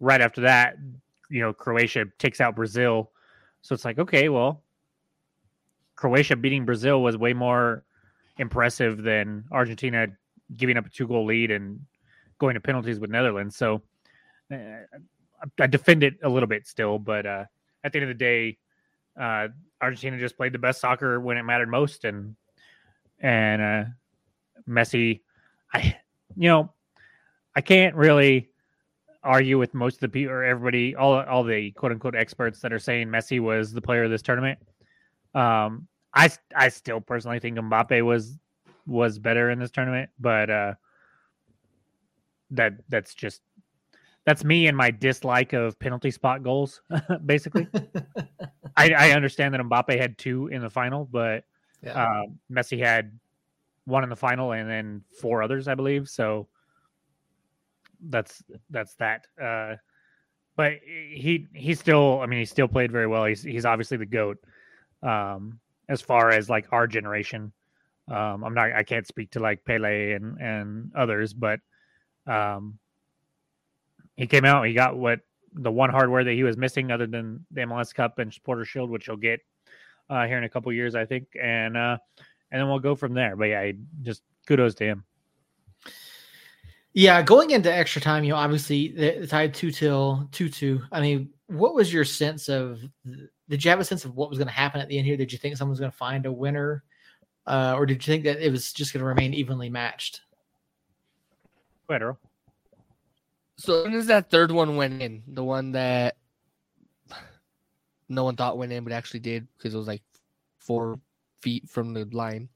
right 0.00 0.20
after 0.20 0.42
that, 0.42 0.76
you 1.30 1.40
know, 1.40 1.52
Croatia 1.52 2.06
takes 2.18 2.40
out 2.40 2.56
Brazil. 2.56 3.10
So 3.62 3.74
it's 3.74 3.84
like, 3.84 3.98
okay, 3.98 4.28
well, 4.28 4.62
Croatia 5.96 6.36
beating 6.36 6.64
Brazil 6.64 7.02
was 7.02 7.16
way 7.16 7.32
more 7.32 7.84
impressive 8.38 9.02
than 9.02 9.44
Argentina 9.52 10.08
giving 10.56 10.76
up 10.76 10.86
a 10.86 10.90
two 10.90 11.06
goal 11.06 11.24
lead 11.24 11.50
and 11.50 11.80
going 12.38 12.54
to 12.54 12.60
penalties 12.60 12.98
with 12.98 13.10
Netherlands. 13.10 13.56
So 13.56 13.82
uh, 14.50 14.56
I 15.58 15.66
defend 15.66 16.02
it 16.02 16.14
a 16.22 16.28
little 16.28 16.48
bit 16.48 16.66
still, 16.66 16.98
but 16.98 17.24
uh, 17.24 17.44
at 17.84 17.92
the 17.92 18.00
end 18.00 18.10
of 18.10 18.18
the 18.18 18.24
day, 18.24 18.58
uh, 19.18 19.48
Argentina 19.80 20.18
just 20.18 20.36
played 20.36 20.52
the 20.52 20.58
best 20.58 20.80
soccer 20.80 21.20
when 21.20 21.36
it 21.36 21.42
mattered 21.42 21.68
most, 21.68 22.04
and 22.04 22.36
and 23.20 23.62
uh, 23.62 23.84
Messi, 24.68 25.20
I 25.72 25.96
you 26.36 26.48
know, 26.48 26.72
I 27.54 27.60
can't 27.60 27.94
really 27.94 28.50
argue 29.22 29.58
with 29.58 29.74
most 29.74 29.94
of 29.94 30.00
the 30.00 30.08
people 30.08 30.32
or 30.32 30.42
everybody, 30.42 30.94
all 30.96 31.22
all 31.22 31.44
the 31.44 31.70
quote 31.72 31.92
unquote 31.92 32.16
experts 32.16 32.60
that 32.60 32.72
are 32.72 32.78
saying 32.78 33.08
Messi 33.08 33.40
was 33.40 33.72
the 33.72 33.82
player 33.82 34.04
of 34.04 34.10
this 34.10 34.22
tournament. 34.22 34.58
Um, 35.34 35.86
I 36.14 36.30
I 36.54 36.68
still 36.68 37.00
personally 37.00 37.38
think 37.38 37.58
Mbappe 37.58 38.04
was 38.04 38.38
was 38.86 39.18
better 39.18 39.50
in 39.50 39.58
this 39.58 39.70
tournament, 39.70 40.10
but 40.18 40.50
uh, 40.50 40.74
that 42.50 42.74
that's 42.88 43.14
just 43.14 43.42
that's 44.24 44.44
me 44.44 44.68
and 44.68 44.76
my 44.76 44.90
dislike 44.90 45.52
of 45.52 45.78
penalty 45.78 46.10
spot 46.10 46.42
goals. 46.42 46.80
basically, 47.26 47.66
I, 48.76 48.92
I 48.92 49.10
understand 49.12 49.54
that 49.54 49.60
Mbappe 49.60 49.98
had 49.98 50.16
two 50.18 50.48
in 50.48 50.62
the 50.62 50.70
final, 50.70 51.08
but 51.10 51.44
yeah. 51.82 51.92
uh, 51.92 52.26
Messi 52.50 52.78
had 52.78 53.18
one 53.84 54.04
in 54.04 54.10
the 54.10 54.16
final 54.16 54.52
and 54.52 54.70
then 54.70 55.02
four 55.20 55.42
others, 55.42 55.66
I 55.66 55.74
believe. 55.74 56.08
So 56.08 56.46
that's 58.08 58.42
that's 58.70 58.94
that. 58.96 59.26
Uh, 59.40 59.76
but 60.56 60.74
he 60.84 61.48
he 61.54 61.74
still, 61.74 62.20
I 62.20 62.26
mean, 62.26 62.40
he 62.40 62.44
still 62.44 62.68
played 62.68 62.92
very 62.92 63.06
well. 63.06 63.24
He's 63.24 63.42
he's 63.42 63.64
obviously 63.64 63.96
the 63.96 64.06
goat. 64.06 64.38
Um, 65.02 65.60
as 65.88 66.00
far 66.00 66.30
as 66.30 66.48
like 66.48 66.66
our 66.72 66.86
generation. 66.86 67.52
Um, 68.08 68.42
I'm 68.44 68.54
not 68.54 68.72
I 68.72 68.82
can't 68.82 69.06
speak 69.06 69.32
to 69.32 69.40
like 69.40 69.64
Pele 69.64 70.12
and 70.12 70.40
and 70.40 70.92
others, 70.96 71.32
but 71.34 71.60
um, 72.26 72.78
he 74.16 74.26
came 74.26 74.44
out. 74.44 74.66
He 74.66 74.74
got 74.74 74.96
what 74.96 75.20
the 75.54 75.70
one 75.70 75.90
hardware 75.90 76.24
that 76.24 76.32
he 76.32 76.42
was 76.42 76.56
missing, 76.56 76.90
other 76.90 77.06
than 77.06 77.46
the 77.50 77.62
MLS 77.62 77.94
Cup 77.94 78.18
and 78.18 78.32
Supporter 78.32 78.64
Shield, 78.64 78.90
which 78.90 79.06
he'll 79.06 79.16
get 79.16 79.40
uh, 80.10 80.26
here 80.26 80.38
in 80.38 80.44
a 80.44 80.48
couple 80.48 80.72
years, 80.72 80.94
I 80.94 81.04
think, 81.04 81.28
and 81.40 81.76
uh, 81.76 81.98
and 82.50 82.60
then 82.60 82.68
we'll 82.68 82.80
go 82.80 82.96
from 82.96 83.14
there. 83.14 83.36
But 83.36 83.44
yeah, 83.44 83.72
just 84.02 84.22
kudos 84.46 84.74
to 84.76 84.84
him. 84.84 85.04
Yeah, 86.94 87.22
going 87.22 87.50
into 87.50 87.72
extra 87.72 88.02
time, 88.02 88.22
you 88.22 88.30
know, 88.30 88.36
obviously 88.36 88.88
the 88.88 89.26
tied 89.26 89.54
two 89.54 89.70
till 89.70 90.28
two 90.30 90.48
two. 90.48 90.82
I 90.92 91.00
mean, 91.00 91.30
what 91.46 91.74
was 91.74 91.92
your 91.92 92.04
sense 92.04 92.48
of 92.48 92.80
did 93.48 93.64
you 93.64 93.70
have 93.70 93.80
a 93.80 93.84
sense 93.84 94.04
of 94.04 94.14
what 94.14 94.28
was 94.28 94.38
going 94.38 94.48
to 94.48 94.54
happen 94.54 94.80
at 94.80 94.88
the 94.88 94.98
end 94.98 95.06
here? 95.06 95.16
Did 95.16 95.32
you 95.32 95.38
think 95.38 95.56
someone 95.56 95.72
was 95.72 95.80
going 95.80 95.90
to 95.90 95.96
find 95.96 96.26
a 96.26 96.32
winner, 96.32 96.84
uh, 97.46 97.74
or 97.76 97.86
did 97.86 98.06
you 98.06 98.12
think 98.12 98.24
that 98.24 98.44
it 98.44 98.50
was 98.50 98.72
just 98.72 98.92
going 98.92 99.00
to 99.00 99.06
remain 99.06 99.32
evenly 99.32 99.70
matched? 99.70 100.20
Better. 101.88 102.16
So 103.56 103.84
when 103.84 103.94
is 103.94 104.06
that 104.06 104.30
third 104.30 104.50
one 104.50 104.76
went 104.76 105.02
in? 105.02 105.22
The 105.28 105.44
one 105.44 105.72
that 105.72 106.16
no 108.08 108.24
one 108.24 108.36
thought 108.36 108.58
went 108.58 108.72
in, 108.72 108.84
but 108.84 108.92
actually 108.92 109.20
did 109.20 109.46
because 109.56 109.74
it 109.74 109.78
was 109.78 109.86
like 109.86 110.02
four 110.58 110.98
feet 111.40 111.68
from 111.68 111.94
the 111.94 112.04
line. 112.06 112.48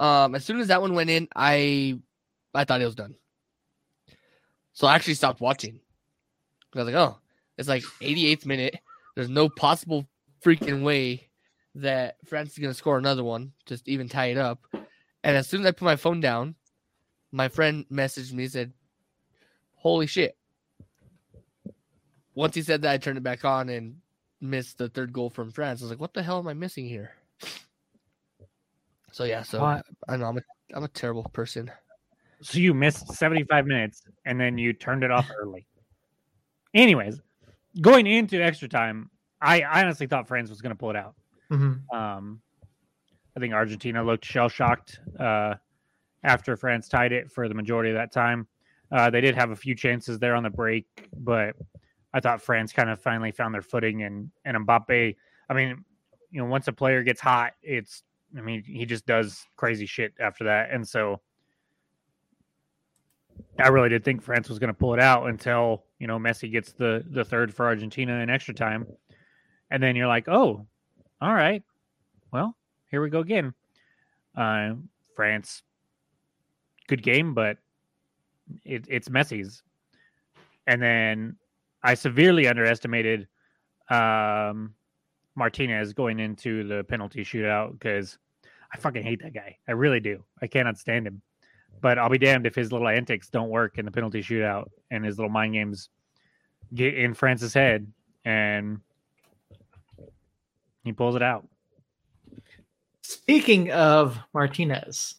Um, 0.00 0.34
as 0.34 0.44
soon 0.44 0.60
as 0.60 0.68
that 0.68 0.80
one 0.80 0.94
went 0.94 1.10
in, 1.10 1.28
I 1.34 2.00
I 2.54 2.64
thought 2.64 2.80
it 2.80 2.86
was 2.86 2.94
done. 2.94 3.14
So 4.78 4.86
I 4.86 4.94
actually 4.94 5.14
stopped 5.14 5.40
watching. 5.40 5.80
I 6.72 6.78
was 6.78 6.86
like, 6.86 6.94
oh, 6.94 7.18
it's 7.56 7.68
like 7.68 7.82
88th 8.00 8.46
minute. 8.46 8.78
There's 9.16 9.28
no 9.28 9.48
possible 9.48 10.06
freaking 10.40 10.84
way 10.84 11.30
that 11.74 12.14
France 12.26 12.52
is 12.52 12.58
going 12.58 12.70
to 12.70 12.78
score 12.78 12.96
another 12.96 13.24
one, 13.24 13.50
just 13.66 13.88
even 13.88 14.08
tie 14.08 14.26
it 14.26 14.38
up. 14.38 14.64
And 15.24 15.36
as 15.36 15.48
soon 15.48 15.62
as 15.62 15.66
I 15.66 15.70
put 15.72 15.84
my 15.84 15.96
phone 15.96 16.20
down, 16.20 16.54
my 17.32 17.48
friend 17.48 17.86
messaged 17.90 18.32
me 18.32 18.44
and 18.44 18.52
said, 18.52 18.72
"Holy 19.74 20.06
shit!" 20.06 20.36
Once 22.36 22.54
he 22.54 22.62
said 22.62 22.82
that, 22.82 22.92
I 22.92 22.98
turned 22.98 23.18
it 23.18 23.24
back 23.24 23.44
on 23.44 23.68
and 23.70 23.96
missed 24.40 24.78
the 24.78 24.88
third 24.88 25.12
goal 25.12 25.28
from 25.28 25.50
France. 25.50 25.82
I 25.82 25.86
was 25.86 25.90
like, 25.90 26.00
"What 26.00 26.14
the 26.14 26.22
hell 26.22 26.38
am 26.38 26.46
I 26.46 26.54
missing 26.54 26.86
here?" 26.86 27.16
So 29.10 29.24
yeah, 29.24 29.42
so 29.42 29.60
I 29.60 30.16
know 30.16 30.26
I'm 30.26 30.38
a, 30.38 30.42
I'm 30.72 30.84
a 30.84 30.88
terrible 30.88 31.24
person. 31.32 31.68
So 32.42 32.58
you 32.58 32.74
missed 32.74 33.12
75 33.14 33.66
minutes 33.66 34.02
and 34.24 34.40
then 34.40 34.58
you 34.58 34.72
turned 34.72 35.02
it 35.02 35.10
off 35.10 35.28
early. 35.36 35.66
Anyways, 36.74 37.20
going 37.80 38.06
into 38.06 38.42
extra 38.42 38.68
time, 38.68 39.10
I, 39.40 39.62
I 39.62 39.82
honestly 39.82 40.06
thought 40.06 40.28
France 40.28 40.50
was 40.50 40.60
going 40.60 40.74
to 40.74 40.78
pull 40.78 40.90
it 40.90 40.96
out. 40.96 41.14
Mm-hmm. 41.50 41.96
Um, 41.96 42.40
I 43.36 43.40
think 43.40 43.54
Argentina 43.54 44.02
looked 44.02 44.24
shell 44.24 44.48
shocked 44.48 45.00
uh, 45.18 45.54
after 46.24 46.56
France 46.56 46.88
tied 46.88 47.12
it 47.12 47.30
for 47.30 47.48
the 47.48 47.54
majority 47.54 47.90
of 47.90 47.96
that 47.96 48.12
time. 48.12 48.46
Uh, 48.90 49.10
they 49.10 49.20
did 49.20 49.34
have 49.34 49.50
a 49.50 49.56
few 49.56 49.74
chances 49.74 50.18
there 50.18 50.34
on 50.34 50.42
the 50.42 50.50
break, 50.50 50.86
but 51.16 51.54
I 52.12 52.20
thought 52.20 52.40
France 52.40 52.72
kind 52.72 52.90
of 52.90 53.00
finally 53.00 53.32
found 53.32 53.54
their 53.54 53.62
footing. 53.62 54.02
And 54.02 54.30
and 54.44 54.56
Mbappe, 54.66 55.14
I 55.48 55.54
mean, 55.54 55.84
you 56.30 56.40
know, 56.40 56.46
once 56.46 56.68
a 56.68 56.72
player 56.72 57.02
gets 57.02 57.20
hot, 57.20 57.52
it's 57.62 58.02
I 58.36 58.40
mean, 58.40 58.62
he 58.64 58.86
just 58.86 59.06
does 59.06 59.46
crazy 59.56 59.86
shit 59.86 60.14
after 60.18 60.44
that. 60.44 60.70
And 60.70 60.86
so 60.86 61.20
I 63.58 63.68
really 63.68 63.88
did 63.88 64.04
think 64.04 64.22
France 64.22 64.48
was 64.48 64.58
going 64.58 64.68
to 64.68 64.78
pull 64.78 64.94
it 64.94 65.00
out 65.00 65.28
until 65.28 65.84
you 65.98 66.06
know 66.06 66.18
Messi 66.18 66.50
gets 66.50 66.72
the 66.72 67.04
the 67.10 67.24
third 67.24 67.52
for 67.52 67.66
Argentina 67.66 68.14
in 68.20 68.30
extra 68.30 68.54
time, 68.54 68.86
and 69.70 69.82
then 69.82 69.96
you're 69.96 70.06
like, 70.06 70.28
oh, 70.28 70.66
all 71.20 71.34
right, 71.34 71.62
well, 72.32 72.56
here 72.90 73.02
we 73.02 73.10
go 73.10 73.20
again. 73.20 73.54
Uh, 74.36 74.74
France, 75.14 75.62
good 76.86 77.02
game, 77.02 77.34
but 77.34 77.58
it, 78.64 78.84
it's 78.88 79.08
Messi's. 79.08 79.62
And 80.66 80.80
then 80.80 81.36
I 81.82 81.94
severely 81.94 82.46
underestimated 82.46 83.26
um, 83.90 84.74
Martinez 85.34 85.92
going 85.92 86.20
into 86.20 86.64
the 86.64 86.84
penalty 86.84 87.24
shootout 87.24 87.72
because 87.72 88.18
I 88.72 88.76
fucking 88.76 89.02
hate 89.02 89.22
that 89.22 89.32
guy. 89.32 89.56
I 89.66 89.72
really 89.72 90.00
do. 90.00 90.22
I 90.42 90.46
cannot 90.46 90.78
stand 90.78 91.06
him. 91.06 91.22
But 91.80 91.98
I'll 91.98 92.10
be 92.10 92.18
damned 92.18 92.46
if 92.46 92.54
his 92.54 92.72
little 92.72 92.88
antics 92.88 93.28
don't 93.28 93.50
work 93.50 93.78
in 93.78 93.84
the 93.84 93.90
penalty 93.90 94.22
shootout 94.22 94.68
and 94.90 95.04
his 95.04 95.18
little 95.18 95.30
mind 95.30 95.54
games 95.54 95.90
get 96.74 96.94
in 96.94 97.14
France's 97.14 97.54
head 97.54 97.86
and 98.24 98.80
he 100.84 100.92
pulls 100.92 101.16
it 101.16 101.22
out. 101.22 101.46
Speaking 103.02 103.70
of 103.70 104.18
Martinez, 104.34 105.14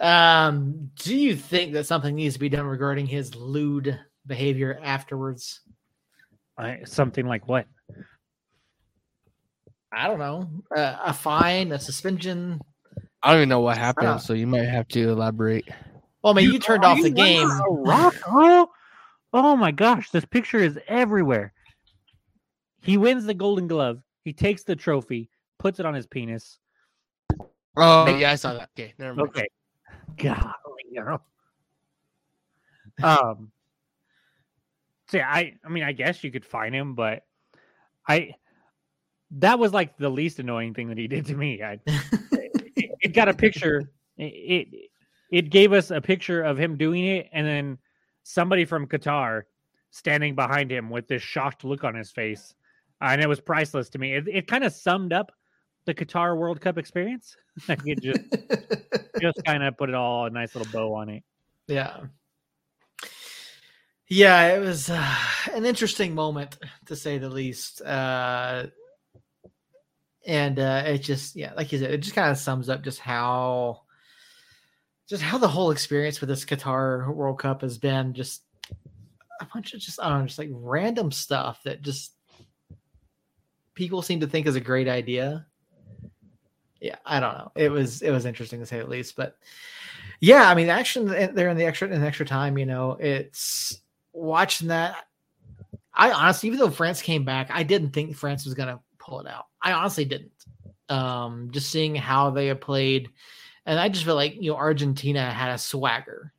um, 0.00 0.90
do 0.96 1.16
you 1.16 1.36
think 1.36 1.74
that 1.74 1.86
something 1.86 2.14
needs 2.14 2.34
to 2.34 2.40
be 2.40 2.48
done 2.48 2.66
regarding 2.66 3.06
his 3.06 3.34
lewd 3.34 3.98
behavior 4.26 4.78
afterwards? 4.82 5.60
I, 6.58 6.80
something 6.84 7.26
like 7.26 7.48
what? 7.48 7.66
I 9.92 10.08
don't 10.08 10.18
know. 10.18 10.50
Uh, 10.74 10.96
a 11.04 11.12
fine, 11.12 11.70
a 11.72 11.78
suspension, 11.78 12.60
I 13.22 13.32
don't 13.32 13.38
even 13.38 13.48
know 13.48 13.60
what 13.60 13.78
happened, 13.78 14.20
so 14.20 14.32
you 14.32 14.46
might 14.46 14.64
have 14.64 14.88
to 14.88 15.10
elaborate. 15.10 15.68
Well, 16.22 16.32
I 16.32 16.36
mean, 16.36 16.46
you, 16.46 16.52
you 16.52 16.58
turned 16.58 16.84
off 16.84 17.00
the 17.00 17.10
game. 17.10 17.48
Rock, 17.68 18.14
oh, 18.26 18.68
oh 19.32 19.56
my 19.56 19.70
gosh, 19.70 20.10
this 20.10 20.24
picture 20.24 20.58
is 20.58 20.78
everywhere. 20.88 21.52
He 22.82 22.96
wins 22.96 23.24
the 23.24 23.34
Golden 23.34 23.68
Glove. 23.68 24.02
He 24.24 24.32
takes 24.32 24.64
the 24.64 24.76
trophy, 24.76 25.30
puts 25.58 25.80
it 25.80 25.86
on 25.86 25.94
his 25.94 26.06
penis. 26.06 26.58
Oh, 27.76 28.06
yeah, 28.16 28.32
I 28.32 28.34
saw 28.34 28.54
that. 28.54 28.70
Okay, 28.78 28.92
never 28.98 29.14
mind. 29.14 29.28
Okay, 29.30 29.46
golly, 30.16 30.42
girl. 30.94 31.24
Um, 33.02 33.50
see, 35.08 35.20
I, 35.20 35.54
I 35.64 35.68
mean, 35.68 35.84
I 35.84 35.92
guess 35.92 36.22
you 36.22 36.30
could 36.30 36.44
find 36.44 36.74
him, 36.74 36.94
but 36.94 37.24
I, 38.06 38.34
that 39.32 39.58
was 39.58 39.72
like 39.72 39.96
the 39.96 40.10
least 40.10 40.38
annoying 40.38 40.74
thing 40.74 40.88
that 40.88 40.98
he 40.98 41.08
did 41.08 41.26
to 41.26 41.34
me. 41.34 41.62
I, 41.62 41.78
it 41.86 42.32
got 43.14 43.28
a 43.28 43.34
picture. 43.34 43.90
It 44.16 44.68
it 45.30 45.50
gave 45.50 45.72
us 45.72 45.90
a 45.90 46.00
picture 46.00 46.42
of 46.42 46.58
him 46.58 46.76
doing 46.76 47.06
it, 47.06 47.28
and 47.32 47.46
then 47.46 47.78
somebody 48.22 48.64
from 48.64 48.86
Qatar 48.86 49.42
standing 49.90 50.34
behind 50.34 50.70
him 50.70 50.90
with 50.90 51.08
this 51.08 51.22
shocked 51.22 51.64
look 51.64 51.84
on 51.84 51.94
his 51.94 52.10
face, 52.10 52.54
uh, 53.00 53.08
and 53.10 53.20
it 53.20 53.28
was 53.28 53.40
priceless 53.40 53.88
to 53.90 53.98
me. 53.98 54.14
It, 54.14 54.28
it 54.28 54.46
kind 54.46 54.64
of 54.64 54.72
summed 54.72 55.12
up 55.12 55.32
the 55.84 55.94
Qatar 55.94 56.36
World 56.36 56.60
Cup 56.60 56.78
experience. 56.78 57.36
I 57.68 57.76
could 57.76 58.02
just 58.02 58.20
just 59.20 59.44
kind 59.44 59.62
of 59.62 59.76
put 59.76 59.88
it 59.88 59.94
all 59.94 60.26
a 60.26 60.30
nice 60.30 60.54
little 60.54 60.70
bow 60.72 60.94
on 60.94 61.08
it. 61.08 61.22
Yeah. 61.66 62.00
Yeah, 64.08 64.54
it 64.54 64.58
was 64.58 64.90
uh, 64.90 65.14
an 65.54 65.64
interesting 65.64 66.14
moment 66.14 66.58
to 66.86 66.96
say 66.96 67.16
the 67.16 67.30
least. 67.30 67.80
Uh, 67.80 68.66
and 70.26 70.58
uh, 70.58 70.82
it 70.86 70.98
just, 70.98 71.36
yeah, 71.36 71.52
like 71.54 71.72
you 71.72 71.78
said, 71.78 71.90
it 71.90 71.98
just 71.98 72.14
kind 72.14 72.30
of 72.30 72.38
sums 72.38 72.68
up 72.68 72.82
just 72.82 73.00
how, 73.00 73.82
just 75.08 75.22
how 75.22 75.38
the 75.38 75.48
whole 75.48 75.70
experience 75.70 76.20
with 76.20 76.28
this 76.28 76.44
Qatar 76.44 77.12
World 77.14 77.38
Cup 77.38 77.62
has 77.62 77.78
been. 77.78 78.14
Just 78.14 78.42
a 79.40 79.46
bunch 79.52 79.74
of 79.74 79.80
just, 79.80 80.00
I 80.00 80.08
don't 80.08 80.20
know, 80.20 80.26
just 80.26 80.38
like 80.38 80.50
random 80.52 81.10
stuff 81.10 81.62
that 81.64 81.82
just 81.82 82.12
people 83.74 84.02
seem 84.02 84.20
to 84.20 84.26
think 84.26 84.46
is 84.46 84.56
a 84.56 84.60
great 84.60 84.88
idea. 84.88 85.46
Yeah, 86.80 86.96
I 87.06 87.20
don't 87.20 87.34
know. 87.34 87.52
It 87.54 87.70
was 87.70 88.02
it 88.02 88.10
was 88.10 88.26
interesting 88.26 88.58
to 88.60 88.66
say 88.66 88.80
at 88.80 88.88
least, 88.88 89.14
but 89.14 89.36
yeah, 90.20 90.48
I 90.48 90.54
mean, 90.54 90.68
action 90.68 91.06
there 91.06 91.48
in 91.48 91.56
the 91.56 91.64
extra 91.64 91.88
in 91.88 92.00
the 92.00 92.06
extra 92.06 92.26
time, 92.26 92.58
you 92.58 92.66
know, 92.66 92.96
it's 93.00 93.80
watching 94.12 94.68
that. 94.68 94.96
I 95.94 96.10
honestly, 96.10 96.48
even 96.48 96.58
though 96.58 96.70
France 96.70 97.00
came 97.00 97.24
back, 97.24 97.50
I 97.52 97.62
didn't 97.62 97.90
think 97.90 98.16
France 98.16 98.44
was 98.44 98.54
gonna 98.54 98.80
pull 98.98 99.20
it 99.20 99.28
out. 99.28 99.46
I 99.62 99.72
honestly 99.72 100.04
didn't. 100.04 100.32
Um, 100.88 101.48
just 101.52 101.70
seeing 101.70 101.94
how 101.94 102.30
they 102.30 102.52
played, 102.54 103.08
and 103.64 103.78
I 103.78 103.88
just 103.88 104.04
feel 104.04 104.14
like 104.14 104.34
you 104.40 104.50
know 104.50 104.56
Argentina 104.56 105.30
had 105.30 105.52
a 105.54 105.58
swagger. 105.58 106.32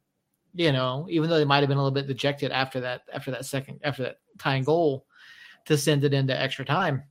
You 0.53 0.71
know, 0.71 1.07
even 1.09 1.29
though 1.29 1.37
they 1.37 1.45
might 1.45 1.61
have 1.61 1.69
been 1.69 1.79
a 1.79 1.81
little 1.81 1.93
bit 1.93 2.07
dejected 2.07 2.51
after 2.51 2.81
that, 2.81 3.01
after 3.11 3.31
that 3.31 3.45
second, 3.45 3.79
after 3.83 4.03
that 4.03 4.17
tying 4.37 4.63
goal 4.63 5.07
to 5.65 5.77
send 5.77 6.03
it 6.03 6.13
into 6.13 6.39
extra 6.39 6.65
time. 6.65 7.03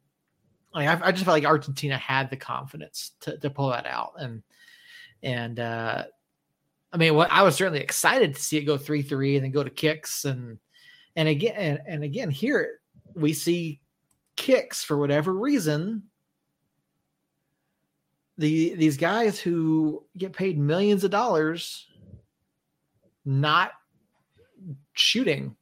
Like 0.74 0.88
I, 0.88 1.08
I 1.08 1.12
just 1.12 1.24
felt 1.24 1.34
like 1.34 1.44
Argentina 1.44 1.98
had 1.98 2.30
the 2.30 2.36
confidence 2.36 3.12
to, 3.20 3.36
to 3.38 3.50
pull 3.50 3.70
that 3.70 3.86
out, 3.86 4.12
and 4.18 4.42
and 5.22 5.58
uh, 5.58 6.04
I 6.92 6.96
mean, 6.96 7.14
what 7.14 7.32
I 7.32 7.42
was 7.42 7.56
certainly 7.56 7.80
excited 7.80 8.34
to 8.34 8.40
see 8.40 8.58
it 8.58 8.64
go 8.64 8.78
three 8.78 9.02
three 9.02 9.36
and 9.36 9.44
then 9.44 9.50
go 9.50 9.64
to 9.64 9.70
kicks, 9.70 10.24
and 10.24 10.58
and 11.16 11.28
again 11.28 11.54
and, 11.56 11.80
and 11.86 12.04
again 12.04 12.30
here 12.30 12.80
we 13.14 13.32
see 13.32 13.81
kicks 14.42 14.82
for 14.82 14.98
whatever 14.98 15.32
reason. 15.32 16.02
The 18.38 18.74
these 18.74 18.96
guys 18.96 19.38
who 19.38 20.04
get 20.18 20.32
paid 20.32 20.58
millions 20.58 21.04
of 21.04 21.12
dollars, 21.12 21.86
not 23.24 23.72
shooting, 24.94 25.54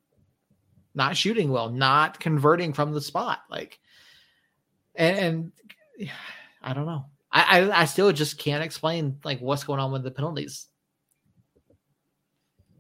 not 0.95 1.15
shooting 1.15 1.51
well, 1.51 1.69
not 1.69 2.19
converting 2.21 2.73
from 2.73 2.93
the 2.93 3.03
spot, 3.03 3.41
like 3.51 3.79
and, 4.95 5.19
and 5.19 6.09
I 6.63 6.73
don't 6.73 6.87
know. 6.87 7.05
I, 7.33 7.61
I, 7.61 7.83
I 7.83 7.85
still 7.85 8.13
just 8.13 8.39
can't 8.39 8.65
explain 8.65 9.19
like 9.25 9.41
what's 9.41 9.65
going 9.65 9.79
on 9.79 9.93
with 9.93 10.03
the 10.03 10.11
penalties. 10.11 10.67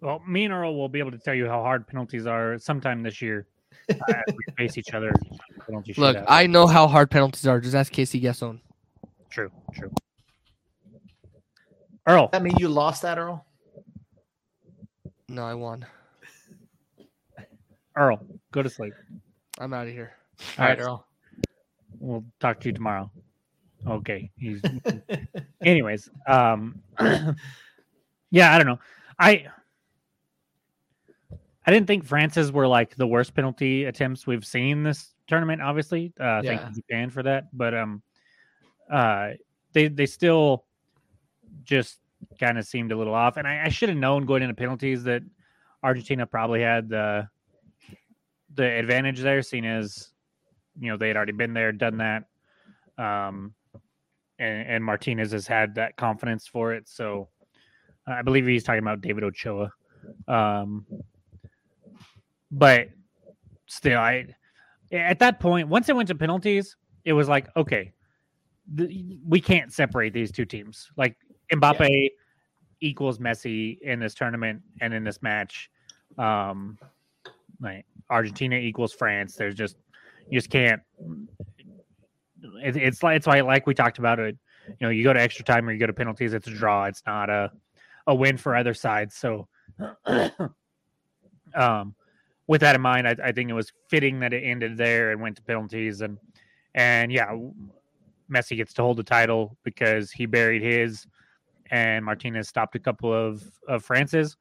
Well, 0.00 0.22
me 0.26 0.44
and 0.44 0.54
Earl 0.54 0.76
will 0.76 0.88
be 0.88 0.98
able 0.98 1.10
to 1.10 1.18
tell 1.18 1.34
you 1.34 1.46
how 1.46 1.62
hard 1.62 1.86
penalties 1.86 2.26
are 2.26 2.58
sometime 2.58 3.02
this 3.02 3.20
year. 3.20 3.46
uh, 3.90 4.22
we 4.28 4.54
face 4.56 4.78
each 4.78 4.94
other. 4.94 5.12
Look, 5.96 6.16
I 6.28 6.46
know 6.46 6.66
how 6.66 6.86
hard 6.86 7.10
penalties 7.10 7.46
are. 7.46 7.60
Just 7.60 7.74
ask 7.74 7.92
Casey 7.92 8.20
Gasson. 8.20 8.60
True, 9.30 9.50
true. 9.74 9.90
Earl. 12.06 12.28
That 12.32 12.42
mean 12.42 12.56
you 12.58 12.68
lost 12.68 13.02
that, 13.02 13.18
Earl? 13.18 13.44
No, 15.28 15.44
I 15.44 15.54
won. 15.54 15.86
Earl, 17.96 18.24
go 18.52 18.62
to 18.62 18.70
sleep. 18.70 18.94
I'm 19.58 19.72
out 19.72 19.86
of 19.86 19.92
here. 19.92 20.12
All 20.58 20.64
right, 20.64 20.80
Earl 20.80 21.06
we'll 22.00 22.24
talk 22.40 22.60
to 22.60 22.68
you 22.68 22.72
tomorrow. 22.72 23.10
Okay. 23.86 24.30
He's 24.36 24.60
anyways. 25.64 26.08
Um 26.26 26.82
yeah, 28.30 28.54
I 28.54 28.58
don't 28.58 28.66
know. 28.66 28.78
I 29.18 29.46
I 31.66 31.70
didn't 31.70 31.86
think 31.86 32.04
France's 32.04 32.52
were 32.52 32.66
like 32.66 32.96
the 32.96 33.06
worst 33.06 33.34
penalty 33.34 33.84
attempts 33.84 34.26
we've 34.26 34.46
seen 34.46 34.82
this 34.82 35.14
tournament, 35.26 35.62
obviously. 35.62 36.12
Uh 36.18 36.40
yeah. 36.42 36.58
thank 36.58 36.74
Japan 36.74 37.10
for 37.10 37.22
that. 37.22 37.48
But 37.52 37.74
um 37.74 38.02
uh 38.90 39.30
they 39.72 39.88
they 39.88 40.06
still 40.06 40.64
just 41.62 41.98
kind 42.38 42.58
of 42.58 42.64
seemed 42.64 42.92
a 42.92 42.96
little 42.96 43.14
off. 43.14 43.36
And 43.36 43.46
I, 43.46 43.64
I 43.64 43.68
should 43.68 43.88
have 43.88 43.98
known 43.98 44.26
going 44.26 44.42
into 44.42 44.54
penalties 44.54 45.04
that 45.04 45.22
Argentina 45.82 46.26
probably 46.26 46.60
had 46.60 46.88
the 46.88 47.28
the 48.54 48.64
advantage 48.64 49.20
there, 49.20 49.42
seeing 49.42 49.64
as 49.64 50.08
you 50.78 50.90
know 50.90 50.96
they 50.96 51.08
had 51.08 51.16
already 51.16 51.32
been 51.32 51.54
there, 51.54 51.72
done 51.72 51.98
that, 51.98 52.24
um, 52.98 53.54
and, 54.38 54.68
and 54.68 54.84
Martinez 54.84 55.32
has 55.32 55.46
had 55.46 55.74
that 55.76 55.96
confidence 55.96 56.46
for 56.46 56.74
it. 56.74 56.88
So 56.88 57.28
I 58.06 58.22
believe 58.22 58.46
he's 58.46 58.64
talking 58.64 58.82
about 58.82 59.00
David 59.00 59.24
Ochoa, 59.24 59.72
um, 60.26 60.84
but 62.50 62.88
still, 63.66 63.98
I 63.98 64.26
at 64.92 65.18
that 65.20 65.40
point 65.40 65.68
once 65.68 65.88
it 65.88 65.96
went 65.96 66.08
to 66.08 66.14
penalties, 66.14 66.76
it 67.04 67.12
was 67.12 67.28
like 67.28 67.48
okay, 67.56 67.92
the, 68.72 69.18
we 69.26 69.40
can't 69.40 69.72
separate 69.72 70.12
these 70.12 70.30
two 70.32 70.44
teams. 70.44 70.90
Like 70.96 71.16
Mbappe 71.52 71.88
yeah. 71.88 72.08
equals 72.80 73.18
Messi 73.18 73.80
in 73.80 74.00
this 74.00 74.14
tournament 74.14 74.62
and 74.80 74.94
in 74.94 75.04
this 75.04 75.22
match. 75.22 75.70
Um, 76.18 76.78
like 77.60 77.86
Argentina 78.08 78.56
equals 78.56 78.92
France. 78.92 79.36
There's 79.36 79.54
just 79.54 79.76
you 80.28 80.38
just 80.38 80.50
can't. 80.50 80.82
It, 82.62 82.76
it's 82.76 83.02
like 83.02 83.16
it's 83.16 83.26
like 83.26 83.44
like 83.44 83.66
we 83.66 83.74
talked 83.74 83.98
about 83.98 84.18
it. 84.18 84.36
You 84.68 84.76
know, 84.86 84.88
you 84.90 85.02
go 85.02 85.12
to 85.12 85.20
extra 85.20 85.44
time 85.44 85.68
or 85.68 85.72
you 85.72 85.78
go 85.78 85.86
to 85.86 85.92
penalties. 85.92 86.32
It's 86.32 86.46
a 86.46 86.50
draw. 86.50 86.84
It's 86.84 87.02
not 87.06 87.30
a 87.30 87.52
a 88.06 88.14
win 88.14 88.36
for 88.36 88.56
either 88.56 88.74
side. 88.74 89.12
So, 89.12 89.48
um, 91.54 91.94
with 92.50 92.62
that 92.62 92.74
in 92.74 92.80
mind, 92.80 93.06
I, 93.06 93.14
I 93.22 93.30
think 93.30 93.48
it 93.48 93.52
was 93.52 93.72
fitting 93.86 94.18
that 94.18 94.32
it 94.32 94.40
ended 94.40 94.76
there 94.76 95.12
and 95.12 95.20
went 95.20 95.36
to 95.36 95.42
penalties. 95.42 96.00
And 96.00 96.18
and 96.74 97.12
yeah, 97.12 97.32
Messi 98.28 98.56
gets 98.56 98.74
to 98.74 98.82
hold 98.82 98.96
the 98.96 99.04
title 99.04 99.56
because 99.62 100.10
he 100.10 100.26
buried 100.26 100.60
his, 100.60 101.06
and 101.70 102.04
Martinez 102.04 102.48
stopped 102.48 102.74
a 102.74 102.80
couple 102.80 103.12
of 103.14 103.48
of 103.68 103.84
France's, 103.84 104.36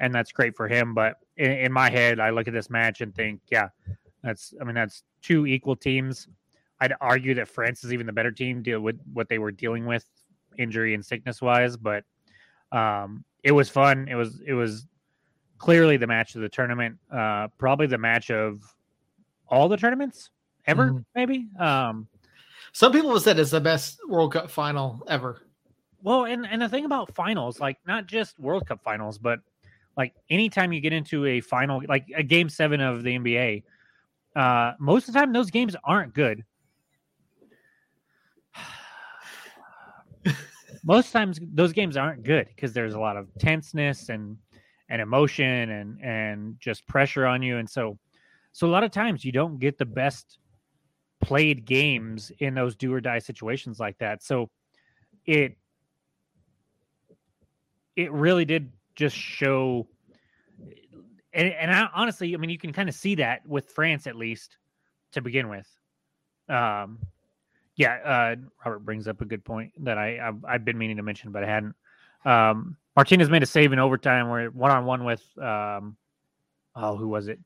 and 0.00 0.12
that's 0.12 0.32
great 0.32 0.56
for 0.56 0.66
him. 0.66 0.92
But 0.92 1.18
in, 1.36 1.52
in 1.52 1.72
my 1.72 1.88
head, 1.88 2.18
I 2.18 2.30
look 2.30 2.48
at 2.48 2.52
this 2.52 2.68
match 2.68 3.00
and 3.00 3.14
think, 3.14 3.40
yeah, 3.48 3.68
that's 4.24 4.52
I 4.60 4.64
mean 4.64 4.74
that's 4.74 5.04
two 5.22 5.46
equal 5.46 5.76
teams. 5.76 6.26
I'd 6.80 6.94
argue 7.00 7.32
that 7.34 7.46
France 7.46 7.84
is 7.84 7.92
even 7.92 8.06
the 8.06 8.12
better 8.12 8.32
team 8.32 8.64
deal 8.64 8.80
with 8.80 8.98
what 9.12 9.28
they 9.28 9.38
were 9.38 9.52
dealing 9.52 9.86
with 9.86 10.04
injury 10.58 10.94
and 10.94 11.06
sickness 11.06 11.40
wise, 11.40 11.76
but 11.76 12.02
um, 12.72 13.24
it 13.44 13.52
was 13.52 13.68
fun. 13.68 14.08
It 14.08 14.16
was 14.16 14.42
it 14.44 14.54
was 14.54 14.88
clearly 15.62 15.96
the 15.96 16.08
match 16.08 16.34
of 16.34 16.42
the 16.42 16.48
tournament. 16.48 16.98
Uh, 17.10 17.46
probably 17.56 17.86
the 17.86 17.96
match 17.96 18.32
of 18.32 18.62
all 19.46 19.68
the 19.68 19.76
tournaments 19.76 20.30
ever, 20.66 20.88
mm-hmm. 20.88 20.98
maybe. 21.14 21.46
Um, 21.58 22.08
Some 22.72 22.90
people 22.90 23.12
have 23.12 23.22
said 23.22 23.38
it's 23.38 23.52
the 23.52 23.60
best 23.60 24.00
World 24.08 24.32
Cup 24.32 24.50
final 24.50 25.00
ever. 25.08 25.42
Well, 26.02 26.24
and 26.24 26.44
and 26.48 26.60
the 26.60 26.68
thing 26.68 26.84
about 26.84 27.14
finals, 27.14 27.60
like 27.60 27.78
not 27.86 28.08
just 28.08 28.40
World 28.40 28.66
Cup 28.66 28.82
finals, 28.82 29.18
but 29.18 29.38
like 29.96 30.14
anytime 30.30 30.72
you 30.72 30.80
get 30.80 30.92
into 30.92 31.26
a 31.26 31.40
final, 31.40 31.80
like 31.88 32.06
a 32.16 32.24
game 32.24 32.48
seven 32.48 32.80
of 32.80 33.04
the 33.04 33.16
NBA, 33.16 33.62
uh, 34.34 34.72
most 34.80 35.06
of 35.06 35.14
the 35.14 35.20
time, 35.20 35.32
those 35.32 35.52
games 35.52 35.76
aren't 35.84 36.12
good. 36.12 36.44
most 40.82 41.12
times, 41.12 41.38
those 41.54 41.72
games 41.72 41.96
aren't 41.96 42.24
good 42.24 42.48
because 42.48 42.72
there's 42.72 42.94
a 42.94 43.00
lot 43.00 43.16
of 43.16 43.28
tenseness 43.38 44.08
and 44.08 44.36
and 44.92 45.00
emotion 45.00 45.70
and 45.70 46.00
and 46.02 46.56
just 46.60 46.86
pressure 46.86 47.26
on 47.26 47.42
you, 47.42 47.56
and 47.56 47.68
so 47.68 47.98
so 48.52 48.66
a 48.66 48.70
lot 48.70 48.84
of 48.84 48.90
times 48.90 49.24
you 49.24 49.32
don't 49.32 49.58
get 49.58 49.78
the 49.78 49.86
best 49.86 50.38
played 51.20 51.64
games 51.64 52.30
in 52.38 52.54
those 52.54 52.76
do 52.76 52.92
or 52.92 53.00
die 53.00 53.18
situations 53.18 53.80
like 53.80 53.98
that. 53.98 54.22
So 54.22 54.50
it 55.26 55.56
it 57.96 58.12
really 58.12 58.44
did 58.44 58.70
just 58.94 59.16
show 59.16 59.88
and 61.32 61.48
and 61.48 61.70
I, 61.70 61.88
honestly, 61.94 62.34
I 62.34 62.36
mean, 62.36 62.50
you 62.50 62.58
can 62.58 62.72
kind 62.72 62.88
of 62.88 62.94
see 62.94 63.16
that 63.16 63.46
with 63.46 63.70
France 63.70 64.06
at 64.06 64.16
least 64.16 64.58
to 65.12 65.22
begin 65.22 65.48
with. 65.48 65.66
Um, 66.48 66.98
yeah, 67.76 67.94
uh, 68.04 68.36
Robert 68.64 68.80
brings 68.80 69.08
up 69.08 69.20
a 69.22 69.24
good 69.24 69.44
point 69.44 69.72
that 69.84 69.96
I 69.96 70.18
I've, 70.18 70.44
I've, 70.44 70.64
been 70.64 70.76
meaning 70.76 70.98
to 70.98 71.02
mention, 71.02 71.32
but 71.32 71.42
I 71.42 71.48
hadn't. 71.48 71.74
Um, 72.24 72.76
Martinez 72.96 73.30
made 73.30 73.42
a 73.42 73.46
save 73.46 73.72
in 73.72 73.78
overtime 73.78 74.28
where 74.28 74.50
one 74.50 74.70
on 74.70 74.84
one 74.84 75.04
with 75.04 75.22
um, 75.38 75.96
oh, 76.76 76.96
who 76.96 77.08
was 77.08 77.28
it? 77.28 77.38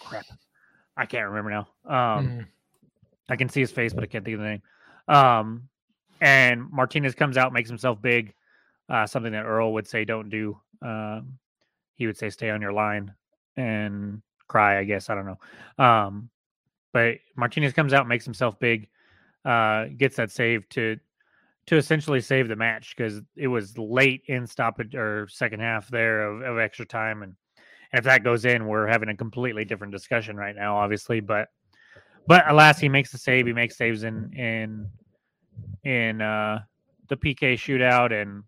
Crap, 0.00 0.24
I 0.96 1.06
can't 1.06 1.28
remember 1.28 1.50
now. 1.50 1.68
Um, 1.84 2.28
mm. 2.28 2.46
I 3.28 3.36
can 3.36 3.48
see 3.48 3.60
his 3.60 3.72
face, 3.72 3.92
but 3.92 4.04
I 4.04 4.06
can't 4.06 4.24
think 4.24 4.34
of 4.36 4.40
the 4.40 4.48
name. 4.48 4.62
Um, 5.08 5.68
and 6.20 6.70
Martinez 6.70 7.14
comes 7.14 7.36
out, 7.36 7.52
makes 7.52 7.68
himself 7.68 8.00
big. 8.00 8.34
Uh, 8.88 9.06
something 9.06 9.32
that 9.32 9.44
Earl 9.44 9.72
would 9.72 9.86
say 9.86 10.04
don't 10.04 10.30
do. 10.30 10.58
Um, 10.80 11.38
he 11.96 12.06
would 12.06 12.16
say 12.16 12.30
stay 12.30 12.50
on 12.50 12.62
your 12.62 12.72
line 12.72 13.12
and 13.56 14.22
cry, 14.46 14.78
I 14.78 14.84
guess. 14.84 15.10
I 15.10 15.14
don't 15.14 15.26
know. 15.26 15.84
Um, 15.84 16.30
but 16.92 17.16
Martinez 17.36 17.72
comes 17.72 17.92
out, 17.92 18.06
makes 18.06 18.24
himself 18.24 18.58
big, 18.58 18.88
uh, 19.44 19.86
gets 19.96 20.16
that 20.16 20.30
save 20.30 20.68
to 20.70 20.98
to 21.66 21.76
essentially 21.76 22.20
save 22.20 22.48
the 22.48 22.56
match 22.56 22.94
because 22.96 23.20
it 23.36 23.48
was 23.48 23.76
late 23.76 24.22
in 24.26 24.46
stoppage 24.46 24.94
or 24.94 25.26
second 25.28 25.60
half 25.60 25.88
there 25.88 26.22
of, 26.22 26.42
of 26.42 26.58
extra 26.58 26.86
time 26.86 27.22
and 27.22 27.34
and 27.92 27.98
if 28.00 28.04
that 28.04 28.24
goes 28.24 28.44
in 28.44 28.66
we're 28.66 28.86
having 28.86 29.08
a 29.08 29.16
completely 29.16 29.64
different 29.64 29.92
discussion 29.92 30.36
right 30.36 30.56
now 30.56 30.76
obviously 30.76 31.20
but 31.20 31.48
but 32.26 32.44
alas 32.48 32.78
he 32.78 32.88
makes 32.88 33.10
the 33.12 33.18
save 33.18 33.46
he 33.46 33.52
makes 33.52 33.76
saves 33.76 34.02
in 34.02 34.32
in 34.34 34.88
in 35.84 36.20
uh 36.20 36.60
the 37.08 37.16
pk 37.16 37.54
shootout 37.54 38.12
and 38.12 38.42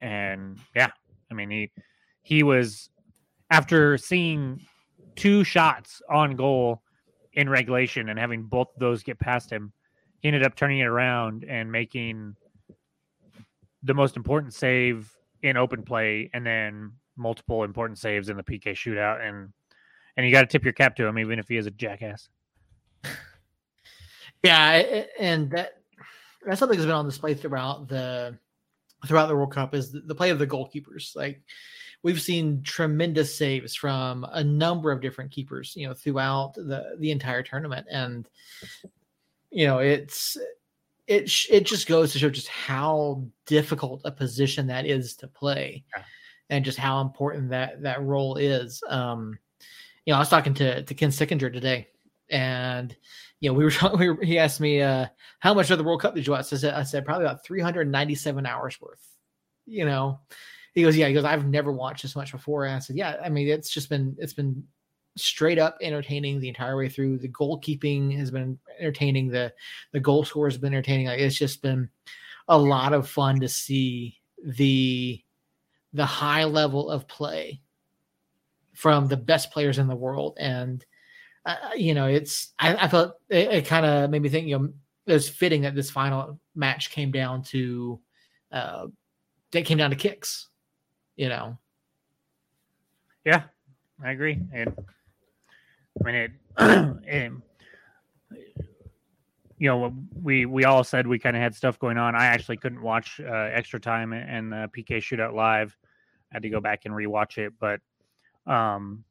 and 0.00 0.58
yeah 0.74 0.90
i 1.30 1.34
mean 1.34 1.50
he 1.50 1.70
he 2.22 2.42
was 2.42 2.90
after 3.50 3.98
seeing 3.98 4.60
two 5.16 5.42
shots 5.44 6.00
on 6.08 6.36
goal 6.36 6.82
in 7.34 7.48
regulation 7.48 8.08
and 8.08 8.18
having 8.18 8.42
both 8.44 8.68
those 8.78 9.02
get 9.02 9.18
past 9.18 9.50
him 9.50 9.72
he 10.20 10.28
ended 10.28 10.44
up 10.44 10.54
turning 10.54 10.78
it 10.78 10.86
around 10.86 11.44
and 11.48 11.70
making 11.70 12.34
the 13.82 13.94
most 13.94 14.16
important 14.16 14.54
save 14.54 15.10
in 15.42 15.56
open 15.56 15.82
play 15.82 16.30
and 16.34 16.44
then 16.46 16.92
multiple 17.16 17.64
important 17.64 17.98
saves 17.98 18.28
in 18.28 18.36
the 18.36 18.42
PK 18.42 18.72
shootout 18.72 19.26
and 19.26 19.52
and 20.16 20.26
you 20.26 20.32
got 20.32 20.40
to 20.40 20.46
tip 20.46 20.64
your 20.64 20.72
cap 20.72 20.96
to 20.96 21.06
him 21.06 21.18
even 21.18 21.38
if 21.38 21.48
he 21.48 21.56
is 21.56 21.66
a 21.66 21.70
jackass. 21.70 22.28
Yeah, 24.42 25.04
and 25.18 25.50
that 25.50 25.82
that's 26.46 26.58
something 26.58 26.78
that's 26.78 26.86
been 26.86 26.94
on 26.94 27.04
display 27.04 27.34
throughout 27.34 27.88
the 27.88 28.38
throughout 29.06 29.26
the 29.26 29.36
World 29.36 29.52
Cup 29.52 29.74
is 29.74 29.92
the, 29.92 30.14
play 30.14 30.30
of 30.30 30.38
the 30.38 30.46
goalkeepers. 30.46 31.14
Like 31.14 31.42
we've 32.02 32.20
seen 32.20 32.62
tremendous 32.62 33.34
saves 33.36 33.74
from 33.74 34.24
a 34.32 34.42
number 34.42 34.92
of 34.92 35.00
different 35.00 35.30
keepers, 35.30 35.74
you 35.76 35.86
know, 35.86 35.94
throughout 35.94 36.54
the 36.54 36.96
the 36.98 37.10
entire 37.10 37.42
tournament 37.42 37.86
and 37.90 38.28
you 39.50 39.66
know, 39.66 39.78
it's 39.78 40.36
it 41.10 41.28
it 41.50 41.66
just 41.66 41.88
goes 41.88 42.12
to 42.12 42.20
show 42.20 42.30
just 42.30 42.46
how 42.46 43.24
difficult 43.44 44.00
a 44.04 44.12
position 44.12 44.68
that 44.68 44.86
is 44.86 45.16
to 45.16 45.26
play, 45.26 45.84
yeah. 45.96 46.04
and 46.50 46.64
just 46.64 46.78
how 46.78 47.00
important 47.00 47.50
that 47.50 47.82
that 47.82 48.00
role 48.00 48.36
is. 48.36 48.80
Um, 48.88 49.36
you 50.06 50.12
know, 50.12 50.16
I 50.16 50.20
was 50.20 50.28
talking 50.28 50.54
to 50.54 50.84
to 50.84 50.94
Ken 50.94 51.10
Sickinger 51.10 51.52
today, 51.52 51.88
and 52.30 52.96
you 53.40 53.50
know, 53.50 53.54
we 53.54 53.64
were, 53.64 53.72
we 53.98 54.08
were 54.08 54.22
he 54.22 54.38
asked 54.38 54.60
me 54.60 54.82
uh, 54.82 55.06
how 55.40 55.52
much 55.52 55.72
of 55.72 55.78
the 55.78 55.84
World 55.84 56.00
Cup 56.00 56.14
did 56.14 56.28
you 56.28 56.32
watch? 56.32 56.52
I 56.52 56.56
said, 56.56 56.74
I 56.74 56.84
said 56.84 57.04
probably 57.04 57.26
about 57.26 57.44
397 57.44 58.46
hours 58.46 58.80
worth. 58.80 59.04
You 59.66 59.86
know, 59.86 60.20
he 60.74 60.82
goes, 60.82 60.96
yeah, 60.96 61.08
he 61.08 61.14
goes, 61.14 61.24
I've 61.24 61.46
never 61.46 61.72
watched 61.72 62.02
this 62.02 62.14
much 62.14 62.30
before. 62.30 62.66
And 62.66 62.76
I 62.76 62.78
said, 62.78 62.96
yeah, 62.96 63.16
I 63.22 63.30
mean, 63.30 63.48
it's 63.48 63.70
just 63.70 63.88
been 63.88 64.14
it's 64.20 64.32
been 64.32 64.62
straight 65.20 65.58
up 65.58 65.78
entertaining 65.80 66.40
the 66.40 66.48
entire 66.48 66.76
way 66.76 66.88
through. 66.88 67.18
The 67.18 67.28
goalkeeping 67.28 68.16
has 68.16 68.30
been 68.30 68.58
entertaining. 68.78 69.28
The 69.28 69.52
the 69.92 70.00
goal 70.00 70.24
score 70.24 70.48
has 70.48 70.58
been 70.58 70.72
entertaining. 70.72 71.06
Like 71.06 71.20
it's 71.20 71.38
just 71.38 71.62
been 71.62 71.88
a 72.48 72.58
lot 72.58 72.92
of 72.92 73.08
fun 73.08 73.40
to 73.40 73.48
see 73.48 74.20
the 74.44 75.22
the 75.92 76.06
high 76.06 76.44
level 76.44 76.90
of 76.90 77.08
play 77.08 77.60
from 78.74 79.06
the 79.06 79.16
best 79.16 79.50
players 79.50 79.78
in 79.78 79.88
the 79.88 79.96
world. 79.96 80.36
And 80.38 80.84
uh, 81.44 81.56
you 81.76 81.94
know, 81.94 82.06
it's 82.06 82.52
I, 82.58 82.74
I 82.74 82.88
felt 82.88 83.14
it, 83.28 83.48
it 83.50 83.66
kind 83.66 83.86
of 83.86 84.10
made 84.10 84.22
me 84.22 84.28
think. 84.28 84.46
You 84.46 84.58
know, 84.58 84.72
it 85.06 85.12
was 85.12 85.28
fitting 85.28 85.62
that 85.62 85.74
this 85.74 85.90
final 85.90 86.38
match 86.54 86.90
came 86.90 87.10
down 87.10 87.42
to 87.44 88.00
uh, 88.52 88.86
that 89.52 89.64
came 89.64 89.78
down 89.78 89.90
to 89.90 89.96
kicks. 89.96 90.48
You 91.16 91.28
know. 91.28 91.58
Yeah, 93.24 93.44
I 94.02 94.12
agree. 94.12 94.40
And 94.52 94.74
I 95.98 96.04
mean, 96.04 96.14
it, 96.14 96.30
it 97.04 97.32
you 99.60 99.68
know, 99.68 99.92
we 100.20 100.46
we 100.46 100.64
all 100.64 100.82
said 100.82 101.06
we 101.06 101.18
kind 101.18 101.36
of 101.36 101.42
had 101.42 101.54
stuff 101.54 101.78
going 101.78 101.98
on. 101.98 102.16
I 102.16 102.26
actually 102.26 102.56
couldn't 102.56 102.80
watch 102.80 103.20
uh, 103.20 103.30
extra 103.30 103.78
time 103.78 104.14
and 104.14 104.50
the 104.50 104.70
PK 104.74 104.96
shootout 104.96 105.34
live. 105.34 105.76
I 106.32 106.36
had 106.36 106.42
to 106.42 106.48
go 106.48 106.60
back 106.60 106.86
and 106.86 106.94
rewatch 106.94 107.36
it, 107.36 107.52
but 107.60 107.80
um, 108.46 109.04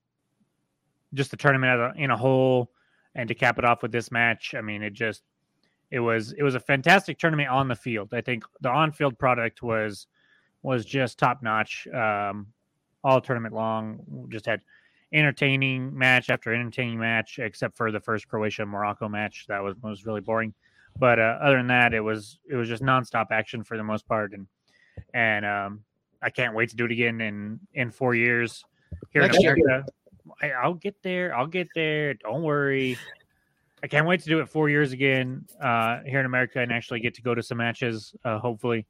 just 1.13 1.29
the 1.29 1.37
tournament 1.37 1.95
in 1.97 2.09
a 2.09 2.17
whole, 2.17 2.71
and 3.13 3.27
to 3.27 3.35
cap 3.35 3.59
it 3.59 3.65
off 3.65 3.83
with 3.83 3.91
this 3.91 4.11
match, 4.11 4.55
I 4.57 4.61
mean, 4.61 4.81
it 4.81 4.93
just 4.93 5.21
it 5.91 5.99
was 5.99 6.31
it 6.31 6.41
was 6.41 6.55
a 6.55 6.59
fantastic 6.59 7.19
tournament 7.19 7.49
on 7.49 7.67
the 7.67 7.75
field. 7.75 8.11
I 8.11 8.21
think 8.21 8.43
the 8.59 8.69
on 8.69 8.91
field 8.91 9.19
product 9.19 9.61
was 9.61 10.07
was 10.63 10.83
just 10.83 11.19
top 11.19 11.43
notch 11.43 11.87
um, 11.93 12.47
all 13.03 13.21
tournament 13.21 13.53
long. 13.53 13.99
Just 14.29 14.47
had 14.47 14.61
entertaining 15.11 15.97
match 15.97 16.29
after 16.29 16.53
entertaining 16.53 16.99
match, 16.99 17.39
except 17.39 17.75
for 17.75 17.91
the 17.91 17.99
first 17.99 18.27
Croatia 18.27 18.65
Morocco 18.65 19.09
match. 19.09 19.45
That 19.47 19.63
was 19.63 19.75
was 19.81 20.05
really 20.05 20.21
boring. 20.21 20.53
But 20.97 21.19
uh, 21.19 21.37
other 21.41 21.57
than 21.57 21.67
that, 21.67 21.93
it 21.93 22.01
was 22.01 22.39
it 22.49 22.55
was 22.55 22.67
just 22.67 22.83
nonstop 22.83 23.27
action 23.31 23.63
for 23.63 23.77
the 23.77 23.83
most 23.83 24.07
part, 24.07 24.33
and 24.33 24.47
and 25.13 25.45
um, 25.45 25.83
I 26.21 26.29
can't 26.29 26.53
wait 26.53 26.69
to 26.69 26.75
do 26.75 26.85
it 26.85 26.91
again 26.91 27.21
in 27.21 27.59
in 27.73 27.91
four 27.91 28.15
years 28.15 28.63
here 29.11 29.21
Next 29.21 29.37
in 29.37 29.43
America. 29.43 29.85
I, 30.41 30.51
I'll 30.51 30.73
get 30.73 31.01
there. 31.01 31.35
I'll 31.35 31.47
get 31.47 31.67
there. 31.73 32.13
Don't 32.15 32.43
worry. 32.43 32.97
I 33.81 33.87
can't 33.87 34.05
wait 34.05 34.19
to 34.21 34.25
do 34.27 34.39
it 34.39 34.49
four 34.49 34.69
years 34.69 34.91
again 34.91 35.45
uh, 35.61 35.99
here 36.05 36.19
in 36.19 36.25
America 36.25 36.59
and 36.59 36.71
actually 36.71 36.99
get 36.99 37.13
to 37.15 37.21
go 37.21 37.33
to 37.33 37.41
some 37.41 37.57
matches, 37.57 38.13
uh, 38.25 38.37
hopefully. 38.37 38.85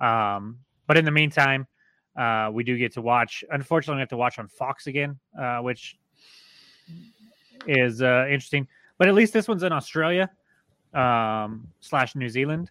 Um, 0.00 0.58
but 0.86 0.96
in 0.96 1.04
the 1.04 1.10
meantime, 1.10 1.66
uh, 2.16 2.50
we 2.52 2.64
do 2.64 2.76
get 2.76 2.92
to 2.94 3.02
watch. 3.02 3.44
Unfortunately, 3.50 3.96
we 3.96 4.02
have 4.02 4.08
to 4.10 4.16
watch 4.16 4.38
on 4.38 4.48
Fox 4.48 4.86
again, 4.86 5.18
uh, 5.38 5.58
which 5.58 5.96
is 7.66 8.02
uh, 8.02 8.26
interesting. 8.26 8.66
But 8.98 9.08
at 9.08 9.14
least 9.14 9.32
this 9.32 9.48
one's 9.48 9.62
in 9.62 9.72
Australia 9.72 10.30
um, 10.94 11.66
slash 11.80 12.14
New 12.14 12.28
Zealand, 12.28 12.70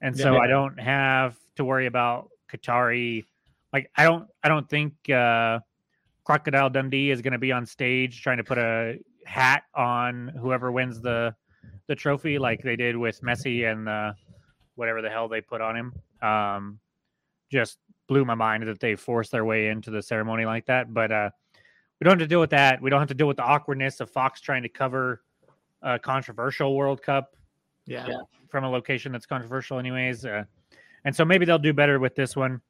and 0.00 0.16
so 0.16 0.34
yeah. 0.34 0.40
I 0.40 0.46
don't 0.46 0.78
have 0.78 1.36
to 1.56 1.64
worry 1.64 1.86
about 1.86 2.30
Qatari. 2.52 3.24
Like 3.72 3.90
I 3.96 4.04
don't, 4.04 4.28
I 4.42 4.48
don't 4.48 4.68
think 4.68 4.92
uh, 5.10 5.60
Crocodile 6.24 6.70
Dundee 6.70 7.10
is 7.10 7.22
going 7.22 7.32
to 7.32 7.38
be 7.38 7.52
on 7.52 7.64
stage 7.64 8.22
trying 8.22 8.38
to 8.38 8.44
put 8.44 8.58
a 8.58 8.98
hat 9.24 9.62
on 9.74 10.28
whoever 10.40 10.72
wins 10.72 11.00
the 11.00 11.34
the 11.86 11.94
trophy, 11.94 12.38
like 12.38 12.62
they 12.62 12.76
did 12.76 12.96
with 12.96 13.20
Messi 13.22 13.70
and 13.70 13.86
the 13.86 14.14
whatever 14.74 15.02
the 15.02 15.10
hell 15.10 15.28
they 15.28 15.40
put 15.40 15.60
on 15.60 15.76
him. 15.76 15.92
Um, 16.22 16.78
just 17.50 17.78
blew 18.10 18.24
my 18.24 18.34
mind 18.34 18.66
that 18.66 18.80
they 18.80 18.96
forced 18.96 19.30
their 19.30 19.44
way 19.44 19.68
into 19.68 19.88
the 19.88 20.02
ceremony 20.02 20.44
like 20.44 20.66
that. 20.66 20.92
But 20.92 21.12
uh, 21.12 21.30
we 22.00 22.04
don't 22.04 22.18
have 22.18 22.26
to 22.26 22.26
deal 22.26 22.40
with 22.40 22.50
that. 22.50 22.82
We 22.82 22.90
don't 22.90 22.98
have 22.98 23.08
to 23.08 23.14
deal 23.14 23.28
with 23.28 23.36
the 23.36 23.44
awkwardness 23.44 24.00
of 24.00 24.10
Fox 24.10 24.40
trying 24.40 24.64
to 24.64 24.68
cover 24.68 25.22
a 25.80 25.96
controversial 25.96 26.74
World 26.74 27.02
Cup. 27.02 27.36
Yeah. 27.86 28.08
From 28.48 28.64
a 28.64 28.70
location 28.70 29.12
that's 29.12 29.26
controversial, 29.26 29.78
anyways. 29.78 30.24
Uh, 30.24 30.42
and 31.04 31.14
so 31.14 31.24
maybe 31.24 31.46
they'll 31.46 31.56
do 31.56 31.72
better 31.72 32.00
with 32.00 32.16
this 32.16 32.34
one. 32.34 32.60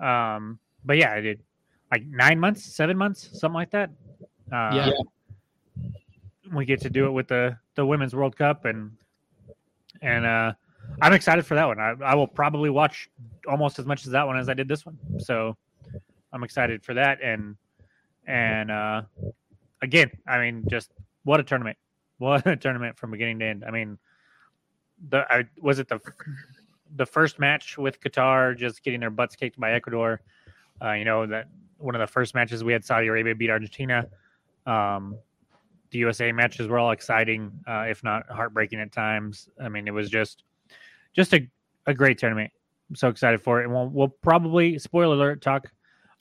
Um, 0.00 0.58
but 0.82 0.96
yeah, 0.96 1.12
I 1.12 1.20
did 1.20 1.42
like 1.92 2.06
nine 2.06 2.40
months, 2.40 2.64
seven 2.64 2.96
months, 2.96 3.38
something 3.38 3.54
like 3.54 3.70
that. 3.72 3.90
Uh, 4.50 4.70
yeah. 4.72 4.90
We 6.50 6.64
get 6.64 6.80
to 6.80 6.90
do 6.90 7.04
it 7.04 7.10
with 7.10 7.28
the 7.28 7.58
the 7.74 7.84
Women's 7.84 8.14
World 8.14 8.34
Cup 8.34 8.64
and 8.64 8.92
and 10.00 10.24
uh 10.24 10.52
I'm 11.00 11.12
excited 11.12 11.44
for 11.44 11.54
that 11.54 11.66
one. 11.66 11.78
I, 11.78 11.94
I 12.04 12.14
will 12.14 12.26
probably 12.26 12.70
watch 12.70 13.08
almost 13.48 13.78
as 13.78 13.86
much 13.86 14.06
as 14.06 14.12
that 14.12 14.26
one 14.26 14.38
as 14.38 14.48
I 14.48 14.54
did 14.54 14.68
this 14.68 14.86
one. 14.86 14.98
So 15.18 15.56
I'm 16.32 16.42
excited 16.42 16.82
for 16.82 16.94
that. 16.94 17.18
And 17.22 17.56
and 18.26 18.70
uh, 18.70 19.02
again, 19.82 20.10
I 20.26 20.38
mean, 20.38 20.64
just 20.68 20.90
what 21.24 21.40
a 21.40 21.42
tournament! 21.42 21.78
What 22.18 22.46
a 22.46 22.56
tournament 22.56 22.96
from 22.96 23.10
beginning 23.10 23.40
to 23.40 23.44
end. 23.44 23.62
I 23.62 23.70
mean, 23.70 23.98
the 25.10 25.30
I, 25.30 25.44
was 25.60 25.78
it 25.78 25.86
the 25.86 26.00
the 26.96 27.04
first 27.04 27.38
match 27.38 27.76
with 27.76 28.00
Qatar 28.00 28.56
just 28.56 28.82
getting 28.82 29.00
their 29.00 29.10
butts 29.10 29.36
kicked 29.36 29.60
by 29.60 29.72
Ecuador. 29.72 30.22
Uh, 30.82 30.92
you 30.92 31.04
know 31.04 31.26
that 31.26 31.48
one 31.76 31.94
of 31.94 32.00
the 32.00 32.06
first 32.06 32.34
matches 32.34 32.64
we 32.64 32.72
had 32.72 32.86
Saudi 32.86 33.08
Arabia 33.08 33.34
beat 33.34 33.50
Argentina. 33.50 34.06
Um, 34.64 35.18
the 35.90 35.98
USA 35.98 36.32
matches 36.32 36.68
were 36.68 36.78
all 36.78 36.90
exciting, 36.90 37.52
uh, 37.68 37.84
if 37.86 38.02
not 38.02 38.28
heartbreaking 38.30 38.80
at 38.80 38.92
times. 38.92 39.50
I 39.62 39.68
mean, 39.68 39.86
it 39.86 39.92
was 39.92 40.08
just 40.08 40.42
just 41.16 41.32
a, 41.34 41.48
a 41.86 41.94
great 41.94 42.18
tournament. 42.18 42.52
I'm 42.88 42.94
so 42.94 43.08
excited 43.08 43.42
for 43.42 43.60
it. 43.60 43.64
And 43.64 43.74
we'll, 43.74 43.88
we'll 43.88 44.08
probably, 44.08 44.78
spoiler 44.78 45.14
alert, 45.14 45.42
talk 45.42 45.68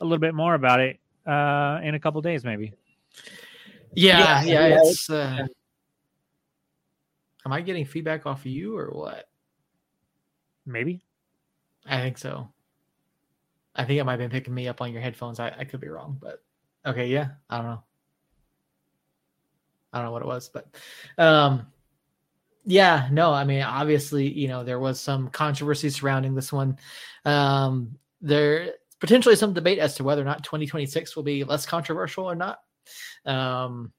a 0.02 0.04
little 0.04 0.18
bit 0.18 0.34
more 0.34 0.56
about 0.56 0.80
it 0.80 1.00
uh, 1.28 1.80
in 1.84 1.93
a 1.93 2.00
couple 2.00 2.22
days, 2.22 2.43
maybe. 2.43 2.74
Yeah, 3.93 4.43
yeah, 4.43 4.68
yeah 4.68 4.80
it's. 4.80 5.10
Uh, 5.10 5.46
am 7.46 7.54
I 7.54 7.62
getting 7.62 7.86
feedback 7.86 8.26
off 8.26 8.39
of 8.39 8.48
you 8.48 8.78
or 8.78 8.88
what? 8.88 9.30
Maybe. 10.66 11.04
I 11.86 12.00
think 12.00 12.18
so. 12.18 12.50
I 13.76 13.84
think 13.84 14.00
it 14.00 14.04
might 14.06 14.14
have 14.14 14.20
been 14.20 14.32
picking 14.32 14.54
me 14.54 14.68
up 14.68 14.82
on 14.82 14.91
your 14.91 15.02
headphones. 15.02 15.39
I, 15.39 15.54
I 15.60 15.66
could 15.66 15.82
be 15.82 15.88
wrong, 15.88 16.18
but 16.20 16.41
okay, 16.86 17.08
yeah. 17.08 17.30
I 17.50 17.58
don't 17.58 17.68
know. 17.68 17.84
I 19.93 20.00
don't 20.00 20.08
know 20.08 20.12
what 20.12 20.24
it 20.24 20.28
was, 20.28 20.50
but 20.50 20.68
um 21.18 21.68
yeah, 22.66 23.07
no, 23.11 23.32
I 23.32 23.43
mean, 23.43 23.61
obviously, 23.61 24.28
you 24.32 24.47
know, 24.47 24.63
there 24.63 24.80
was 24.80 24.99
some 24.99 25.30
controversy 25.30 25.89
surrounding 25.89 26.36
this 26.36 26.51
one. 26.51 26.78
Um, 27.26 27.97
there 28.22 28.74
potentially 28.99 29.36
some 29.36 29.53
debate 29.53 29.78
as 29.80 29.95
to 29.95 30.03
whether 30.03 30.22
or 30.22 30.26
not 30.26 30.43
2026 30.43 31.16
will 31.16 31.24
be 31.24 31.43
less 31.43 31.66
controversial 31.66 32.26
or 32.26 32.36
not. 32.36 32.59
Um, 33.26 33.91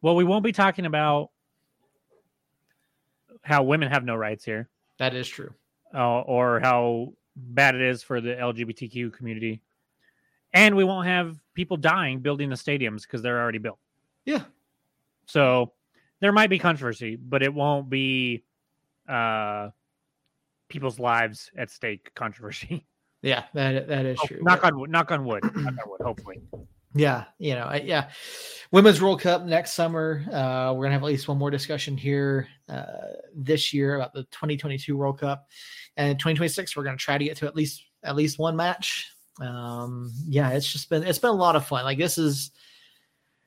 well, 0.00 0.16
we 0.16 0.24
won't 0.24 0.44
be 0.44 0.52
talking 0.52 0.86
about 0.86 1.30
how 3.42 3.62
women 3.62 3.90
have 3.90 4.04
no 4.04 4.14
rights 4.14 4.44
here, 4.44 4.68
That 4.98 5.14
is 5.14 5.28
true. 5.28 5.52
uh, 5.94 6.20
or 6.22 6.60
how 6.60 7.12
bad 7.36 7.74
it 7.74 7.80
is 7.80 8.02
for 8.02 8.20
the 8.20 8.34
LGBTQ 8.34 9.12
community, 9.12 9.60
and 10.52 10.76
we 10.76 10.84
won't 10.84 11.06
have 11.06 11.38
people 11.54 11.76
dying 11.76 12.20
building 12.20 12.48
the 12.50 12.56
stadiums 12.56 13.02
because 13.02 13.22
they're 13.22 13.40
already 13.40 13.58
built. 13.58 13.78
Yeah. 14.24 14.42
So 15.26 15.72
there 16.22 16.32
might 16.32 16.48
be 16.48 16.58
controversy, 16.58 17.16
but 17.16 17.42
it 17.42 17.52
won't 17.52 17.90
be 17.90 18.44
uh, 19.08 19.68
people's 20.68 20.98
lives 20.98 21.50
at 21.58 21.70
stake 21.70 22.14
controversy. 22.14 22.86
Yeah, 23.24 23.44
that 23.54 23.86
that 23.86 24.04
is 24.04 24.18
Oh, 24.20 24.26
true. 24.26 24.40
knock 24.42 24.64
on 24.64 24.76
wood. 24.76 24.90
Knock 24.90 25.12
on 25.12 25.24
wood. 25.24 25.44
knock 25.54 25.74
on 25.78 25.78
wood. 25.86 26.00
Hopefully. 26.00 26.40
Yeah, 26.92 27.26
you 27.38 27.54
know, 27.54 27.66
I, 27.66 27.76
yeah. 27.76 28.10
Women's 28.72 29.00
World 29.00 29.20
Cup 29.20 29.44
next 29.44 29.74
summer. 29.74 30.24
Uh, 30.26 30.72
we're 30.74 30.82
gonna 30.86 30.94
have 30.94 31.04
at 31.04 31.06
least 31.06 31.28
one 31.28 31.38
more 31.38 31.48
discussion 31.48 31.96
here 31.96 32.48
uh, 32.68 32.82
this 33.32 33.72
year 33.72 33.94
about 33.94 34.12
the 34.12 34.24
2022 34.24 34.96
World 34.96 35.20
Cup, 35.20 35.46
and 35.96 36.18
2026 36.18 36.76
we're 36.76 36.82
gonna 36.82 36.96
try 36.96 37.16
to 37.16 37.22
get 37.22 37.36
to 37.36 37.46
at 37.46 37.54
least 37.54 37.84
at 38.02 38.16
least 38.16 38.40
one 38.40 38.56
match. 38.56 39.08
Um, 39.40 40.10
yeah, 40.26 40.50
it's 40.50 40.72
just 40.72 40.90
been 40.90 41.04
it's 41.04 41.20
been 41.20 41.30
a 41.30 41.32
lot 41.32 41.54
of 41.54 41.64
fun. 41.64 41.84
Like 41.84 41.98
this 41.98 42.18
is, 42.18 42.50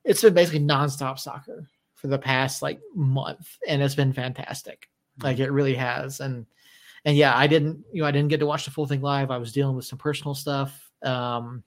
it's 0.05 0.21
been 0.21 0.33
basically 0.33 0.61
nonstop 0.61 1.19
soccer 1.19 1.69
for 2.05 2.11
the 2.11 2.19
past 2.19 2.61
like 2.61 2.79
month, 2.93 3.57
and 3.67 3.81
it's 3.81 3.95
been 3.95 4.13
fantastic. 4.13 4.89
Like 5.21 5.39
it 5.39 5.51
really 5.51 5.75
has, 5.75 6.19
and 6.19 6.45
and 7.03 7.17
yeah, 7.17 7.35
I 7.35 7.47
didn't 7.47 7.83
you 7.91 8.01
know 8.01 8.07
I 8.07 8.11
didn't 8.11 8.29
get 8.29 8.39
to 8.41 8.45
watch 8.45 8.65
the 8.65 8.71
full 8.71 8.85
thing 8.85 9.01
live. 9.01 9.31
I 9.31 9.37
was 9.37 9.51
dealing 9.51 9.75
with 9.75 9.85
some 9.85 9.99
personal 9.99 10.35
stuff. 10.35 10.89
Um, 11.03 11.63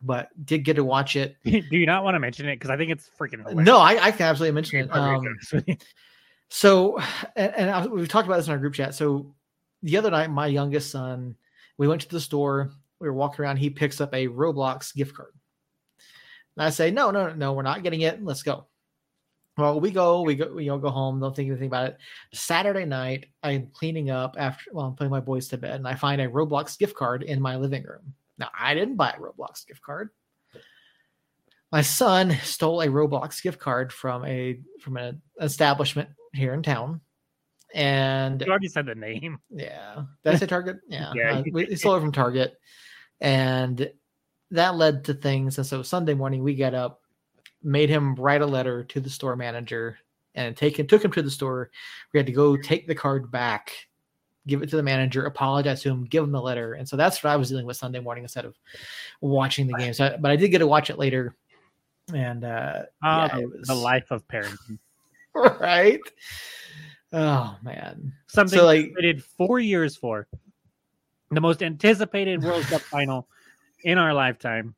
but 0.00 0.28
did 0.44 0.64
get 0.64 0.76
to 0.76 0.84
watch 0.84 1.16
it. 1.16 1.36
Do 1.44 1.62
you 1.70 1.86
not 1.86 2.04
want 2.04 2.14
to 2.14 2.20
mention 2.20 2.48
it? 2.48 2.56
Because 2.56 2.70
I 2.70 2.76
think 2.76 2.90
it's 2.90 3.10
freaking 3.18 3.40
hilarious. 3.40 3.66
No, 3.66 3.78
I, 3.78 4.06
I 4.06 4.10
can 4.12 4.26
absolutely 4.26 4.54
mention 4.54 4.80
it. 4.80 4.94
Um, 4.94 5.26
honest 5.26 5.52
with 5.52 5.68
you. 5.68 5.76
so, 6.48 6.98
and, 7.36 7.52
and 7.56 7.70
I, 7.70 7.86
we've 7.86 8.08
talked 8.08 8.28
about 8.28 8.36
this 8.36 8.46
in 8.46 8.52
our 8.52 8.58
group 8.58 8.74
chat. 8.74 8.94
So, 8.94 9.34
the 9.82 9.96
other 9.96 10.10
night, 10.10 10.30
my 10.30 10.46
youngest 10.46 10.92
son, 10.92 11.34
we 11.78 11.88
went 11.88 12.02
to 12.02 12.08
the 12.08 12.20
store. 12.20 12.70
We 13.00 13.08
were 13.08 13.14
walking 13.14 13.44
around. 13.44 13.56
He 13.56 13.70
picks 13.70 14.00
up 14.00 14.14
a 14.14 14.28
Roblox 14.28 14.94
gift 14.94 15.16
card. 15.16 15.32
And 16.56 16.64
I 16.64 16.70
say, 16.70 16.92
no, 16.92 17.10
no, 17.10 17.32
no, 17.34 17.52
we're 17.54 17.62
not 17.62 17.82
getting 17.82 18.02
it. 18.02 18.22
Let's 18.22 18.44
go. 18.44 18.67
Well, 19.58 19.80
we 19.80 19.90
go, 19.90 20.22
we 20.22 20.36
go, 20.36 20.52
we 20.54 20.68
all 20.68 20.78
go 20.78 20.88
home. 20.88 21.18
Don't 21.18 21.34
think 21.34 21.48
anything 21.50 21.66
about 21.66 21.88
it. 21.88 21.98
Saturday 22.32 22.84
night, 22.84 23.26
I'm 23.42 23.66
cleaning 23.74 24.08
up 24.08 24.36
after, 24.38 24.70
well, 24.72 24.86
I'm 24.86 24.94
putting 24.94 25.10
my 25.10 25.18
boys 25.18 25.48
to 25.48 25.58
bed, 25.58 25.74
and 25.74 25.88
I 25.88 25.96
find 25.96 26.20
a 26.20 26.28
Roblox 26.28 26.78
gift 26.78 26.94
card 26.94 27.24
in 27.24 27.42
my 27.42 27.56
living 27.56 27.82
room. 27.82 28.14
Now, 28.38 28.50
I 28.56 28.74
didn't 28.74 28.94
buy 28.94 29.10
a 29.10 29.20
Roblox 29.20 29.66
gift 29.66 29.82
card. 29.82 30.10
My 31.72 31.82
son 31.82 32.36
stole 32.44 32.82
a 32.82 32.86
Roblox 32.86 33.42
gift 33.42 33.58
card 33.58 33.92
from 33.92 34.24
a 34.24 34.60
from 34.80 34.96
an 34.96 35.20
establishment 35.40 36.08
here 36.32 36.54
in 36.54 36.62
town, 36.62 37.00
and 37.74 38.40
you 38.40 38.46
already 38.46 38.68
said 38.68 38.86
the 38.86 38.94
name. 38.94 39.38
yeah, 39.50 40.04
that's 40.22 40.40
a 40.40 40.46
Target. 40.46 40.76
Yeah, 40.88 41.12
Yeah, 41.14 41.38
uh, 41.38 41.44
we 41.52 41.74
stole 41.74 41.96
it 41.96 42.00
from 42.00 42.12
Target, 42.12 42.54
and 43.20 43.90
that 44.52 44.76
led 44.76 45.04
to 45.06 45.14
things. 45.14 45.58
And 45.58 45.66
so 45.66 45.82
Sunday 45.82 46.14
morning 46.14 46.42
we 46.42 46.54
get 46.54 46.74
up, 46.74 47.02
made 47.62 47.88
him 47.90 48.14
write 48.14 48.42
a 48.42 48.46
letter 48.46 48.84
to 48.84 49.00
the 49.00 49.10
store 49.10 49.36
manager, 49.36 49.98
and 50.34 50.56
take 50.56 50.78
him 50.78 50.86
took 50.86 51.04
him 51.04 51.12
to 51.12 51.22
the 51.22 51.30
store. 51.30 51.70
We 52.12 52.18
had 52.18 52.26
to 52.26 52.32
go 52.32 52.56
take 52.56 52.86
the 52.86 52.94
card 52.94 53.30
back, 53.30 53.72
give 54.46 54.62
it 54.62 54.68
to 54.70 54.76
the 54.76 54.82
manager, 54.82 55.26
apologize 55.26 55.82
to 55.82 55.90
him, 55.90 56.04
give 56.04 56.22
him 56.24 56.32
the 56.32 56.40
letter, 56.40 56.74
and 56.74 56.88
so 56.88 56.96
that's 56.96 57.22
what 57.22 57.30
I 57.30 57.36
was 57.36 57.48
dealing 57.48 57.66
with 57.66 57.76
Sunday 57.76 58.00
morning 58.00 58.24
instead 58.24 58.44
of 58.44 58.56
watching 59.20 59.66
the 59.66 59.74
game. 59.74 59.92
So, 59.94 60.16
but 60.20 60.30
I 60.30 60.36
did 60.36 60.48
get 60.48 60.58
to 60.58 60.66
watch 60.66 60.90
it 60.90 60.98
later, 60.98 61.34
and 62.14 62.44
uh, 62.44 62.82
Uh, 63.02 63.28
Yeah, 63.32 63.36
the, 63.36 63.42
it 63.42 63.66
the 63.66 63.74
life 63.74 64.10
of 64.10 64.26
parenting. 64.28 64.78
right. 65.34 66.00
Oh 67.12 67.56
man. 67.62 68.12
Something 68.26 68.58
So, 68.58 68.64
like 68.66 68.86
like- 68.86 68.94
waited 68.96 69.24
four 69.24 69.58
years 69.60 69.96
for 69.96 70.26
the 71.30 71.40
most 71.40 71.62
anticipated 71.62 72.42
World 72.42 72.64
Cup 72.64 72.80
final 72.82 73.28
in 73.84 73.98
our 73.98 74.12
lifetime, 74.14 74.74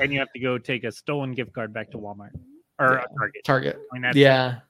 and 0.00 0.12
you 0.12 0.18
have 0.18 0.32
to 0.32 0.40
go 0.40 0.58
take 0.58 0.84
a 0.84 0.92
stolen 0.92 1.32
gift 1.32 1.52
card 1.52 1.72
back 1.72 1.90
to 1.92 1.98
Walmart 1.98 2.30
or 2.78 2.94
Yeah. 2.94 3.04
a 3.04 3.18
Target. 3.18 3.44
Target. 3.44 3.78
I 3.92 3.98
mean, 3.98 4.12
Yeah. 4.14 4.60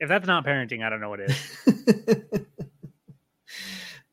If 0.00 0.08
that's 0.08 0.26
not 0.26 0.44
parenting, 0.44 0.84
I 0.84 0.90
don't 0.90 1.00
know 1.00 1.08
what 1.08 1.20
is. 1.20 1.36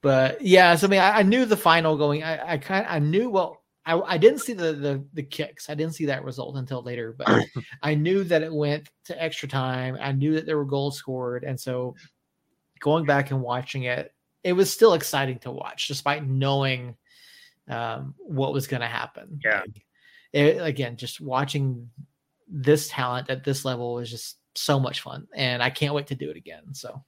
but 0.02 0.42
yeah, 0.42 0.76
so 0.76 0.88
I 0.88 0.90
mean, 0.90 1.00
I, 1.00 1.20
I 1.20 1.24
knew 1.24 1.46
the 1.46 1.58
final 1.58 1.98
going. 1.98 2.24
I, 2.24 2.54
I 2.54 2.58
kind, 2.58 2.86
I 2.88 3.00
knew. 3.00 3.30
Well, 3.30 3.64
I, 3.86 4.00
I 4.00 4.18
didn't 4.18 4.40
see 4.40 4.54
the, 4.54 4.74
the 4.74 5.04
the 5.14 5.24
kicks. 5.24 5.70
I 5.70 5.74
didn't 5.74 5.96
see 5.96 6.06
that 6.06 6.24
result 6.24 6.56
until 6.58 6.84
later, 6.84 7.16
but 7.18 7.28
I 7.84 7.96
knew 7.96 8.24
that 8.26 8.44
it 8.44 8.54
went 8.54 8.90
to 9.06 9.22
extra 9.22 9.50
time. 9.50 9.98
I 10.00 10.12
knew 10.12 10.34
that 10.36 10.46
there 10.46 10.58
were 10.58 10.66
goals 10.66 10.98
scored, 10.98 11.44
and 11.44 11.60
so 11.60 11.96
going 12.80 13.06
back 13.06 13.32
and 13.32 13.42
watching 13.42 13.84
it, 13.84 14.14
it 14.44 14.54
was 14.54 14.72
still 14.72 14.94
exciting 14.94 15.40
to 15.40 15.52
watch, 15.52 15.88
despite 15.88 16.26
knowing 16.28 16.96
um, 17.72 18.14
what 18.20 18.54
was 18.54 18.68
going 18.68 18.82
to 18.82 18.88
happen. 18.88 19.40
Yeah. 19.44 19.62
Like, 19.62 19.86
it, 20.34 20.62
again, 20.62 20.98
just 20.98 21.20
watching 21.22 21.90
this 22.48 22.88
talent 22.90 23.30
at 23.30 23.44
this 23.44 23.66
level 23.66 23.96
was 23.96 24.10
just 24.10 24.38
so 24.56 24.80
much 24.80 25.02
fun, 25.02 25.28
and 25.36 25.64
I 25.64 25.70
can't 25.70 25.94
wait 25.94 26.08
to 26.08 26.16
do 26.16 26.30
it 26.30 26.38
again. 26.38 26.74
So. 26.74 27.04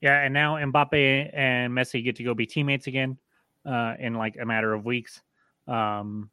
Yeah, 0.00 0.20
and 0.22 0.34
now 0.34 0.56
Mbappe 0.56 1.30
and 1.32 1.72
Messi 1.72 2.04
get 2.04 2.16
to 2.16 2.22
go 2.22 2.34
be 2.34 2.46
teammates 2.46 2.86
again 2.86 3.16
uh, 3.64 3.94
in 3.98 4.14
like 4.14 4.36
a 4.40 4.44
matter 4.44 4.74
of 4.74 4.84
weeks. 4.84 5.22
Um, 5.66 6.30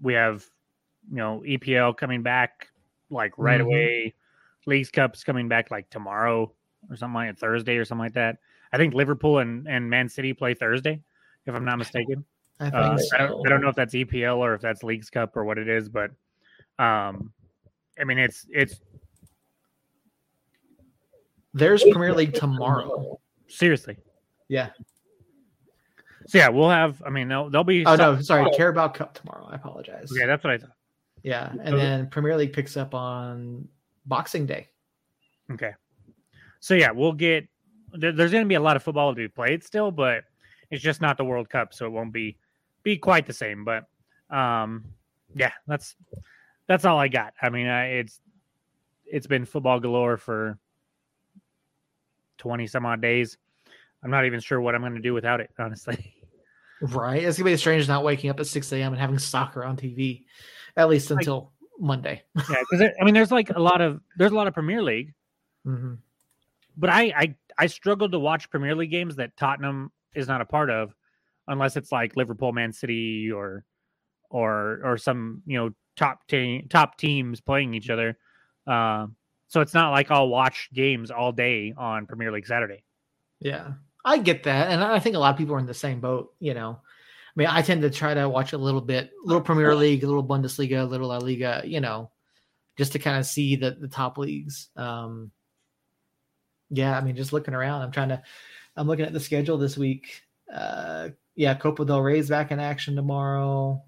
we 0.00 0.14
have, 0.14 0.44
you 1.10 1.18
know, 1.18 1.42
EPL 1.46 1.96
coming 1.96 2.22
back 2.22 2.68
like 3.10 3.32
right 3.36 3.60
Mhm. 3.60 3.64
away. 3.64 4.14
League 4.66 4.90
Cup's 4.92 5.24
coming 5.24 5.48
back 5.48 5.70
like 5.70 5.88
tomorrow 5.90 6.52
or 6.90 6.96
something 6.96 7.14
like 7.14 7.36
Thursday 7.38 7.76
or 7.76 7.84
something 7.84 8.04
like 8.04 8.14
that. 8.14 8.38
I 8.72 8.76
think 8.76 8.94
Liverpool 8.94 9.38
and, 9.38 9.66
and 9.68 9.88
Man 9.88 10.08
City 10.08 10.32
play 10.32 10.54
Thursday, 10.54 11.00
if 11.46 11.54
I'm 11.54 11.64
not 11.64 11.78
mistaken. 11.78 12.24
I 12.60 12.64
think 12.64 12.74
Uh, 12.74 12.98
so. 12.98 13.16
I, 13.16 13.18
don't, 13.26 13.46
I 13.46 13.50
don't 13.50 13.62
know 13.62 13.68
if 13.68 13.76
that's 13.76 13.94
EPL 13.94 14.38
or 14.38 14.54
if 14.54 14.60
that's 14.60 14.82
League 14.82 15.08
Cup 15.10 15.36
or 15.36 15.44
what 15.44 15.58
it 15.58 15.68
is, 15.68 15.88
but 15.88 16.10
um, 16.78 17.32
I 18.00 18.04
mean 18.04 18.18
it's 18.18 18.46
it's 18.50 18.80
There's 21.54 21.82
Premier 21.82 22.14
League 22.14 22.34
tomorrow. 22.34 23.18
seriously. 23.48 23.96
Yeah. 24.48 24.70
So 26.26 26.36
yeah, 26.38 26.48
we'll 26.50 26.68
have. 26.68 27.02
I 27.06 27.10
mean, 27.10 27.28
they'll, 27.28 27.48
there'll 27.48 27.64
be. 27.64 27.86
Oh 27.86 27.96
no, 27.96 28.20
sorry, 28.20 28.50
Carabao 28.54 28.88
Cup 28.88 29.14
tomorrow. 29.14 29.48
I 29.50 29.54
apologize. 29.54 30.10
Yeah, 30.14 30.26
that's 30.26 30.44
what 30.44 30.52
I 30.52 30.58
thought. 30.58 30.72
Yeah, 31.22 31.52
and 31.62 31.76
then 31.78 32.08
Premier 32.08 32.36
League 32.36 32.52
picks 32.52 32.76
up 32.76 32.94
on 32.94 33.66
Boxing 34.04 34.44
Day. 34.46 34.68
Okay. 35.50 35.72
So 36.60 36.74
yeah, 36.74 36.90
we'll 36.90 37.12
get. 37.12 37.48
There, 37.92 38.12
there's 38.12 38.30
going 38.32 38.44
to 38.44 38.48
be 38.48 38.54
a 38.54 38.60
lot 38.60 38.76
of 38.76 38.82
football 38.82 39.12
to 39.12 39.16
be 39.16 39.28
played 39.28 39.64
still, 39.64 39.90
but 39.90 40.24
it's 40.70 40.82
just 40.82 41.00
not 41.00 41.16
the 41.16 41.24
World 41.24 41.48
Cup, 41.48 41.72
so 41.72 41.86
it 41.86 41.90
won't 41.90 42.12
be 42.12 42.36
be 42.82 42.96
quite 42.96 43.26
the 43.26 43.32
same. 43.32 43.64
But 43.64 43.84
um, 44.30 44.84
yeah, 45.34 45.52
that's 45.66 45.96
that's 46.66 46.84
all 46.84 46.98
I 46.98 47.08
got. 47.08 47.34
I 47.40 47.48
mean, 47.50 47.66
I, 47.66 47.86
it's 47.98 48.20
it's 49.06 49.26
been 49.26 49.44
football 49.44 49.80
galore 49.80 50.16
for 50.16 50.58
twenty 52.36 52.66
some 52.66 52.86
odd 52.86 53.00
days. 53.00 53.38
I'm 54.02 54.10
not 54.10 54.26
even 54.26 54.40
sure 54.40 54.60
what 54.60 54.74
I'm 54.74 54.82
going 54.82 54.94
to 54.94 55.00
do 55.00 55.14
without 55.14 55.40
it, 55.40 55.50
honestly. 55.58 56.14
Right. 56.80 57.24
It's 57.24 57.36
gonna 57.36 57.50
be 57.50 57.56
strange 57.56 57.88
not 57.88 58.04
waking 58.04 58.30
up 58.30 58.38
at 58.38 58.46
six 58.46 58.72
a.m. 58.72 58.92
and 58.92 59.00
having 59.00 59.18
soccer 59.18 59.64
on 59.64 59.76
TV, 59.76 60.24
at 60.76 60.88
least 60.88 61.10
Like- 61.10 61.20
until 61.20 61.50
Monday. 61.80 62.22
yeah, 62.50 62.62
because 62.70 62.88
I 63.00 63.04
mean, 63.04 63.14
there's 63.14 63.32
like 63.32 63.50
a 63.50 63.58
lot 63.58 63.80
of 63.80 64.00
there's 64.16 64.30
a 64.30 64.34
lot 64.34 64.46
of 64.46 64.54
Premier 64.54 64.82
League, 64.82 65.12
hmm 65.64 65.94
but 66.76 66.90
I 66.90 67.02
I 67.16 67.34
I 67.58 67.66
struggled 67.66 68.12
to 68.12 68.18
watch 68.18 68.50
Premier 68.50 68.74
League 68.74 68.90
games 68.90 69.16
that 69.16 69.36
Tottenham 69.36 69.90
is 70.14 70.28
not 70.28 70.40
a 70.40 70.46
part 70.46 70.70
of, 70.70 70.94
unless 71.48 71.76
it's 71.76 71.90
like 71.90 72.16
Liverpool, 72.16 72.52
Man 72.52 72.72
City, 72.72 73.30
or 73.32 73.64
or 74.30 74.80
or 74.84 74.98
some 74.98 75.42
you 75.46 75.58
know 75.58 75.70
top 75.96 76.20
top 76.70 76.96
teams 76.98 77.40
playing 77.40 77.74
each 77.74 77.90
other. 77.90 78.16
Uh, 78.66 79.06
so 79.48 79.60
it's 79.60 79.74
not 79.74 79.90
like 79.90 80.10
I'll 80.10 80.28
watch 80.28 80.68
games 80.72 81.10
all 81.10 81.32
day 81.32 81.74
on 81.76 82.06
Premier 82.06 82.30
League 82.30 82.46
Saturday. 82.46 82.84
Yeah, 83.40 83.72
I 84.04 84.18
get 84.18 84.44
that, 84.44 84.70
and 84.70 84.82
I 84.82 84.98
think 85.00 85.16
a 85.16 85.18
lot 85.18 85.32
of 85.32 85.38
people 85.38 85.54
are 85.54 85.60
in 85.60 85.66
the 85.66 85.74
same 85.74 86.00
boat. 86.00 86.34
You 86.38 86.54
know, 86.54 86.78
I 86.80 87.32
mean, 87.34 87.48
I 87.48 87.62
tend 87.62 87.82
to 87.82 87.90
try 87.90 88.14
to 88.14 88.28
watch 88.28 88.52
a 88.52 88.58
little 88.58 88.80
bit, 88.80 89.10
little 89.24 89.42
Premier 89.42 89.74
League, 89.74 90.04
a 90.04 90.06
little 90.06 90.26
Bundesliga, 90.26 90.82
a 90.82 90.84
little 90.84 91.08
La 91.08 91.18
Liga. 91.18 91.62
You 91.64 91.80
know, 91.80 92.10
just 92.76 92.92
to 92.92 92.98
kind 92.98 93.18
of 93.18 93.26
see 93.26 93.56
the 93.56 93.72
the 93.72 93.88
top 93.88 94.18
leagues. 94.18 94.68
Um, 94.76 95.32
yeah, 96.70 96.96
I 96.96 97.00
mean, 97.00 97.16
just 97.16 97.32
looking 97.32 97.54
around, 97.54 97.82
I'm 97.82 97.90
trying 97.90 98.10
to, 98.10 98.22
I'm 98.76 98.86
looking 98.86 99.04
at 99.04 99.12
the 99.12 99.20
schedule 99.20 99.58
this 99.58 99.76
week. 99.76 100.22
Uh, 100.52 101.10
yeah, 101.34 101.54
Copa 101.54 101.84
del 101.84 102.02
Rey's 102.02 102.28
back 102.28 102.50
in 102.50 102.60
action 102.60 102.96
tomorrow. 102.96 103.82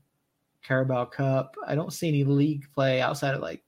Carabao 0.62 1.06
Cup. 1.06 1.56
I 1.66 1.74
don't 1.74 1.92
see 1.92 2.08
any 2.08 2.24
league 2.24 2.66
play 2.74 3.00
outside 3.00 3.34
of 3.34 3.40
like 3.40 3.62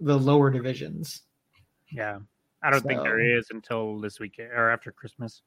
the 0.00 0.18
lower 0.18 0.50
divisions. 0.50 1.22
Yeah, 1.90 2.18
I 2.62 2.70
don't 2.70 2.82
think 2.82 3.02
there 3.02 3.20
is 3.20 3.48
until 3.50 4.00
this 4.00 4.20
weekend 4.20 4.52
or 4.52 4.70
after 4.70 4.92
Christmas. 4.92 5.42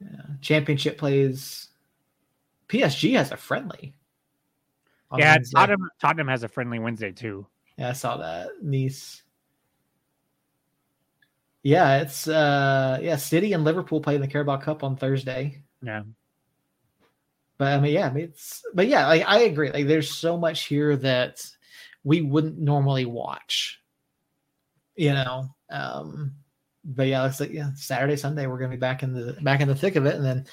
Yeah. 0.00 0.22
Championship 0.40 0.98
plays. 0.98 1.68
PSG 2.68 3.16
has 3.16 3.32
a 3.32 3.36
friendly. 3.36 3.94
yeah. 5.16 5.36
Tottenham 5.54 5.88
Tottenham 6.00 6.28
has 6.28 6.42
a 6.42 6.48
friendly 6.48 6.78
Wednesday 6.78 7.12
too. 7.12 7.46
Yeah, 7.76 7.90
I 7.90 7.92
saw 7.92 8.16
that. 8.18 8.48
Nice. 8.62 9.22
Yeah, 11.62 11.98
it's 11.98 12.26
uh 12.26 12.98
yeah, 13.00 13.16
City 13.16 13.52
and 13.52 13.64
Liverpool 13.64 14.00
play 14.00 14.16
in 14.16 14.20
the 14.20 14.28
Carabao 14.28 14.56
Cup 14.58 14.82
on 14.82 14.96
Thursday. 14.96 15.62
Yeah. 15.80 16.02
But 17.58 17.72
I 17.72 17.80
mean, 17.80 17.92
yeah, 17.92 18.08
I 18.08 18.12
mean, 18.12 18.24
it's 18.24 18.64
but 18.74 18.88
yeah, 18.88 19.06
like 19.06 19.24
I 19.26 19.40
agree. 19.40 19.70
Like 19.70 19.86
there's 19.86 20.10
so 20.10 20.36
much 20.36 20.64
here 20.64 20.96
that 20.96 21.46
we 22.02 22.20
wouldn't 22.20 22.58
normally 22.58 23.04
watch. 23.04 23.80
You 24.96 25.12
know. 25.12 25.54
Um 25.70 26.32
but 26.84 27.06
yeah, 27.06 27.22
looks 27.22 27.38
like 27.38 27.52
yeah, 27.52 27.70
Saturday, 27.76 28.16
Sunday, 28.16 28.48
we're 28.48 28.58
gonna 28.58 28.70
be 28.70 28.76
back 28.76 29.04
in 29.04 29.12
the 29.12 29.34
back 29.42 29.60
in 29.60 29.68
the 29.68 29.74
thick 29.74 29.94
of 29.94 30.04
it. 30.04 30.16
And 30.16 30.24
then 30.24 30.46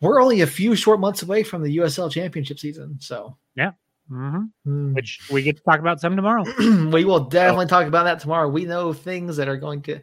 we're 0.00 0.22
only 0.22 0.42
a 0.42 0.46
few 0.46 0.76
short 0.76 1.00
months 1.00 1.22
away 1.22 1.42
from 1.42 1.62
the 1.62 1.78
USL 1.78 2.10
championship 2.12 2.60
season. 2.60 2.96
So 3.00 3.36
yeah. 3.56 3.72
Mm-hmm. 4.10 4.44
Mm. 4.66 4.94
Which 4.94 5.28
we 5.30 5.42
get 5.42 5.56
to 5.56 5.62
talk 5.62 5.78
about 5.78 6.00
some 6.00 6.16
tomorrow. 6.16 6.44
we 6.90 7.04
will 7.04 7.20
definitely 7.20 7.66
talk 7.66 7.86
about 7.86 8.04
that 8.04 8.18
tomorrow. 8.20 8.48
We 8.48 8.64
know 8.64 8.92
things 8.92 9.36
that 9.36 9.48
are 9.48 9.56
going 9.56 9.82
to 9.82 10.00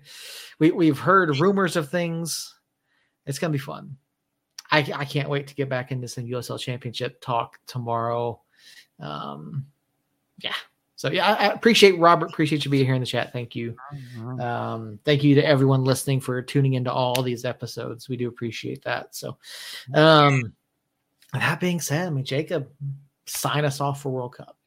we, 0.60 0.72
we've 0.72 1.00
heard 1.00 1.38
rumors 1.40 1.76
of 1.76 1.90
things. 1.90 2.56
It's 3.26 3.40
gonna 3.40 3.52
be 3.52 3.58
fun. 3.58 3.98
I, 4.72 4.80
I 4.96 5.06
can't 5.06 5.30
wait 5.30 5.48
to 5.48 5.56
get 5.56 5.70
back 5.70 5.92
into 5.92 6.08
some 6.08 6.26
USL 6.26 6.60
championship 6.60 7.22
talk 7.22 7.60
tomorrow. 7.68 8.42
Um, 9.00 9.68
yeah. 10.40 10.54
So 10.96 11.12
yeah, 11.12 11.28
I, 11.28 11.48
I 11.48 11.54
appreciate 11.54 12.00
Robert. 12.00 12.30
Appreciate 12.30 12.66
you 12.66 12.72
being 12.72 12.86
here 12.86 12.96
in 12.96 13.02
the 13.02 13.06
chat. 13.06 13.32
Thank 13.32 13.56
you. 13.56 13.76
Mhm. 14.16 14.42
Um, 14.42 15.00
thank 15.06 15.24
you 15.24 15.36
to 15.36 15.46
everyone 15.46 15.84
listening 15.84 16.20
for 16.20 16.42
tuning 16.42 16.74
into 16.74 16.92
all 16.92 17.22
these 17.22 17.46
episodes. 17.46 18.10
We 18.10 18.18
do 18.18 18.28
appreciate 18.28 18.84
that. 18.84 19.16
So, 19.16 19.38
um, 19.94 20.54
that 21.34 21.60
being 21.60 21.80
said, 21.80 22.08
I 22.08 22.10
mean, 22.10 22.26
Jacob, 22.26 22.70
sign 23.28 23.66
us 23.66 23.82
off 23.82 24.02
for 24.02 24.10
World 24.10 24.36
Cup. 24.36 24.58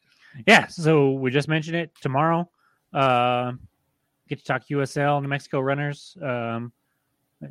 Yeah, 0.47 0.67
so 0.67 1.13
we 1.13 1.31
just 1.31 1.49
mentioned 1.49 1.77
it 1.77 1.91
tomorrow. 2.01 2.49
Uh, 2.93 3.53
get 4.29 4.39
to 4.39 4.45
talk 4.45 4.67
USL, 4.69 5.21
New 5.21 5.29
Mexico 5.29 5.61
runners. 5.61 6.17
Um, 6.23 6.73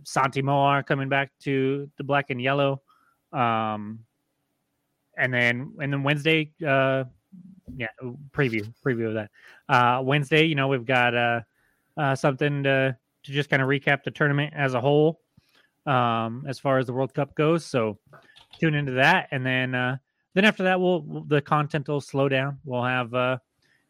Santi 0.04 0.42
Moar 0.42 0.84
coming 0.84 1.10
back 1.10 1.32
to 1.42 1.90
the 1.98 2.04
black 2.04 2.30
and 2.30 2.42
yellow. 2.42 2.82
Um, 3.34 4.00
and 5.18 5.34
then 5.34 5.74
and 5.82 5.92
then 5.92 6.04
Wednesday, 6.04 6.52
uh, 6.66 7.04
yeah, 7.76 7.88
preview 8.32 8.72
preview 8.86 9.08
of 9.08 9.14
that. 9.16 9.32
Uh, 9.68 10.02
Wednesday, 10.02 10.46
you 10.46 10.56
know, 10.56 10.68
we've 10.68 10.86
got 10.86 11.16
uh, 11.16 11.42
uh, 11.98 12.16
something 12.16 12.64
to 12.64 12.96
to 13.24 13.32
just 13.32 13.50
kind 13.50 13.62
of 13.62 13.68
recap 13.68 14.04
the 14.04 14.12
tournament 14.12 14.54
as 14.56 14.74
a 14.74 14.82
whole, 14.82 15.20
um, 15.86 16.46
as 16.48 16.58
far 16.58 16.80
as 16.80 16.88
the 16.88 16.94
World 16.94 17.14
Cup 17.14 17.36
goes. 17.36 17.66
So 17.66 18.00
tune 18.60 18.74
into 18.74 18.94
that, 18.94 19.28
and 19.32 19.46
then 19.46 19.76
uh, 19.76 19.98
then 20.40 20.46
after 20.46 20.64
that, 20.64 20.80
we'll 20.80 21.02
the 21.28 21.42
content 21.42 21.90
will 21.90 22.00
slow 22.00 22.30
down. 22.30 22.60
We'll 22.64 22.86
have 22.86 23.14
uh, 23.14 23.40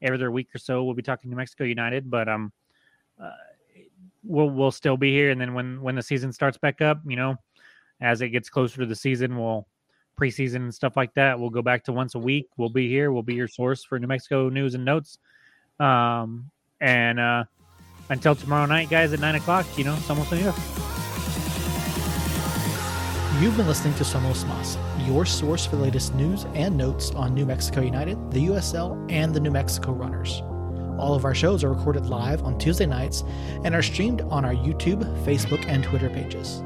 every 0.01 0.17
other 0.17 0.31
week 0.31 0.47
or 0.55 0.57
so 0.57 0.83
we'll 0.83 0.95
be 0.95 1.03
talking 1.03 1.29
New 1.29 1.35
Mexico 1.35 1.63
United, 1.63 2.09
but 2.09 2.27
um, 2.27 2.51
uh, 3.21 3.29
we'll 4.23 4.49
we'll 4.49 4.71
still 4.71 4.97
be 4.97 5.11
here. 5.11 5.29
And 5.29 5.39
then 5.39 5.53
when 5.53 5.79
when 5.79 5.93
the 5.93 6.01
season 6.01 6.33
starts 6.33 6.57
back 6.57 6.81
up, 6.81 7.01
you 7.05 7.15
know, 7.15 7.35
as 8.01 8.21
it 8.21 8.29
gets 8.29 8.49
closer 8.49 8.77
to 8.77 8.87
the 8.87 8.95
season, 8.95 9.37
we'll 9.37 9.67
preseason 10.19 10.55
and 10.55 10.73
stuff 10.73 10.97
like 10.97 11.13
that. 11.13 11.39
We'll 11.39 11.51
go 11.51 11.61
back 11.61 11.83
to 11.83 11.93
once 11.93 12.15
a 12.15 12.19
week. 12.19 12.47
We'll 12.57 12.69
be 12.69 12.89
here. 12.89 13.11
We'll 13.11 13.21
be 13.21 13.35
your 13.35 13.47
source 13.47 13.83
for 13.83 13.99
New 13.99 14.07
Mexico 14.07 14.49
news 14.49 14.73
and 14.73 14.83
notes. 14.83 15.19
Um, 15.79 16.49
and 16.81 17.19
uh, 17.19 17.43
until 18.09 18.33
tomorrow 18.33 18.65
night, 18.65 18.89
guys, 18.89 19.13
at 19.13 19.19
nine 19.19 19.35
o'clock, 19.35 19.67
you 19.77 19.83
know, 19.83 19.93
somos 19.97 20.25
unidos. 20.25 20.57
You've 23.39 23.55
been 23.55 23.67
listening 23.67 23.93
to 23.93 24.03
Somos 24.03 24.45
Mas, 24.47 24.75
your 25.09 25.25
source 25.25 25.65
for 25.65 25.75
the 25.75 25.81
latest 25.81 26.13
news 26.13 26.45
and 26.53 26.77
notes 26.77 27.09
on 27.15 27.33
New 27.33 27.43
Mexico 27.43 27.81
United, 27.81 28.15
the 28.29 28.45
USL, 28.45 29.11
and 29.11 29.33
the 29.33 29.39
New 29.39 29.49
Mexico 29.49 29.91
Runners. 29.91 30.43
All 30.99 31.15
of 31.15 31.25
our 31.25 31.33
shows 31.33 31.63
are 31.63 31.73
recorded 31.73 32.05
live 32.05 32.43
on 32.43 32.59
Tuesday 32.59 32.85
nights 32.85 33.23
and 33.63 33.73
are 33.73 33.81
streamed 33.81 34.21
on 34.21 34.45
our 34.45 34.53
YouTube, 34.53 35.01
Facebook, 35.25 35.65
and 35.65 35.83
Twitter 35.83 36.11
pages. 36.11 36.59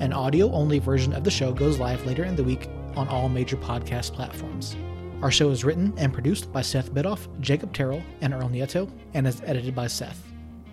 An 0.00 0.14
audio 0.14 0.50
only 0.52 0.78
version 0.78 1.12
of 1.12 1.24
the 1.24 1.30
show 1.30 1.52
goes 1.52 1.78
live 1.78 2.02
later 2.06 2.24
in 2.24 2.36
the 2.36 2.42
week 2.42 2.70
on 2.96 3.06
all 3.08 3.28
major 3.28 3.58
podcast 3.58 4.14
platforms. 4.14 4.76
Our 5.20 5.30
show 5.30 5.50
is 5.50 5.62
written 5.62 5.92
and 5.98 6.10
produced 6.10 6.50
by 6.50 6.62
Seth 6.62 6.94
Bidoff, 6.94 7.28
Jacob 7.40 7.74
Terrell, 7.74 8.02
and 8.22 8.32
Earl 8.32 8.48
Nieto, 8.48 8.90
and 9.12 9.26
is 9.26 9.42
edited 9.44 9.74
by 9.74 9.88
Seth. 9.88 10.22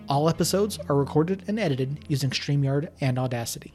All 0.08 0.30
episodes 0.30 0.78
are 0.88 0.96
recorded 0.96 1.44
and 1.46 1.60
edited 1.60 2.06
using 2.08 2.30
StreamYard 2.30 2.88
and 3.02 3.18
Audacity. 3.18 3.74